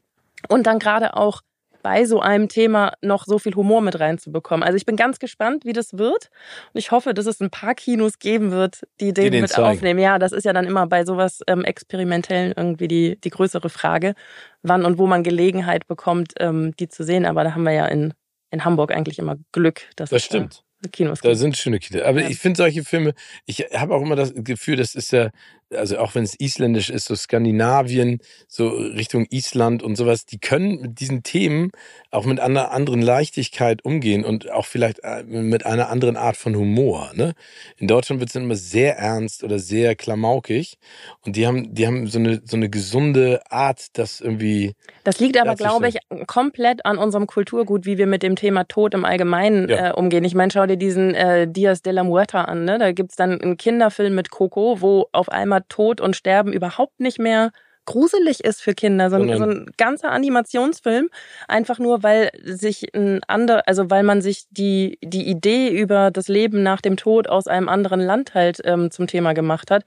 Und 0.48 0.66
dann 0.66 0.78
gerade 0.78 1.16
auch 1.16 1.40
bei 1.82 2.04
so 2.04 2.20
einem 2.20 2.48
Thema 2.50 2.92
noch 3.00 3.24
so 3.24 3.38
viel 3.38 3.54
Humor 3.54 3.80
mit 3.80 3.98
reinzubekommen. 3.98 4.62
Also 4.62 4.76
ich 4.76 4.84
bin 4.84 4.96
ganz 4.96 5.18
gespannt, 5.18 5.64
wie 5.64 5.72
das 5.72 5.96
wird. 5.96 6.28
Und 6.74 6.78
ich 6.78 6.90
hoffe, 6.90 7.14
dass 7.14 7.24
es 7.24 7.40
ein 7.40 7.48
paar 7.48 7.74
Kinos 7.74 8.18
geben 8.18 8.50
wird, 8.50 8.82
die 9.00 9.14
den, 9.14 9.32
den 9.32 9.40
mit 9.40 9.50
zeigen. 9.50 9.66
aufnehmen. 9.66 9.98
Ja, 9.98 10.18
das 10.18 10.32
ist 10.32 10.44
ja 10.44 10.52
dann 10.52 10.66
immer 10.66 10.86
bei 10.86 11.06
sowas 11.06 11.40
ähm, 11.46 11.64
Experimentellen 11.64 12.52
irgendwie 12.54 12.86
die, 12.86 13.18
die 13.18 13.30
größere 13.30 13.70
Frage, 13.70 14.14
wann 14.62 14.84
und 14.84 14.98
wo 14.98 15.06
man 15.06 15.22
Gelegenheit 15.22 15.86
bekommt, 15.86 16.34
ähm, 16.38 16.74
die 16.78 16.88
zu 16.88 17.02
sehen. 17.02 17.24
Aber 17.24 17.44
da 17.44 17.54
haben 17.54 17.62
wir 17.64 17.72
ja 17.72 17.86
in, 17.86 18.12
in 18.50 18.62
Hamburg 18.66 18.92
eigentlich 18.92 19.18
immer 19.18 19.36
Glück, 19.52 19.82
dass 19.96 20.10
das 20.10 20.22
da 20.22 20.26
stimmt. 20.26 20.64
Kinos 20.92 21.20
Da 21.20 21.34
sind 21.34 21.56
schöne 21.56 21.78
Kinder. 21.78 22.06
Aber 22.06 22.22
Ja. 22.22 22.28
ich 22.28 22.38
finde 22.38 22.56
solche 22.58 22.84
Filme, 22.84 23.14
ich 23.46 23.58
habe 23.74 23.94
auch 23.94 24.02
immer 24.02 24.16
das 24.16 24.32
Gefühl, 24.34 24.76
das 24.76 24.94
ist 24.94 25.12
ja, 25.12 25.30
also 25.74 25.98
auch 25.98 26.14
wenn 26.14 26.24
es 26.24 26.34
isländisch 26.34 26.90
ist, 26.90 27.06
so 27.06 27.14
Skandinavien, 27.14 28.20
so 28.48 28.68
Richtung 28.68 29.26
Island 29.30 29.82
und 29.82 29.96
sowas, 29.96 30.26
die 30.26 30.38
können 30.38 30.80
mit 30.80 31.00
diesen 31.00 31.22
Themen 31.22 31.70
auch 32.10 32.24
mit 32.24 32.40
einer 32.40 32.72
anderen 32.72 33.02
Leichtigkeit 33.02 33.84
umgehen 33.84 34.24
und 34.24 34.50
auch 34.50 34.66
vielleicht 34.66 35.00
äh, 35.02 35.22
mit 35.24 35.66
einer 35.66 35.88
anderen 35.88 36.16
Art 36.16 36.36
von 36.36 36.56
Humor. 36.56 37.10
Ne? 37.14 37.34
In 37.76 37.86
Deutschland 37.86 38.20
wird 38.20 38.30
es 38.30 38.36
immer 38.36 38.54
sehr 38.56 38.96
ernst 38.96 39.44
oder 39.44 39.58
sehr 39.58 39.94
klamaukig 39.94 40.76
und 41.24 41.36
die 41.36 41.46
haben, 41.46 41.74
die 41.74 41.86
haben 41.86 42.06
so 42.06 42.18
eine, 42.18 42.40
so 42.44 42.56
eine 42.56 42.68
gesunde 42.68 43.40
Art, 43.50 43.86
das 43.98 44.20
irgendwie, 44.20 44.74
Das 45.04 45.20
liegt 45.20 45.38
aber, 45.40 45.54
glaube 45.54 45.88
ich, 45.88 45.98
komplett 46.26 46.84
an 46.84 46.98
unserem 46.98 47.26
Kulturgut, 47.26 47.86
wie 47.86 47.98
wir 47.98 48.06
mit 48.06 48.22
dem 48.22 48.36
Thema 48.36 48.64
Tod 48.64 48.94
im 48.94 49.04
Allgemeinen 49.04 49.68
Ja. 49.68 49.90
äh, 49.90 49.92
umgehen. 49.92 50.24
Ich 50.24 50.34
meine, 50.34 50.50
schau 50.50 50.66
dir 50.66 50.76
diesen 50.76 51.14
äh, 51.14 51.46
Dias 51.46 51.82
de 51.82 51.92
la 51.92 52.02
Muerta 52.04 52.42
an. 52.42 52.64
Ne? 52.64 52.78
Da 52.78 52.92
gibt's 52.92 53.16
dann 53.16 53.40
einen 53.40 53.56
Kinderfilm 53.56 54.14
mit 54.14 54.30
Coco, 54.30 54.80
wo 54.80 55.06
auf 55.12 55.28
einmal 55.28 55.59
Tod 55.68 56.00
und 56.00 56.16
Sterben 56.16 56.52
überhaupt 56.52 57.00
nicht 57.00 57.18
mehr 57.18 57.50
gruselig 57.86 58.44
ist 58.44 58.60
für 58.62 58.74
Kinder. 58.74 59.10
So 59.10 59.16
ein, 59.16 59.36
so 59.36 59.44
ein 59.44 59.70
ganzer 59.76 60.12
Animationsfilm, 60.12 61.08
einfach 61.48 61.78
nur, 61.78 62.02
weil 62.02 62.30
sich 62.44 62.94
ein 62.94 63.20
ander, 63.26 63.66
also 63.66 63.90
weil 63.90 64.02
man 64.04 64.22
sich 64.22 64.44
die, 64.50 64.98
die 65.02 65.26
Idee 65.28 65.68
über 65.70 66.10
das 66.10 66.28
Leben 66.28 66.62
nach 66.62 66.80
dem 66.82 66.96
Tod 66.96 67.28
aus 67.28 67.46
einem 67.46 67.68
anderen 67.68 68.00
Land 68.00 68.34
halt 68.34 68.60
ähm, 68.64 68.90
zum 68.90 69.06
Thema 69.06 69.32
gemacht 69.32 69.70
hat. 69.70 69.84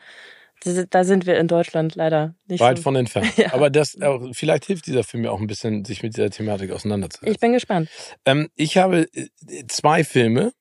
Das- 0.66 0.86
Da 0.90 1.04
sind 1.04 1.26
wir 1.26 1.38
in 1.38 1.48
Deutschland 1.48 1.96
leider 1.96 2.36
nicht 2.48 2.60
weit 2.62 2.78
so. 2.78 2.84
von 2.84 2.96
entfernt. 2.96 3.28
Ja. 3.38 3.54
Aber 3.54 3.70
das, 3.70 4.02
auch, 4.02 4.22
vielleicht 4.34 4.66
hilft 4.66 4.88
dieser 4.88 5.04
Film 5.04 5.24
ja 5.24 5.32
auch 5.32 5.40
ein 5.40 5.48
bisschen, 5.48 5.86
sich 5.86 6.04
mit 6.04 6.16
dieser 6.18 6.30
Thematik 6.30 6.72
auseinanderzusetzen. 6.72 7.32
Ich 7.32 7.40
bin 7.40 7.54
gespannt. 7.54 7.90
Ähm, 8.26 8.50
ich 8.56 8.78
habe 8.78 9.08
äh, 9.14 9.28
zwei 9.68 10.04
Filme 10.04 10.52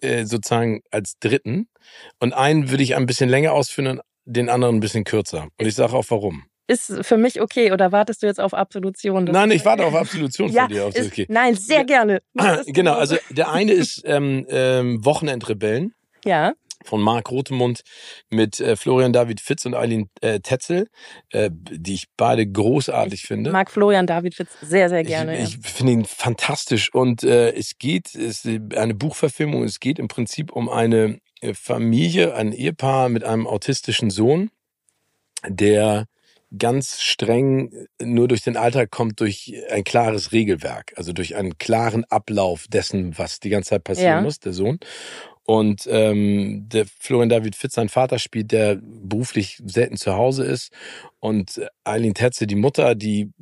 äh, 0.00 0.24
sozusagen 0.24 0.82
als 0.90 1.14
dritten 1.20 1.68
und 2.18 2.32
einen 2.34 2.70
würde 2.70 2.82
ich 2.82 2.96
ein 2.96 3.06
bisschen 3.06 3.30
länger 3.30 3.52
ausführen 3.52 3.86
und 3.86 4.00
den 4.24 4.48
anderen 4.48 4.76
ein 4.76 4.80
bisschen 4.80 5.04
kürzer. 5.04 5.48
Und 5.58 5.66
ich 5.66 5.74
sage 5.74 5.94
auch 5.94 6.04
warum. 6.08 6.44
Ist 6.68 7.04
für 7.04 7.16
mich 7.16 7.40
okay 7.40 7.72
oder 7.72 7.92
wartest 7.92 8.22
du 8.22 8.26
jetzt 8.26 8.40
auf 8.40 8.54
Absolution? 8.54 9.24
Nein, 9.24 9.50
ich 9.50 9.64
warte 9.64 9.84
auf 9.84 9.94
Absolution 9.94 10.50
ja, 10.50 10.62
von 10.62 10.72
dir. 10.72 10.86
Auf, 10.86 10.94
ist, 10.94 11.08
okay. 11.08 11.26
Nein, 11.28 11.54
sehr 11.54 11.84
gerne. 11.84 12.22
Genau, 12.66 12.94
also 12.94 13.16
der 13.30 13.50
eine 13.50 13.72
ist 13.72 14.02
ähm, 14.04 14.46
ähm, 14.48 15.04
Wochenendrebellen 15.04 15.94
Ja, 16.24 16.54
von 16.84 17.00
Marc 17.00 17.30
Rotemund 17.30 17.82
mit 18.30 18.60
äh, 18.60 18.76
Florian 18.76 19.12
David 19.12 19.40
Fitz 19.40 19.64
und 19.64 19.74
Eileen 19.74 20.08
äh, 20.20 20.40
Tetzel, 20.40 20.88
äh, 21.30 21.50
die 21.52 21.94
ich 21.94 22.06
beide 22.16 22.46
großartig 22.46 23.22
finde. 23.22 23.50
mag 23.50 23.70
Florian 23.70 24.06
David 24.06 24.34
Fitz 24.34 24.50
sehr, 24.60 24.88
sehr 24.88 25.04
gerne. 25.04 25.40
Ich, 25.42 25.58
ich 25.58 25.70
finde 25.70 25.92
ihn 25.92 26.04
fantastisch 26.04 26.92
und 26.92 27.22
äh, 27.22 27.52
es 27.52 27.78
geht, 27.78 28.14
es 28.14 28.44
ist 28.44 28.76
eine 28.76 28.94
Buchverfilmung, 28.94 29.64
es 29.64 29.80
geht 29.80 29.98
im 29.98 30.08
Prinzip 30.08 30.52
um 30.52 30.68
eine 30.68 31.18
Familie, 31.54 32.34
ein 32.34 32.52
Ehepaar 32.52 33.08
mit 33.08 33.24
einem 33.24 33.46
autistischen 33.46 34.10
Sohn, 34.10 34.50
der 35.46 36.06
ganz 36.56 37.00
streng 37.00 37.72
nur 38.00 38.28
durch 38.28 38.42
den 38.42 38.56
Alltag 38.56 38.90
kommt 38.90 39.20
durch 39.20 39.54
ein 39.70 39.84
klares 39.84 40.32
Regelwerk, 40.32 40.92
also 40.96 41.12
durch 41.12 41.34
einen 41.36 41.56
klaren 41.58 42.04
Ablauf 42.04 42.66
dessen, 42.68 43.16
was 43.18 43.40
die 43.40 43.48
ganze 43.48 43.70
Zeit 43.70 43.84
passieren 43.84 44.16
Ja. 44.16 44.20
muss, 44.20 44.38
der 44.38 44.52
Sohn. 44.52 44.78
Und 45.44 45.88
ähm, 45.90 46.68
der 46.68 46.86
Florian 46.86 47.28
David 47.28 47.56
Fitz, 47.56 47.74
sein 47.74 47.88
Vater 47.88 48.18
spielt, 48.18 48.52
der 48.52 48.78
beruflich 48.80 49.60
selten 49.64 49.96
zu 49.96 50.14
Hause 50.14 50.44
ist. 50.44 50.72
Und 51.18 51.60
Eileen 51.84 52.14
Tetze, 52.14 52.46
die 52.46 52.54
Mutter, 52.54 52.94
die 52.94 53.32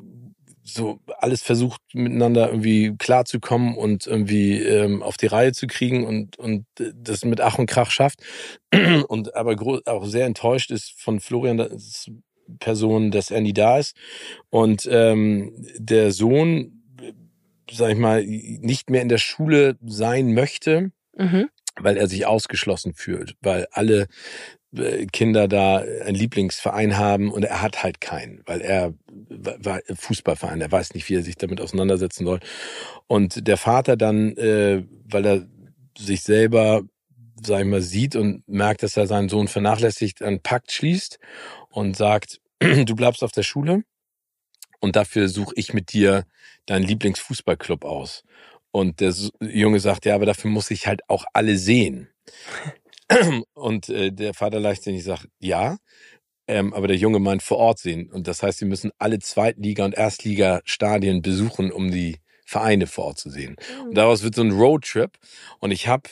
so 0.74 1.00
alles 1.18 1.42
versucht 1.42 1.80
miteinander 1.92 2.48
irgendwie 2.48 2.94
klarzukommen 2.98 3.76
und 3.76 4.06
irgendwie 4.06 4.58
ähm, 4.62 5.02
auf 5.02 5.16
die 5.16 5.26
Reihe 5.26 5.52
zu 5.52 5.66
kriegen 5.66 6.06
und 6.06 6.38
und 6.38 6.66
das 6.76 7.24
mit 7.24 7.40
Ach 7.40 7.58
und 7.58 7.66
Krach 7.66 7.90
schafft 7.90 8.20
und 9.08 9.34
aber 9.34 9.56
auch 9.86 10.06
sehr 10.06 10.26
enttäuscht 10.26 10.70
ist 10.70 10.92
von 11.00 11.20
Florian 11.20 11.58
das 11.58 12.10
Person, 12.58 13.10
dass 13.10 13.30
er 13.30 13.40
nie 13.40 13.52
da 13.52 13.78
ist 13.78 13.96
und 14.50 14.88
ähm, 14.90 15.52
der 15.78 16.12
Sohn, 16.12 16.82
sag 17.70 17.92
ich 17.92 17.98
mal, 17.98 18.24
nicht 18.24 18.90
mehr 18.90 19.02
in 19.02 19.08
der 19.08 19.18
Schule 19.18 19.76
sein 19.84 20.34
möchte, 20.34 20.92
Mhm. 21.16 21.48
weil 21.78 21.96
er 21.96 22.06
sich 22.08 22.26
ausgeschlossen 22.26 22.94
fühlt, 22.94 23.36
weil 23.42 23.66
alle 23.72 24.06
Kinder 25.12 25.48
da 25.48 25.78
einen 25.78 26.14
Lieblingsverein 26.14 26.96
haben 26.96 27.32
und 27.32 27.42
er 27.42 27.60
hat 27.60 27.82
halt 27.82 28.00
keinen, 28.00 28.42
weil 28.46 28.60
er 28.60 28.94
war 29.28 29.80
Fußballverein, 29.92 30.60
er 30.60 30.70
weiß 30.70 30.94
nicht, 30.94 31.08
wie 31.08 31.16
er 31.16 31.22
sich 31.22 31.36
damit 31.36 31.60
auseinandersetzen 31.60 32.24
soll. 32.24 32.40
Und 33.08 33.48
der 33.48 33.56
Vater 33.56 33.96
dann, 33.96 34.36
äh, 34.36 34.84
weil 35.04 35.26
er 35.26 35.46
sich 35.98 36.22
selber, 36.22 36.82
sag 37.42 37.60
ich 37.60 37.66
mal, 37.66 37.82
sieht 37.82 38.14
und 38.14 38.46
merkt, 38.48 38.84
dass 38.84 38.96
er 38.96 39.08
seinen 39.08 39.28
Sohn 39.28 39.48
vernachlässigt, 39.48 40.22
einen 40.22 40.40
Pakt 40.40 40.70
schließt 40.70 41.18
und 41.70 41.96
sagt, 41.96 42.40
du 42.60 42.94
bleibst 42.94 43.24
auf 43.24 43.32
der 43.32 43.42
Schule 43.42 43.82
und 44.78 44.94
dafür 44.94 45.28
suche 45.28 45.54
ich 45.56 45.74
mit 45.74 45.92
dir 45.92 46.26
deinen 46.66 46.84
Lieblingsfußballclub 46.84 47.84
aus. 47.84 48.22
Und 48.70 49.00
der 49.00 49.12
Junge 49.40 49.80
sagt, 49.80 50.06
ja, 50.06 50.14
aber 50.14 50.26
dafür 50.26 50.50
muss 50.50 50.70
ich 50.70 50.86
halt 50.86 51.00
auch 51.08 51.24
alle 51.32 51.56
sehen. 51.56 52.08
Und 53.54 53.88
äh, 53.88 54.12
der 54.12 54.34
Vater 54.34 54.60
leichtsinnig 54.60 55.04
sagt, 55.04 55.28
ja, 55.38 55.78
ähm, 56.46 56.74
aber 56.74 56.88
der 56.88 56.96
Junge 56.96 57.20
meint 57.20 57.42
vor 57.42 57.58
Ort 57.58 57.78
sehen. 57.78 58.10
Und 58.10 58.26
das 58.26 58.42
heißt, 58.42 58.58
sie 58.58 58.64
müssen 58.64 58.90
alle 58.98 59.18
Zweitliga- 59.18 59.84
und 59.84 59.94
Erstliga-Stadien 59.94 61.22
besuchen, 61.22 61.70
um 61.70 61.90
die 61.90 62.18
Vereine 62.44 62.88
vor 62.88 63.04
Ort 63.04 63.18
zu 63.18 63.30
sehen. 63.30 63.56
Und 63.84 63.96
daraus 63.96 64.24
wird 64.24 64.34
so 64.34 64.42
ein 64.42 64.50
Roadtrip. 64.50 65.16
Und 65.60 65.70
ich 65.70 65.86
habe 65.86 66.10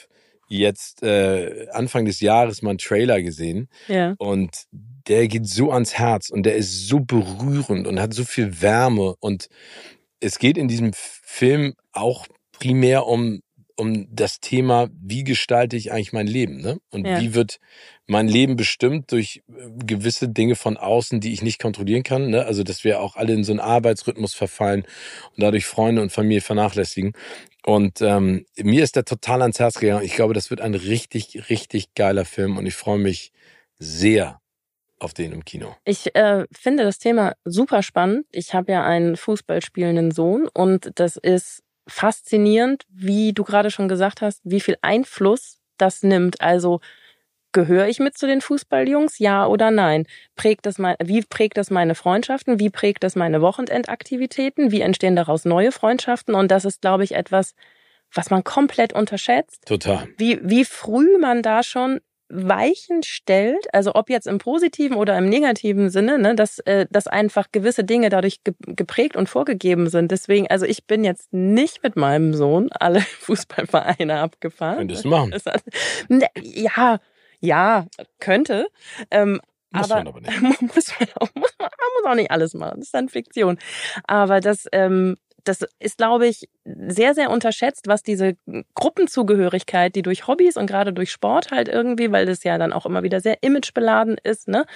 jetzt 0.48 1.02
äh, 1.02 1.66
Anfang 1.72 2.04
des 2.04 2.20
Jahres 2.20 2.62
mal 2.62 2.70
einen 2.70 2.78
Trailer 2.78 3.20
gesehen. 3.20 3.68
Ja. 3.88 4.14
Und 4.18 4.66
der 4.70 5.26
geht 5.28 5.46
so 5.46 5.72
ans 5.72 5.94
Herz 5.94 6.30
und 6.30 6.44
der 6.44 6.56
ist 6.56 6.86
so 6.86 7.00
berührend 7.00 7.86
und 7.86 8.00
hat 8.00 8.14
so 8.14 8.24
viel 8.24 8.60
Wärme. 8.60 9.14
Und 9.20 9.48
es 10.20 10.38
geht 10.38 10.56
in 10.58 10.68
diesem 10.68 10.92
Film 10.94 11.74
auch 11.92 12.26
primär 12.52 13.06
um, 13.06 13.40
um 13.78 14.08
das 14.14 14.40
Thema, 14.40 14.88
wie 15.00 15.24
gestalte 15.24 15.76
ich 15.76 15.92
eigentlich 15.92 16.12
mein 16.12 16.26
Leben? 16.26 16.60
Ne? 16.60 16.78
Und 16.90 17.06
Ja. 17.06 17.20
wie 17.20 17.34
wird 17.34 17.58
mein 18.06 18.26
Leben 18.26 18.56
bestimmt 18.56 19.12
durch 19.12 19.42
äh, 19.48 19.68
gewisse 19.84 20.28
Dinge 20.28 20.56
von 20.56 20.76
außen, 20.76 21.20
die 21.20 21.32
ich 21.32 21.42
nicht 21.42 21.60
kontrollieren 21.60 22.02
kann? 22.02 22.30
Ne? 22.30 22.44
Also, 22.44 22.64
dass 22.64 22.82
wir 22.82 23.00
auch 23.00 23.16
alle 23.16 23.32
in 23.34 23.44
so 23.44 23.52
einen 23.52 23.60
Arbeitsrhythmus 23.60 24.34
verfallen 24.34 24.82
und 25.36 25.42
dadurch 25.42 25.66
Freunde 25.66 26.02
und 26.02 26.10
Familie 26.10 26.40
vernachlässigen. 26.40 27.12
Und 27.64 28.00
ähm, 28.00 28.46
mir 28.56 28.82
ist 28.82 28.96
der 28.96 29.04
total 29.04 29.42
ans 29.42 29.60
Herz 29.60 29.78
gegangen. 29.78 30.04
Ich 30.04 30.14
glaube, 30.14 30.34
das 30.34 30.50
wird 30.50 30.60
ein 30.60 30.74
richtig, 30.74 31.48
richtig 31.48 31.94
geiler 31.94 32.24
Film 32.24 32.56
und 32.56 32.66
ich 32.66 32.74
freue 32.74 32.98
mich 32.98 33.32
sehr 33.78 34.40
auf 34.98 35.14
den 35.14 35.32
im 35.32 35.44
Kino. 35.44 35.76
Ich 35.84 36.14
äh, 36.16 36.46
finde 36.50 36.82
das 36.82 36.98
Thema 36.98 37.34
super 37.44 37.82
spannend. 37.82 38.26
Ich 38.32 38.54
habe 38.54 38.72
ja 38.72 38.84
einen 38.84 39.16
Fußball 39.16 39.62
spielenden 39.62 40.10
Sohn 40.10 40.48
und 40.52 40.90
das 40.96 41.16
ist 41.16 41.62
faszinierend, 41.88 42.84
wie 42.88 43.32
du 43.32 43.44
gerade 43.44 43.70
schon 43.70 43.88
gesagt 43.88 44.22
hast, 44.22 44.40
wie 44.44 44.60
viel 44.60 44.76
Einfluss 44.82 45.58
das 45.78 46.02
nimmt. 46.02 46.40
Also 46.40 46.80
gehöre 47.52 47.88
ich 47.88 47.98
mit 47.98 48.16
zu 48.16 48.26
den 48.26 48.40
Fußballjungs, 48.40 49.18
ja 49.18 49.46
oder 49.46 49.70
nein? 49.70 50.06
Prägt 50.36 50.66
das 50.66 50.78
mein, 50.78 50.96
wie 51.02 51.22
prägt 51.22 51.56
das 51.56 51.70
meine 51.70 51.94
Freundschaften? 51.94 52.60
Wie 52.60 52.70
prägt 52.70 53.02
das 53.02 53.16
meine 53.16 53.40
Wochenendaktivitäten? 53.40 54.70
Wie 54.70 54.82
entstehen 54.82 55.16
daraus 55.16 55.44
neue 55.44 55.72
Freundschaften? 55.72 56.34
Und 56.34 56.50
das 56.50 56.64
ist, 56.64 56.82
glaube 56.82 57.04
ich, 57.04 57.14
etwas, 57.14 57.54
was 58.12 58.30
man 58.30 58.44
komplett 58.44 58.92
unterschätzt 58.92 59.66
Total. 59.66 60.08
wie, 60.16 60.40
wie 60.42 60.64
früh 60.64 61.18
man 61.18 61.42
da 61.42 61.62
schon 61.62 62.00
Weichen 62.30 63.02
stellt, 63.02 63.72
also 63.72 63.94
ob 63.94 64.10
jetzt 64.10 64.26
im 64.26 64.38
positiven 64.38 64.96
oder 64.96 65.16
im 65.16 65.28
negativen 65.28 65.88
Sinne, 65.90 66.18
ne, 66.18 66.34
dass, 66.34 66.58
äh, 66.60 66.86
dass 66.90 67.06
einfach 67.06 67.46
gewisse 67.52 67.84
Dinge 67.84 68.10
dadurch 68.10 68.44
ge 68.44 68.54
geprägt 68.60 69.16
und 69.16 69.28
vorgegeben 69.28 69.88
sind. 69.88 70.10
Deswegen, 70.12 70.46
also 70.48 70.66
ich 70.66 70.86
bin 70.86 71.04
jetzt 71.04 71.32
nicht 71.32 71.82
mit 71.82 71.96
meinem 71.96 72.34
Sohn 72.34 72.68
alle 72.72 73.00
Fußballvereine 73.20 74.18
abgefahren. 74.20 74.78
Könntest 74.78 75.04
du 75.04 75.08
machen. 75.08 75.32
Hat- 75.32 75.62
Ne, 76.08 76.26
ja, 76.42 76.98
ja, 77.40 77.86
könnte. 78.18 78.66
Ähm, 79.10 79.40
Muss 79.70 79.90
aber 79.90 80.04
man 80.04 80.08
aber 80.08 80.20
nicht. 80.20 80.40
muss 80.62 80.92
man, 80.98 81.08
auch, 81.20 81.28
muss 81.34 81.54
man, 81.58 81.68
man 81.70 82.02
muss 82.02 82.10
auch 82.10 82.14
nicht 82.14 82.30
alles 82.30 82.54
machen. 82.54 82.74
Das 82.80 82.86
ist 82.88 82.94
dann 82.94 83.08
Fiktion. 83.08 83.58
Aber 84.06 84.40
das, 84.40 84.66
ähm, 84.72 85.16
das 85.44 85.64
ist, 85.78 85.98
glaube 85.98 86.26
ich, 86.26 86.48
sehr, 86.64 87.14
sehr 87.14 87.30
unterschätzt, 87.30 87.86
was 87.86 88.02
diese 88.02 88.36
Gruppenzugehörigkeit, 88.74 89.94
die 89.94 90.02
durch 90.02 90.26
Hobbys 90.26 90.56
und 90.56 90.66
gerade 90.66 90.92
durch 90.92 91.10
Sport 91.10 91.50
halt 91.50 91.68
irgendwie, 91.68 92.12
weil 92.12 92.26
das 92.26 92.44
ja 92.44 92.58
dann 92.58 92.72
auch 92.72 92.86
immer 92.86 93.02
wieder 93.02 93.20
sehr 93.20 93.42
imagebeladen 93.42 94.16
ist, 94.22 94.48
ne? 94.48 94.66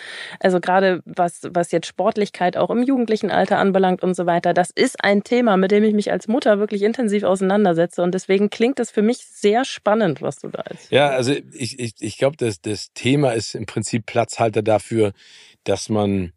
Also 0.41 0.61
gerade 0.61 1.03
was, 1.05 1.43
was 1.51 1.73
jetzt 1.73 1.87
Sportlichkeit 1.87 2.57
auch 2.57 2.71
im 2.71 2.83
jugendlichen 2.83 3.31
Alter 3.31 3.59
anbelangt 3.59 4.03
und 4.03 4.15
so 4.15 4.27
weiter, 4.27 4.55
das 4.55 4.71
ist 4.71 5.05
ein 5.05 5.23
Thema, 5.25 5.57
mit 5.57 5.71
dem 5.71 5.85
ich 5.85 5.95
mich 5.95 6.11
als 6.11 6.29
Mutter 6.29 6.59
wirklich 6.59 6.83
intensiv 6.83 7.25
auseinandersetze. 7.25 8.03
Und 8.03 8.15
deswegen 8.15 8.51
klingt 8.51 8.81
es 8.81 8.91
für 8.91 9.03
mich 9.03 9.19
sehr 9.19 9.65
spannend, 9.65 10.23
was 10.23 10.37
du 10.37 10.49
da 10.49 10.63
als 10.63 10.91
Ja, 10.91 11.09
also 11.11 11.33
ich, 11.53 11.79
ich, 11.79 11.95
ich 11.99 12.19
glaube, 12.19 12.37
das, 12.37 12.61
das 12.61 12.93
Thema 12.95 13.33
ist 13.33 13.55
im 13.55 13.67
Prinzip 13.67 14.07
Platzhalter 14.07 14.63
dafür, 14.63 15.13
dass 15.65 15.89
man 15.89 16.33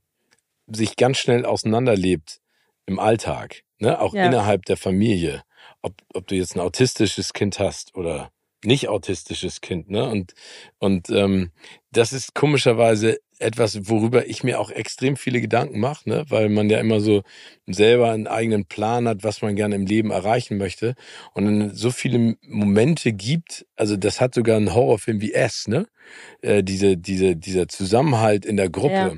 sich 0.67 0.95
ganz 0.95 1.17
schnell 1.17 1.45
auseinanderlebt 1.45 2.39
im 2.85 2.99
Alltag, 2.99 3.63
ne? 3.79 3.99
auch 3.99 4.13
Ja. 4.13 4.25
innerhalb 4.25 4.65
der 4.65 4.77
Familie. 4.77 5.43
Ob, 5.81 5.93
ob 6.13 6.27
du 6.27 6.35
jetzt 6.35 6.55
ein 6.55 6.59
autistisches 6.61 7.33
Kind 7.33 7.59
hast 7.59 7.95
oder 7.95 8.31
nicht 8.63 8.87
autistisches 8.87 9.61
Kind, 9.61 9.89
ne? 9.91 10.09
Und, 10.09 10.33
und 10.79 11.09
ähm, 11.11 11.51
das 11.91 12.13
ist 12.13 12.33
komischerweise 12.33 13.19
etwas, 13.39 13.89
worüber 13.89 14.27
ich 14.27 14.43
mir 14.43 14.59
auch 14.59 14.71
extrem 14.71 15.17
viele 15.17 15.41
Gedanken 15.41 15.79
mache, 15.79 16.09
ne? 16.09 16.25
weil 16.29 16.49
man 16.49 16.69
ja 16.69 16.79
immer 16.79 16.99
so 16.99 17.23
selber 17.67 18.11
einen 18.11 18.27
eigenen 18.27 18.65
Plan 18.65 19.07
hat, 19.07 19.23
was 19.23 19.41
man 19.41 19.55
gerne 19.55 19.75
im 19.75 19.85
Leben 19.85 20.11
erreichen 20.11 20.57
möchte. 20.57 20.95
Und 21.33 21.45
dann 21.45 21.75
so 21.75 21.91
viele 21.91 22.37
Momente 22.41 23.11
gibt, 23.11 23.65
also 23.75 23.97
das 23.97 24.21
hat 24.21 24.35
sogar 24.35 24.57
ein 24.57 24.73
Horrorfilm 24.73 25.21
wie 25.21 25.33
S, 25.33 25.67
ne? 25.67 25.87
Äh, 26.41 26.63
diese, 26.63 26.97
diese, 26.97 27.35
dieser 27.35 27.67
Zusammenhalt 27.67 28.45
in 28.45 28.57
der 28.57 28.69
Gruppe, 28.69 28.93
Ja. 28.93 29.13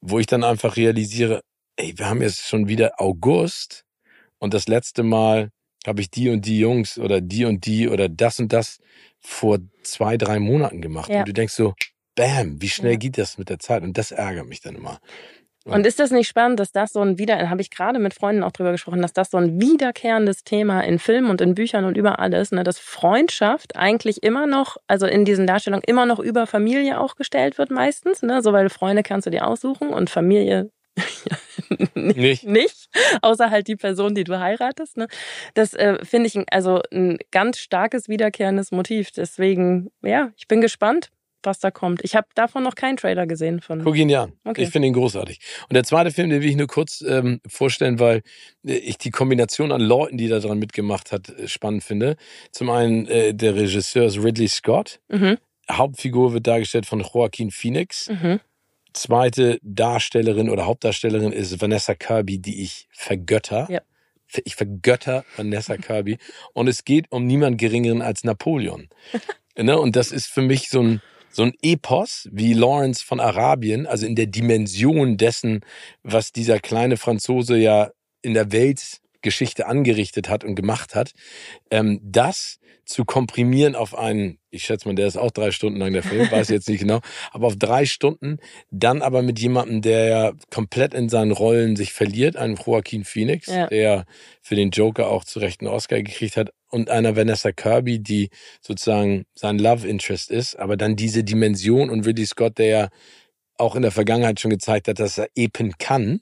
wo 0.00 0.18
ich 0.18 0.26
dann 0.26 0.44
einfach 0.44 0.76
realisiere, 0.76 1.42
ey, 1.76 1.94
wir 1.96 2.08
haben 2.08 2.22
jetzt 2.22 2.46
schon 2.46 2.68
wieder 2.68 3.00
August 3.00 3.84
und 4.38 4.54
das 4.54 4.68
letzte 4.68 5.02
Mal 5.02 5.50
habe 5.86 6.00
ich 6.00 6.10
die 6.10 6.30
und 6.30 6.46
die 6.46 6.58
Jungs 6.58 6.98
oder 6.98 7.20
die 7.20 7.44
und 7.44 7.66
die 7.66 7.88
oder 7.88 8.08
das 8.08 8.38
und 8.40 8.52
das 8.52 8.78
vor 9.20 9.58
zwei, 9.82 10.16
drei 10.16 10.38
Monaten 10.38 10.80
gemacht. 10.80 11.10
Ja. 11.10 11.20
Und 11.20 11.28
du 11.28 11.32
denkst 11.32 11.54
so, 11.54 11.74
bam, 12.14 12.60
wie 12.60 12.68
schnell 12.68 12.92
Ja. 12.92 12.98
geht 12.98 13.18
das 13.18 13.38
mit 13.38 13.48
der 13.48 13.58
Zeit? 13.58 13.82
Und 13.82 13.98
das 13.98 14.12
ärgert 14.12 14.46
mich 14.46 14.60
dann 14.60 14.76
immer. 14.76 14.98
Und 15.66 15.86
ist 15.86 15.98
das 15.98 16.10
nicht 16.10 16.28
spannend, 16.28 16.60
dass 16.60 16.72
das 16.72 16.92
so 16.92 17.00
ein 17.00 17.16
wieder, 17.18 17.48
habe 17.48 17.62
ich 17.62 17.70
gerade 17.70 17.98
mit 17.98 18.12
Freunden 18.12 18.42
auch 18.42 18.52
drüber 18.52 18.72
gesprochen, 18.72 19.00
dass 19.00 19.14
das 19.14 19.30
so 19.30 19.38
ein 19.38 19.58
wiederkehrendes 19.58 20.44
Thema 20.44 20.82
in 20.82 20.98
Filmen 20.98 21.30
und 21.30 21.40
in 21.40 21.54
Büchern 21.54 21.86
und 21.86 21.96
überall 21.96 22.34
ist, 22.34 22.52
ne, 22.52 22.64
dass 22.64 22.78
Freundschaft 22.78 23.74
eigentlich 23.74 24.22
immer 24.22 24.46
noch, 24.46 24.76
also 24.88 25.06
in 25.06 25.24
diesen 25.24 25.46
Darstellungen 25.46 25.82
immer 25.86 26.04
noch 26.04 26.18
über 26.18 26.46
Familie 26.46 27.00
auch 27.00 27.16
gestellt 27.16 27.56
wird 27.56 27.70
meistens, 27.70 28.20
ne, 28.20 28.42
so 28.42 28.52
weil 28.52 28.68
Freunde 28.68 29.02
kannst 29.02 29.26
du 29.26 29.30
dir 29.30 29.46
aussuchen 29.46 29.88
und 29.88 30.10
Familie 30.10 30.70
Nicht? 31.94 32.44
nicht, 32.46 32.88
außer 33.22 33.50
halt 33.50 33.68
die 33.68 33.76
Person, 33.76 34.14
die 34.14 34.24
du 34.24 34.38
heiratest. 34.38 34.96
Ne? 34.96 35.06
Das 35.54 35.74
äh, 35.74 36.04
finde 36.04 36.26
ich 36.28 36.36
ein- 36.36 36.46
also 36.50 36.80
ein 36.92 37.18
ganz 37.30 37.58
starkes 37.58 38.08
wiederkehrendes 38.08 38.72
Motiv. 38.72 39.10
Deswegen, 39.12 39.90
ja, 40.02 40.30
ich 40.36 40.48
bin 40.48 40.60
gespannt, 40.60 41.10
was 41.42 41.58
da 41.60 41.70
kommt. 41.70 42.02
Ich 42.02 42.16
habe 42.16 42.26
davon 42.34 42.62
noch 42.62 42.74
keinen 42.74 42.96
Trailer 42.96 43.26
gesehen 43.26 43.60
von. 43.60 43.84
Guck 43.84 43.96
ihn 43.96 44.08
dir 44.08 44.22
an. 44.22 44.32
Okay. 44.44 44.62
Ich 44.62 44.70
finde 44.70 44.88
ihn 44.88 44.94
großartig. 44.94 45.40
Und 45.68 45.74
der 45.74 45.84
zweite 45.84 46.10
Film, 46.10 46.30
den 46.30 46.40
will 46.40 46.48
ich 46.48 46.56
nur 46.56 46.66
kurz 46.68 47.02
ähm, 47.06 47.40
vorstellen, 47.46 47.98
weil 47.98 48.22
äh, 48.66 48.72
ich 48.76 48.96
die 48.96 49.10
Kombination 49.10 49.70
an 49.70 49.82
Leuten, 49.82 50.16
die 50.16 50.28
da 50.28 50.38
dran 50.38 50.58
mitgemacht 50.58 51.12
hat, 51.12 51.28
äh, 51.28 51.46
spannend 51.46 51.84
finde. 51.84 52.16
Zum 52.50 52.70
einen 52.70 53.06
äh, 53.08 53.34
der 53.34 53.54
Regisseur 53.56 54.06
ist 54.06 54.22
Ridley 54.22 54.48
Scott. 54.48 55.00
Mhm, 55.08 55.36
Hauptfigur 55.70 56.32
wird 56.32 56.46
dargestellt 56.46 56.86
von 56.86 57.00
Joaquin 57.00 57.50
Phoenix. 57.50 58.08
mhm. 58.08 58.40
Zweite 58.94 59.58
Darstellerin 59.62 60.48
oder 60.48 60.66
Hauptdarstellerin 60.66 61.32
ist 61.32 61.60
Vanessa 61.60 61.94
Kirby, 61.94 62.38
die 62.38 62.62
ich 62.62 62.88
vergötter. 62.90 63.66
Ja. 63.70 63.80
Ich 64.44 64.56
vergötter 64.56 65.24
Vanessa 65.36 65.76
Kirby. 65.76 66.18
Und 66.54 66.68
es 66.68 66.84
geht 66.84 67.10
um 67.10 67.26
niemand 67.26 67.58
Geringeren 67.58 68.02
als 68.02 68.24
Napoleon. 68.24 68.88
ne? 69.58 69.78
Und 69.78 69.96
das 69.96 70.12
ist 70.12 70.26
für 70.26 70.42
mich 70.42 70.70
so 70.70 70.80
ein, 70.80 71.02
so 71.30 71.42
ein 71.42 71.52
Epos 71.60 72.28
wie 72.32 72.52
Lawrence 72.52 73.04
von 73.04 73.20
Arabien, 73.20 73.86
also 73.86 74.06
in 74.06 74.14
der 74.14 74.26
Dimension 74.26 75.16
dessen, 75.16 75.60
was 76.02 76.32
dieser 76.32 76.60
kleine 76.60 76.96
Franzose 76.96 77.56
ja 77.56 77.90
in 78.22 78.32
der 78.32 78.52
Weltgeschichte 79.24 79.66
angerichtet 79.66 80.28
hat 80.28 80.44
und 80.44 80.54
gemacht 80.54 80.94
hat, 80.94 81.12
ähm, 81.70 81.98
das 82.02 82.58
zu 82.84 83.06
komprimieren 83.06 83.74
auf 83.74 83.96
einen, 83.96 84.38
ich 84.50 84.64
schätze 84.64 84.86
mal, 84.86 84.94
der 84.94 85.06
ist 85.06 85.16
auch 85.16 85.30
drei 85.30 85.50
Stunden 85.52 85.78
lang 85.78 85.94
der 85.94 86.02
Film, 86.02 86.30
weiß 86.30 86.50
jetzt 86.50 86.68
nicht 86.68 86.80
genau, 86.80 87.00
aber 87.32 87.46
auf 87.46 87.56
drei 87.56 87.86
Stunden, 87.86 88.36
dann 88.70 89.00
aber 89.00 89.22
mit 89.22 89.38
jemandem, 89.38 89.80
der 89.80 90.04
ja 90.06 90.32
komplett 90.50 90.92
in 90.92 91.08
seinen 91.08 91.32
Rollen 91.32 91.76
sich 91.76 91.94
verliert, 91.94 92.36
einem 92.36 92.56
Joaquin 92.56 93.04
Phoenix, 93.04 93.46
Ja. 93.46 93.68
der 93.68 94.04
für 94.42 94.54
den 94.54 94.70
Joker 94.70 95.08
auch 95.08 95.24
zu 95.24 95.38
Recht 95.38 95.62
einen 95.62 95.70
Oscar 95.70 96.02
gekriegt 96.02 96.36
hat, 96.36 96.50
und 96.68 96.90
einer 96.90 97.14
Vanessa 97.16 97.52
Kirby, 97.52 98.00
die 98.00 98.30
sozusagen 98.60 99.24
sein 99.34 99.58
Love 99.60 99.86
Interest 99.86 100.28
ist, 100.30 100.58
aber 100.58 100.76
dann 100.76 100.96
diese 100.96 101.22
Dimension 101.22 101.88
und 101.88 102.04
Ridley 102.04 102.26
Scott, 102.26 102.58
der 102.58 102.66
ja 102.66 102.88
auch 103.56 103.76
in 103.76 103.82
der 103.82 103.92
Vergangenheit 103.92 104.40
schon 104.40 104.50
gezeigt 104.50 104.88
hat, 104.88 104.98
dass 104.98 105.16
er 105.16 105.28
epen 105.36 105.72
kann, 105.78 106.20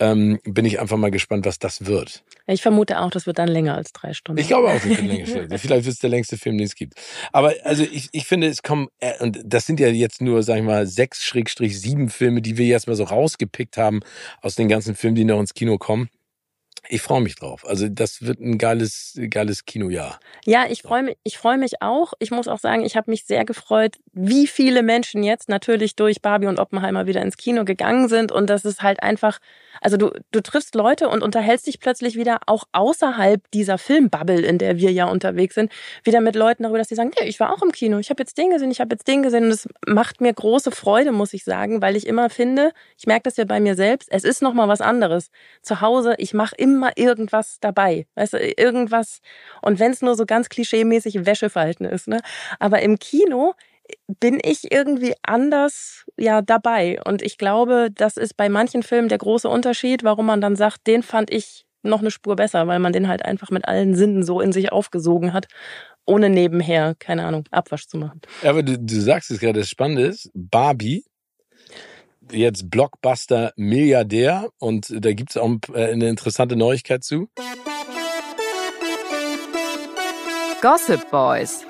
ähm, 0.00 0.40
bin 0.44 0.64
ich 0.64 0.80
einfach 0.80 0.96
mal 0.96 1.10
gespannt, 1.10 1.46
was 1.46 1.58
das 1.58 1.86
wird. 1.86 2.24
Ich 2.46 2.62
vermute 2.62 3.00
auch, 3.00 3.10
das 3.10 3.26
wird 3.26 3.38
dann 3.38 3.48
länger 3.48 3.74
als 3.74 3.92
drei 3.92 4.12
Stunden. 4.12 4.40
Ich 4.40 4.48
glaube 4.48 4.68
auch, 4.68 4.74
es 4.74 4.84
wird 4.84 5.00
länger. 5.02 5.26
Vielleicht 5.26 5.84
wird 5.84 5.94
es 5.94 5.98
der 5.98 6.10
längste 6.10 6.36
Film, 6.36 6.58
den 6.58 6.66
es 6.66 6.74
gibt. 6.74 6.94
Aber 7.32 7.54
also 7.64 7.82
ich, 7.82 8.08
ich 8.12 8.26
finde, 8.26 8.48
es 8.48 8.62
kommen, 8.62 8.88
äh, 9.00 9.22
und 9.22 9.40
das 9.44 9.66
sind 9.66 9.80
ja 9.80 9.88
jetzt 9.88 10.20
nur, 10.20 10.42
sag 10.42 10.58
ich 10.58 10.62
mal, 10.62 10.86
sechs 10.86 11.24
Schrägstrich 11.24 11.80
sieben 11.80 12.10
Filme, 12.10 12.42
die 12.42 12.58
wir 12.58 12.66
jetzt 12.66 12.86
mal 12.86 12.96
so 12.96 13.04
rausgepickt 13.04 13.76
haben 13.76 14.00
aus 14.42 14.54
den 14.56 14.68
ganzen 14.68 14.94
Filmen, 14.94 15.16
die 15.16 15.24
noch 15.24 15.40
ins 15.40 15.54
Kino 15.54 15.78
kommen. 15.78 16.08
Ich 16.88 17.00
freue 17.00 17.22
mich 17.22 17.36
drauf. 17.36 17.64
Also 17.66 17.88
das 17.88 18.22
wird 18.22 18.40
ein 18.40 18.58
geiles, 18.58 19.18
geiles 19.30 19.64
Kinojahr. 19.64 20.20
Ja, 20.44 20.66
ich 20.68 20.82
freue 20.82 21.02
mich, 21.02 21.16
ich 21.22 21.38
freue 21.38 21.56
mich 21.56 21.80
auch. 21.80 22.12
Ich 22.18 22.30
muss 22.30 22.46
auch 22.46 22.58
sagen, 22.58 22.84
ich 22.84 22.96
habe 22.96 23.10
mich 23.10 23.24
sehr 23.24 23.44
gefreut, 23.44 23.96
wie 24.12 24.46
viele 24.46 24.82
Menschen 24.82 25.22
jetzt 25.22 25.48
natürlich 25.48 25.96
durch 25.96 26.20
Barbie 26.20 26.46
und 26.46 26.58
Oppenheimer 26.58 27.06
wieder 27.06 27.22
ins 27.22 27.38
Kino 27.38 27.64
gegangen 27.64 28.08
sind 28.08 28.32
und 28.32 28.50
das 28.50 28.64
ist 28.64 28.82
halt 28.82 29.02
einfach, 29.02 29.38
also 29.80 29.96
du 29.96 30.10
du 30.30 30.42
triffst 30.42 30.74
Leute 30.74 31.08
und 31.08 31.22
unterhältst 31.22 31.66
dich 31.66 31.80
plötzlich 31.80 32.16
wieder 32.16 32.40
auch 32.46 32.64
außerhalb 32.72 33.40
dieser 33.52 33.78
Filmbubble, 33.78 34.42
in 34.42 34.58
der 34.58 34.76
wir 34.76 34.92
ja 34.92 35.06
unterwegs 35.06 35.54
sind, 35.54 35.72
wieder 36.02 36.20
mit 36.20 36.36
Leuten 36.36 36.64
darüber, 36.64 36.78
dass 36.78 36.88
sie 36.88 36.94
sagen, 36.94 37.12
nee, 37.18 37.26
ich 37.26 37.40
war 37.40 37.52
auch 37.52 37.62
im 37.62 37.72
Kino, 37.72 37.98
ich 37.98 38.10
habe 38.10 38.22
jetzt 38.22 38.36
den 38.36 38.50
gesehen, 38.50 38.70
ich 38.70 38.80
habe 38.80 38.94
jetzt 38.94 39.08
den 39.08 39.22
gesehen 39.22 39.44
und 39.44 39.50
es 39.50 39.68
macht 39.86 40.20
mir 40.20 40.32
große 40.34 40.70
Freude, 40.70 41.12
muss 41.12 41.32
ich 41.32 41.44
sagen, 41.44 41.80
weil 41.80 41.96
ich 41.96 42.06
immer 42.06 42.28
finde, 42.28 42.72
ich 42.98 43.06
merke 43.06 43.22
das 43.24 43.38
ja 43.38 43.44
bei 43.44 43.58
mir 43.58 43.74
selbst, 43.74 44.08
es 44.12 44.24
ist 44.24 44.42
noch 44.42 44.52
mal 44.52 44.68
was 44.68 44.82
anderes. 44.82 45.30
Zu 45.62 45.80
Hause, 45.80 46.14
ich 46.18 46.34
mache 46.34 46.54
immer 46.56 46.73
irgendwas 46.96 47.58
dabei, 47.60 48.06
weißt 48.14 48.34
du, 48.34 48.38
irgendwas 48.38 49.20
und 49.62 49.78
wenn 49.78 49.92
es 49.92 50.02
nur 50.02 50.14
so 50.14 50.26
ganz 50.26 50.48
klischeemäßig 50.48 51.26
Wäscheverhalten 51.26 51.86
ist, 51.86 52.08
ne? 52.08 52.20
Aber 52.58 52.82
im 52.82 52.98
Kino 52.98 53.54
bin 54.20 54.40
ich 54.42 54.72
irgendwie 54.72 55.14
anders 55.22 56.06
ja 56.16 56.42
dabei 56.42 57.00
und 57.04 57.22
ich 57.22 57.38
glaube, 57.38 57.88
das 57.94 58.16
ist 58.16 58.36
bei 58.36 58.48
manchen 58.48 58.82
Filmen 58.82 59.08
der 59.08 59.18
große 59.18 59.48
Unterschied, 59.48 60.04
warum 60.04 60.26
man 60.26 60.40
dann 60.40 60.56
sagt, 60.56 60.86
den 60.86 61.02
fand 61.02 61.32
ich 61.32 61.66
noch 61.82 62.00
eine 62.00 62.10
Spur 62.10 62.36
besser, 62.36 62.66
weil 62.66 62.78
man 62.78 62.92
den 62.92 63.08
halt 63.08 63.24
einfach 63.24 63.50
mit 63.50 63.68
allen 63.68 63.94
Sinnen 63.94 64.22
so 64.22 64.40
in 64.40 64.52
sich 64.52 64.72
aufgesogen 64.72 65.32
hat, 65.32 65.46
ohne 66.06 66.30
nebenher, 66.30 66.94
keine 66.98 67.24
Ahnung, 67.24 67.44
Abwasch 67.50 67.86
zu 67.86 67.98
machen. 67.98 68.20
Aber 68.42 68.62
du, 68.62 68.78
du 68.78 69.00
sagst 69.00 69.30
es 69.30 69.38
gerade, 69.38 69.60
das 69.60 69.68
Spannende 69.68 70.06
ist, 70.06 70.30
Barbie, 70.34 71.04
jetzt 72.32 72.70
Blockbuster 72.70 73.52
Milliardär 73.56 74.48
und 74.58 74.86
da 74.90 75.12
gibt's 75.12 75.36
auch 75.36 75.56
äh, 75.74 75.92
eine 75.92 76.08
interessante 76.08 76.56
Neuigkeit 76.56 77.04
zu. 77.04 77.28
Gossip 80.60 81.10
Boys. 81.10 81.64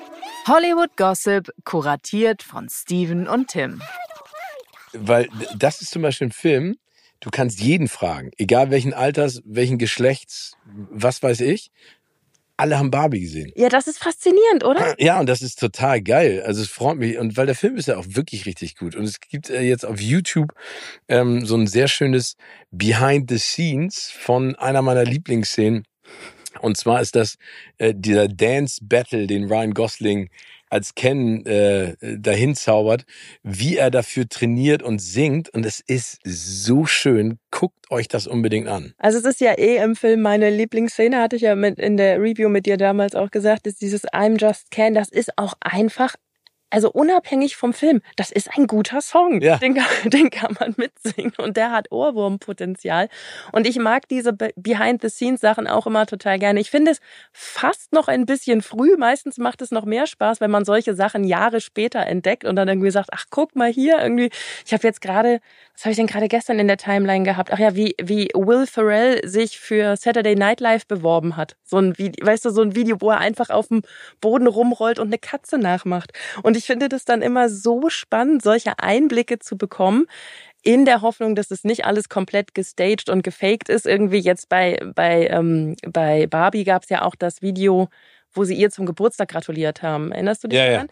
Hollywood 0.47 0.95
Gossip, 0.95 1.51
kuratiert 1.63 2.43
von 2.43 2.69
Steven 2.69 3.27
und 3.27 3.47
Tim. 3.47 3.81
Weil 4.93 5.27
das 5.57 5.81
ist 5.81 5.91
zum 5.91 6.03
Beispiel 6.03 6.27
ein 6.27 6.31
Film, 6.31 6.77
du 7.19 7.29
kannst 7.31 7.59
jeden 7.59 7.87
fragen, 7.87 8.31
egal 8.37 8.69
welchen 8.69 8.93
Alters, 8.93 9.41
welchen 9.43 9.77
Geschlechts, 9.77 10.55
was 10.65 11.21
weiß 11.23 11.41
ich, 11.41 11.71
alle 12.57 12.77
haben 12.77 12.91
Barbie 12.91 13.21
gesehen. 13.21 13.51
Ja, 13.55 13.69
das 13.69 13.87
ist 13.87 13.97
faszinierend, 13.97 14.63
oder? 14.63 14.95
Ja, 14.97 15.19
und 15.19 15.27
das 15.27 15.41
ist 15.41 15.59
total 15.59 16.01
geil. 16.01 16.43
Also 16.45 16.61
es 16.61 16.69
freut 16.69 16.97
mich. 16.97 17.17
Und 17.17 17.35
weil 17.37 17.45
der 17.45 17.55
Film 17.55 17.75
ist 17.77 17.87
ja 17.87 17.97
auch 17.97 18.05
wirklich 18.07 18.45
richtig 18.45 18.75
gut. 18.75 18.95
Und 18.95 19.03
es 19.03 19.19
gibt 19.19 19.49
äh, 19.49 19.61
jetzt 19.61 19.85
auf 19.85 19.99
YouTube 19.99 20.53
ähm, 21.07 21.45
so 21.45 21.55
ein 21.55 21.67
sehr 21.67 21.87
schönes 21.87 22.35
Behind 22.71 23.29
the 23.29 23.37
Scenes 23.37 24.11
von 24.11 24.55
einer 24.55 24.81
meiner 24.81 25.03
Lieblingsszenen. 25.03 25.83
Und 26.61 26.77
zwar 26.77 27.01
ist 27.01 27.15
das 27.15 27.35
äh, 27.77 27.93
dieser 27.95 28.27
Dance 28.27 28.79
Battle, 28.81 29.27
den 29.27 29.45
Ryan 29.45 29.73
Gosling 29.73 30.29
als 30.75 30.93
Ken 30.93 31.45
äh, 31.45 31.95
dahin 32.01 32.53
zaubert, 32.53 33.05
wie 33.43 33.77
er 33.77 33.89
dafür 33.89 34.27
trainiert 34.27 34.83
und 34.83 34.99
singt. 34.99 35.49
Und 35.49 35.65
es 35.65 35.79
ist 35.79 36.19
so 36.25 36.85
schön. 36.85 37.39
Guckt 37.49 37.89
euch 37.89 38.09
das 38.09 38.27
unbedingt 38.27 38.67
an. 38.67 38.93
Also 38.97 39.17
es 39.17 39.23
ist 39.23 39.39
ja 39.39 39.53
eh 39.53 39.77
im 39.77 39.95
Film 39.95 40.21
meine 40.21 40.49
Lieblingsszene, 40.49 41.21
hatte 41.21 41.37
ich 41.37 41.43
ja 41.43 41.55
mit 41.55 41.79
in 41.79 41.95
der 41.95 42.21
Review 42.21 42.49
mit 42.49 42.65
dir 42.65 42.75
damals 42.75 43.15
auch 43.15 43.31
gesagt, 43.31 43.65
ist 43.67 43.81
dieses 43.81 44.03
I'm 44.09 44.37
Just 44.37 44.69
Can, 44.69 44.93
das 44.93 45.09
ist 45.09 45.37
auch 45.37 45.53
einfach 45.61 46.15
also 46.75 46.91
unabhängig 46.91 47.55
vom 47.55 47.71
Film, 47.71 48.01
das 48.17 48.31
ist 48.31 48.49
ein 48.57 48.67
guter 48.67 48.99
Song. 48.99 49.39
Ja. 49.39 49.55
Den, 49.59 49.75
kann, 49.75 49.85
den 50.09 50.29
kann 50.29 50.57
man 50.59 50.75
mitsingen 50.75 51.31
und 51.37 51.55
der 51.55 51.71
hat 51.71 51.89
Ohrwurmpotenzial. 51.89 53.07
Und 53.53 53.65
ich 53.65 53.79
mag 53.79 54.09
diese 54.09 54.33
Be- 54.33 54.51
Behind-the-Scenes-Sachen 54.57 55.67
auch 55.67 55.87
immer 55.87 56.05
total 56.05 56.37
gerne. 56.37 56.59
Ich 56.59 56.69
finde 56.69 56.91
es 56.91 56.99
fast 57.31 57.93
noch 57.93 58.09
ein 58.09 58.25
bisschen 58.25 58.61
früh. 58.61 58.97
Meistens 58.97 59.37
macht 59.37 59.61
es 59.61 59.71
noch 59.71 59.85
mehr 59.85 60.05
Spaß, 60.05 60.41
wenn 60.41 60.51
man 60.51 60.65
solche 60.65 60.95
Sachen 60.95 61.23
Jahre 61.23 61.61
später 61.61 62.05
entdeckt 62.05 62.43
und 62.43 62.57
dann 62.57 62.67
irgendwie 62.67 62.91
sagt, 62.91 63.11
ach 63.13 63.27
guck 63.29 63.55
mal 63.55 63.71
hier 63.71 64.01
irgendwie. 64.01 64.29
Ich 64.65 64.73
habe 64.73 64.85
jetzt 64.85 64.99
gerade, 64.99 65.39
was 65.73 65.85
habe 65.85 65.91
ich 65.91 65.97
denn 65.97 66.07
gerade 66.07 66.27
gestern 66.27 66.59
in 66.59 66.67
der 66.67 66.75
Timeline 66.77 67.23
gehabt? 67.23 67.53
Ach 67.53 67.59
ja, 67.59 67.77
wie 67.77 67.95
wie 68.01 68.27
Will 68.33 68.67
Ferrell 68.67 69.25
sich 69.25 69.59
für 69.59 69.95
Saturday 69.95 70.35
Night 70.35 70.59
Live 70.59 70.87
beworben 70.87 71.37
hat. 71.37 71.55
So 71.63 71.77
ein 71.77 71.97
Video, 71.97 72.25
weißt 72.27 72.43
du, 72.43 72.49
so 72.49 72.61
ein 72.61 72.75
Video, 72.75 72.97
wo 72.99 73.11
er 73.11 73.19
einfach 73.19 73.49
auf 73.49 73.69
dem 73.69 73.81
Boden 74.19 74.47
rumrollt 74.47 74.99
und 74.99 75.07
eine 75.07 75.19
Katze 75.19 75.57
nachmacht. 75.57 76.11
Und 76.43 76.57
ich 76.57 76.64
finde 76.65 76.89
das 76.89 77.05
dann 77.05 77.21
immer 77.21 77.49
so 77.49 77.89
spannend, 77.89 78.41
solche 78.41 78.79
Einblicke 78.79 79.39
zu 79.39 79.57
bekommen, 79.57 80.05
in 80.63 80.85
der 80.85 81.01
Hoffnung, 81.01 81.35
dass 81.35 81.51
es 81.51 81.63
nicht 81.63 81.85
alles 81.85 82.09
komplett 82.09 82.55
gestaged 82.55 83.09
und 83.09 83.23
gefaked 83.23 83.69
ist. 83.69 83.85
Irgendwie 83.85 84.17
jetzt 84.17 84.49
bei, 84.49 84.79
bei, 84.95 85.27
ähm, 85.27 85.75
bei 85.87 86.25
Barbie 86.27 86.63
gab 86.63 86.83
es 86.83 86.89
ja 86.89 87.03
auch 87.03 87.15
das 87.15 87.41
Video, 87.43 87.87
wo 88.33 88.43
sie 88.43 88.55
ihr 88.55 88.71
zum 88.71 88.85
Geburtstag 88.87 89.29
gratuliert 89.29 89.83
haben. 89.83 90.11
Erinnerst 90.11 90.43
du 90.43 90.47
dich 90.47 90.57
Ja, 90.57 90.65
ja. 90.65 90.71
daran? 90.73 90.87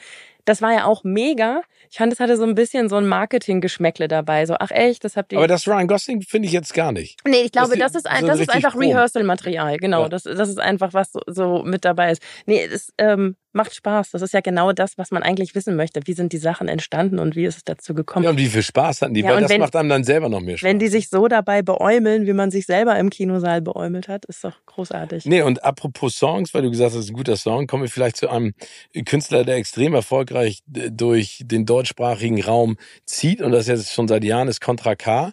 Das 0.45 0.61
war 0.61 0.73
ja 0.73 0.85
auch 0.85 1.03
mega. 1.03 1.61
Ich 1.89 1.97
fand, 1.97 2.11
es 2.11 2.19
hatte 2.19 2.35
so 2.37 2.43
ein 2.43 2.53
bisschen 2.53 2.89
so 2.89 2.97
ein 2.97 3.07
Marketing-Geschmäckle 3.07 4.07
dabei. 4.07 4.45
So, 4.45 4.55
ach 4.59 4.71
echt, 4.71 5.03
das 5.05 5.15
habt 5.15 5.31
ihr. 5.31 5.39
Aber 5.39 5.47
das 5.47 5.67
Ryan 5.67 5.87
Gosling 5.87 6.21
finde 6.21 6.47
ich 6.47 6.53
jetzt 6.53 6.73
gar 6.73 6.91
nicht. 6.91 7.19
Nee, 7.25 7.41
ich 7.41 7.51
glaube, 7.51 7.77
Das 7.77 7.93
das, 7.93 8.03
ist 8.03 8.09
ein, 8.09 8.25
das 8.27 8.39
ist 8.41 8.49
einfach. 8.53 8.75
Rehearsal-Material, 8.77 9.77
genau. 9.77 10.03
Ja. 10.03 10.09
Das, 10.09 10.23
das 10.23 10.49
ist 10.49 10.59
einfach, 10.59 10.93
was 10.93 11.13
so, 11.13 11.21
so 11.27 11.63
mit 11.63 11.85
dabei 11.85 12.11
ist. 12.11 12.21
Nee, 12.45 12.63
es 12.65 12.93
ähm, 12.97 13.37
macht 13.53 13.73
Spaß. 13.75 14.11
Das 14.11 14.21
ist 14.21 14.33
ja 14.33 14.41
genau 14.41 14.71
das, 14.73 14.97
was 14.97 15.11
man 15.11 15.23
eigentlich 15.23 15.55
wissen 15.55 15.75
möchte. 15.75 16.01
Wie 16.05 16.13
sind 16.13 16.33
die 16.33 16.37
Sachen 16.37 16.67
entstanden 16.67 17.19
und 17.19 17.35
wie 17.35 17.45
ist 17.45 17.57
es 17.57 17.63
dazu 17.63 17.93
gekommen? 17.93 18.23
Ja, 18.25 18.31
und 18.31 18.37
wie 18.37 18.47
viel 18.47 18.63
Spaß 18.63 19.01
hatten 19.01 19.13
die? 19.13 19.21
Ja, 19.21 19.31
Weil 19.35 19.41
das 19.41 19.49
wenn- 19.51 19.61
macht 19.61 19.75
einem 19.75 19.89
dann 19.89 20.03
selber 20.03 20.29
noch 20.29 20.41
mehr 20.41 20.57
Spaß. 20.57 20.67
Wenn 20.67 20.79
die 20.79 20.87
sich 20.87 21.09
so 21.09 21.27
dabei 21.27 21.61
beäumeln, 21.61 22.25
wie 22.27 22.33
man 22.33 22.51
sich 22.51 22.65
selber 22.65 22.97
im 22.97 23.09
Kinosaal 23.09 23.61
beäumelt 23.61 24.07
hat, 24.07 24.25
ist 24.25 24.43
doch 24.43 24.53
großartig. 24.65 25.25
Nee, 25.25 25.41
und 25.41 25.63
apropos 25.63 26.15
Songs, 26.15 26.53
weil 26.53 26.63
du 26.63 26.69
gesagt 26.71 26.91
hast, 26.91 26.95
es 26.99 27.05
ist 27.05 27.11
ein 27.11 27.15
guter 27.15 27.37
Song, 27.37 27.67
kommen 27.67 27.83
wir 27.83 27.89
vielleicht 27.89 28.17
zu 28.17 28.29
einem 28.29 28.53
Künstler, 29.05 29.43
der 29.45 29.55
extrem 29.55 29.93
erfolgreich 29.93 30.59
äh, 30.75 30.89
durch 30.91 31.41
den 31.45 31.65
deutschsprachigen 31.65 32.41
Raum 32.43 32.77
zieht 33.05 33.41
und 33.41 33.51
das 33.51 33.67
jetzt 33.67 33.91
schon 33.93 34.07
seit 34.07 34.23
Jahren 34.23 34.47
ist 34.47 34.61
Contra 34.61 34.95
K. 34.95 35.31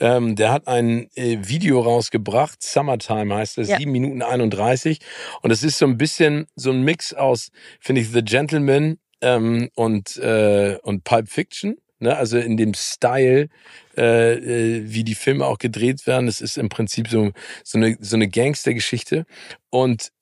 Ähm, 0.00 0.36
der 0.36 0.52
hat 0.52 0.66
ein 0.68 1.08
äh, 1.14 1.38
Video 1.42 1.80
rausgebracht, 1.80 2.62
Summertime 2.62 3.34
heißt 3.34 3.58
es, 3.58 3.68
Ja. 3.68 3.78
7 3.78 3.90
Minuten 3.92 4.22
31 4.22 4.98
und 5.42 5.50
es 5.50 5.62
ist 5.62 5.78
so 5.78 5.86
ein 5.86 5.98
bisschen 5.98 6.46
so 6.56 6.70
ein 6.70 6.82
Mix 6.82 7.12
aus, 7.14 7.48
finde 7.80 8.00
ich, 8.00 8.10
The 8.10 8.22
Gentleman 8.22 8.98
ähm, 9.20 9.70
und, 9.74 10.16
äh, 10.18 10.78
und 10.82 11.04
Pulp 11.04 11.28
Fiction. 11.28 11.76
Ne, 12.00 12.16
also 12.16 12.38
in 12.38 12.56
dem 12.56 12.74
Style, 12.74 13.48
äh, 13.96 14.34
äh, 14.34 14.82
wie 14.84 15.02
die 15.02 15.16
Filme 15.16 15.44
auch 15.44 15.58
gedreht 15.58 16.06
werden. 16.06 16.28
Es 16.28 16.40
ist 16.40 16.56
im 16.56 16.68
Prinzip 16.68 17.08
so, 17.08 17.32
so 17.64 17.76
eine, 17.76 17.96
so 18.00 18.14
eine 18.14 18.28
Gangstergeschichte. 18.28 19.26
Und 19.70 20.12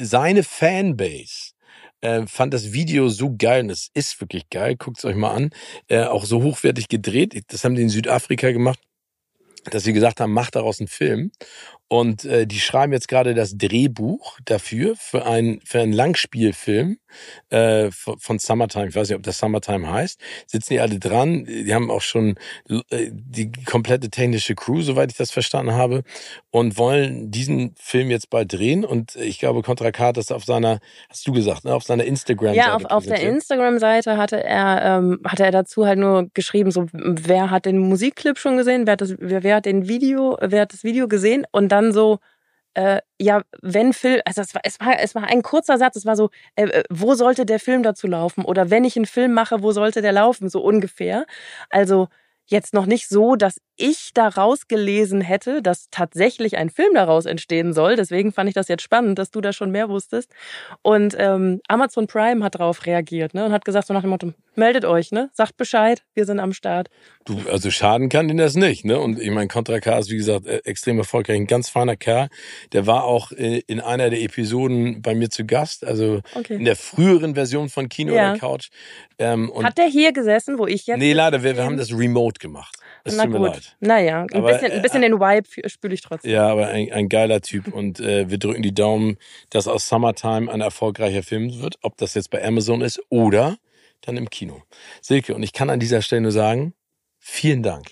seine 0.00 0.44
Fanbase 0.44 1.54
äh, 2.00 2.26
fand 2.26 2.54
das 2.54 2.72
Video 2.72 3.08
so 3.08 3.34
geil, 3.36 3.64
und 3.64 3.70
es 3.70 3.90
ist 3.92 4.20
wirklich 4.20 4.48
geil, 4.50 4.76
guckt 4.76 4.98
es 4.98 5.04
euch 5.04 5.16
mal 5.16 5.32
an, 5.32 5.50
äh, 5.88 6.04
auch 6.04 6.24
so 6.24 6.44
hochwertig 6.44 6.88
gedreht. 6.88 7.34
Das 7.48 7.64
haben 7.64 7.74
die 7.74 7.82
in 7.82 7.88
Südafrika 7.88 8.52
gemacht, 8.52 8.78
dass 9.64 9.82
sie 9.82 9.92
gesagt 9.92 10.20
haben, 10.20 10.32
mach 10.32 10.52
daraus 10.52 10.78
einen 10.78 10.86
Film. 10.86 11.32
Und 11.88 12.24
äh, 12.24 12.46
die 12.46 12.58
schreiben 12.58 12.92
jetzt 12.92 13.06
gerade 13.06 13.34
das 13.34 13.56
Drehbuch 13.56 14.38
dafür, 14.44 14.94
für, 14.96 15.24
ein, 15.24 15.60
für 15.64 15.80
einen 15.80 15.92
Langspielfilm 15.92 16.98
äh, 17.50 17.90
von 17.92 18.38
Summertime. 18.38 18.88
Ich 18.88 18.96
weiß 18.96 19.08
nicht, 19.08 19.16
ob 19.16 19.22
das 19.22 19.38
Summertime 19.38 19.88
heißt. 19.88 20.20
Sitzen 20.46 20.74
die 20.74 20.80
alle 20.80 20.98
dran. 20.98 21.44
Die 21.44 21.72
haben 21.72 21.90
auch 21.90 22.00
schon 22.00 22.36
äh, 22.68 23.10
die 23.12 23.52
komplette 23.66 24.10
technische 24.10 24.56
Crew, 24.56 24.82
soweit 24.82 25.12
ich 25.12 25.16
das 25.16 25.30
verstanden 25.30 25.74
habe, 25.74 26.02
und 26.50 26.76
wollen 26.76 27.30
diesen 27.30 27.74
Film 27.78 28.10
jetzt 28.10 28.30
bald 28.30 28.52
drehen. 28.52 28.84
Und 28.84 29.14
ich 29.14 29.38
glaube, 29.38 29.62
Contra 29.62 29.92
K 29.92 30.06
hat 30.06 30.16
das 30.16 30.32
auf 30.32 30.44
seiner, 30.44 30.80
hast 31.08 31.26
du 31.26 31.32
gesagt, 31.32 31.64
ne, 31.64 31.74
auf 31.74 31.84
seiner 31.84 32.04
Instagram-Seite. 32.04 32.58
Ja, 32.58 32.74
auf, 32.74 32.84
auf 32.86 33.06
der 33.06 33.20
Instagram-Seite 33.20 34.16
hatte 34.16 34.42
er, 34.42 34.98
ähm, 34.98 35.20
hatte 35.24 35.44
er 35.44 35.52
dazu 35.52 35.86
halt 35.86 36.00
nur 36.00 36.28
geschrieben, 36.34 36.72
so 36.72 36.86
wer 36.92 37.50
hat 37.50 37.66
den 37.66 37.78
Musikclip 37.78 38.38
schon 38.38 38.56
gesehen, 38.56 38.86
wer 38.86 38.92
hat 38.92 39.02
das, 39.02 39.14
wer, 39.18 39.44
wer 39.44 39.56
hat 39.56 39.66
den 39.66 39.86
Video, 39.86 40.36
wer 40.40 40.62
hat 40.62 40.72
das 40.72 40.82
Video 40.82 41.06
gesehen 41.06 41.46
und 41.52 41.68
dann 41.76 41.92
so 41.92 42.18
äh, 42.76 43.00
ja, 43.18 43.42
wenn 43.62 43.94
Film, 43.94 44.20
also 44.26 44.42
es 44.42 44.54
war, 44.54 44.60
es 44.64 44.78
war, 44.80 45.00
es 45.00 45.14
war 45.14 45.24
ein 45.24 45.42
kurzer 45.42 45.78
Satz, 45.78 45.96
es 45.96 46.04
war 46.04 46.14
so, 46.14 46.28
äh, 46.56 46.64
äh, 46.66 46.84
wo 46.90 47.14
sollte 47.14 47.46
der 47.46 47.58
Film 47.58 47.82
dazu 47.82 48.06
laufen? 48.06 48.44
Oder 48.44 48.70
wenn 48.70 48.84
ich 48.84 48.96
einen 48.96 49.06
Film 49.06 49.32
mache, 49.32 49.62
wo 49.62 49.72
sollte 49.72 50.02
der 50.02 50.12
laufen? 50.12 50.50
So 50.50 50.60
ungefähr. 50.62 51.24
Also 51.70 52.08
jetzt 52.46 52.74
noch 52.74 52.84
nicht 52.86 53.08
so, 53.08 53.34
dass 53.34 53.56
ich 53.76 54.10
daraus 54.14 54.68
gelesen 54.68 55.20
hätte, 55.20 55.62
dass 55.62 55.88
tatsächlich 55.90 56.56
ein 56.56 56.70
Film 56.70 56.94
daraus 56.94 57.26
entstehen 57.26 57.72
soll. 57.72 57.96
Deswegen 57.96 58.32
fand 58.32 58.48
ich 58.48 58.54
das 58.54 58.68
jetzt 58.68 58.82
spannend, 58.82 59.18
dass 59.18 59.30
du 59.30 59.40
da 59.40 59.52
schon 59.52 59.70
mehr 59.70 59.88
wusstest. 59.88 60.32
Und 60.82 61.14
ähm, 61.18 61.60
Amazon 61.68 62.06
Prime 62.06 62.44
hat 62.44 62.54
darauf 62.54 62.86
reagiert 62.86 63.34
ne, 63.34 63.44
und 63.44 63.52
hat 63.52 63.64
gesagt 63.64 63.86
so 63.86 63.94
nach 63.94 64.02
dem 64.02 64.10
Motto, 64.10 64.32
meldet 64.54 64.84
euch, 64.84 65.12
ne, 65.12 65.30
sagt 65.32 65.56
Bescheid, 65.56 66.02
wir 66.14 66.24
sind 66.24 66.40
am 66.40 66.52
Start. 66.52 66.88
Du, 67.24 67.38
also 67.50 67.70
schaden 67.70 68.08
kann 68.08 68.28
ihn 68.28 68.36
das 68.36 68.54
nicht. 68.54 68.84
ne? 68.84 68.98
Und 68.98 69.20
ich 69.20 69.30
meine, 69.30 69.48
Contra 69.48 69.80
K 69.80 69.98
ist, 69.98 70.10
wie 70.10 70.16
gesagt, 70.16 70.46
äh, 70.46 70.58
extrem 70.64 70.98
erfolgreich, 70.98 71.36
ein 71.36 71.46
ganz 71.46 71.68
feiner 71.68 71.96
Kerl. 71.96 72.28
Der 72.72 72.86
war 72.86 73.04
auch 73.04 73.32
äh, 73.32 73.62
in 73.66 73.80
einer 73.80 74.10
der 74.10 74.22
Episoden 74.22 75.02
bei 75.02 75.14
mir 75.14 75.30
zu 75.30 75.44
Gast, 75.44 75.84
also 75.84 76.20
okay. 76.34 76.54
in 76.54 76.64
der 76.64 76.76
früheren 76.76 77.34
Version 77.34 77.68
von 77.68 77.88
Kino 77.88 78.14
ja. 78.14 78.30
oder 78.30 78.38
Couch. 78.38 78.68
Ähm, 79.18 79.52
hat 79.62 79.78
der 79.78 79.86
hier 79.86 80.12
gesessen, 80.12 80.58
wo 80.58 80.66
ich 80.66 80.86
jetzt... 80.86 80.98
Nee, 80.98 81.12
leider, 81.12 81.42
wir, 81.42 81.56
wir 81.56 81.64
haben 81.64 81.76
das 81.76 81.92
remote 81.92 82.38
gemacht. 82.38 82.76
Es 83.06 83.16
Na 83.16 83.24
tut 83.24 83.32
mir 83.32 83.38
gut. 83.38 83.48
leid. 83.48 83.76
Naja, 83.80 84.22
ein 84.22 84.34
aber, 84.34 84.52
bisschen, 84.52 84.72
ein 84.72 84.82
bisschen 84.82 85.02
den 85.02 85.20
Vibe 85.20 85.70
spüre 85.70 85.94
ich 85.94 86.00
trotzdem. 86.02 86.30
Ja, 86.30 86.48
aber 86.48 86.68
ein, 86.68 86.92
ein 86.92 87.08
geiler 87.08 87.40
Typ 87.40 87.72
und 87.72 88.00
äh, 88.00 88.28
wir 88.28 88.38
drücken 88.38 88.62
die 88.62 88.74
Daumen, 88.74 89.16
dass 89.50 89.68
aus 89.68 89.88
Summertime 89.88 90.50
ein 90.50 90.60
erfolgreicher 90.60 91.22
Film 91.22 91.60
wird, 91.60 91.76
ob 91.82 91.96
das 91.96 92.14
jetzt 92.14 92.30
bei 92.30 92.44
Amazon 92.44 92.80
ist 92.80 93.00
oder 93.08 93.56
dann 94.02 94.16
im 94.16 94.28
Kino. 94.28 94.62
Silke, 95.00 95.34
und 95.34 95.42
ich 95.42 95.52
kann 95.52 95.70
an 95.70 95.80
dieser 95.80 96.02
Stelle 96.02 96.22
nur 96.22 96.32
sagen, 96.32 96.74
vielen 97.28 97.62
Dank, 97.62 97.86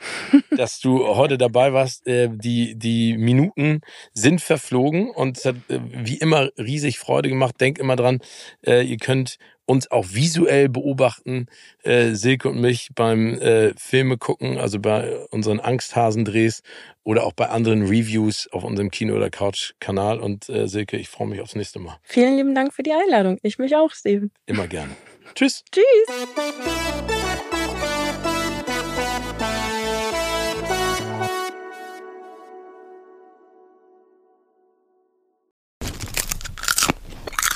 dass 0.57 0.79
du 0.79 1.07
heute 1.07 1.37
dabei 1.37 1.73
warst. 1.73 2.07
Äh, 2.07 2.29
die, 2.33 2.77
die 2.77 3.17
Minuten 3.17 3.81
sind 4.13 4.41
verflogen 4.41 5.11
und 5.11 5.39
es 5.39 5.45
hat 5.45 5.57
äh, 5.69 5.81
wie 5.83 6.19
immer 6.19 6.51
riesig 6.57 6.99
Freude 6.99 7.29
gemacht. 7.29 7.61
Denk 7.61 7.79
immer 7.79 7.97
dran, 7.97 8.21
äh, 8.65 8.83
ihr 8.83 8.97
könnt 8.97 9.39
uns 9.67 9.91
auch 9.91 10.05
visuell 10.11 10.69
beobachten, 10.69 11.47
Silke 11.83 12.51
und 12.51 12.61
mich 12.61 12.91
beim 12.95 13.41
Filme 13.79 14.19
gucken, 14.19 14.59
also 14.59 14.79
bei 14.79 15.17
unseren 15.31 15.59
Angsthasendrehs 15.59 16.61
oder 17.03 17.25
auch 17.25 17.33
bei 17.33 17.49
anderen 17.49 17.81
Reviews 17.87 18.47
auf 18.53 18.63
unserem 18.63 18.91
Kino- 18.91 19.15
oder 19.15 19.31
Couch-Kanal. 19.31 20.21
Und 20.21 20.45
Silke, 20.45 20.99
ich 20.99 21.09
freue 21.09 21.29
mich 21.29 21.41
aufs 21.41 21.55
nächste 21.55 21.79
Mal. 21.79 21.97
Vielen 22.03 22.37
lieben 22.37 22.55
Dank 22.55 22.75
für 22.75 22.83
die 22.83 22.93
Einladung. 22.93 23.39
Ich 23.41 23.57
mich 23.57 23.75
auch, 23.75 23.91
Steven. 23.93 24.31
Immer 24.45 24.67
gerne. 24.67 24.95
Tschüss. 25.35 25.65
Tschüss. 25.73 25.85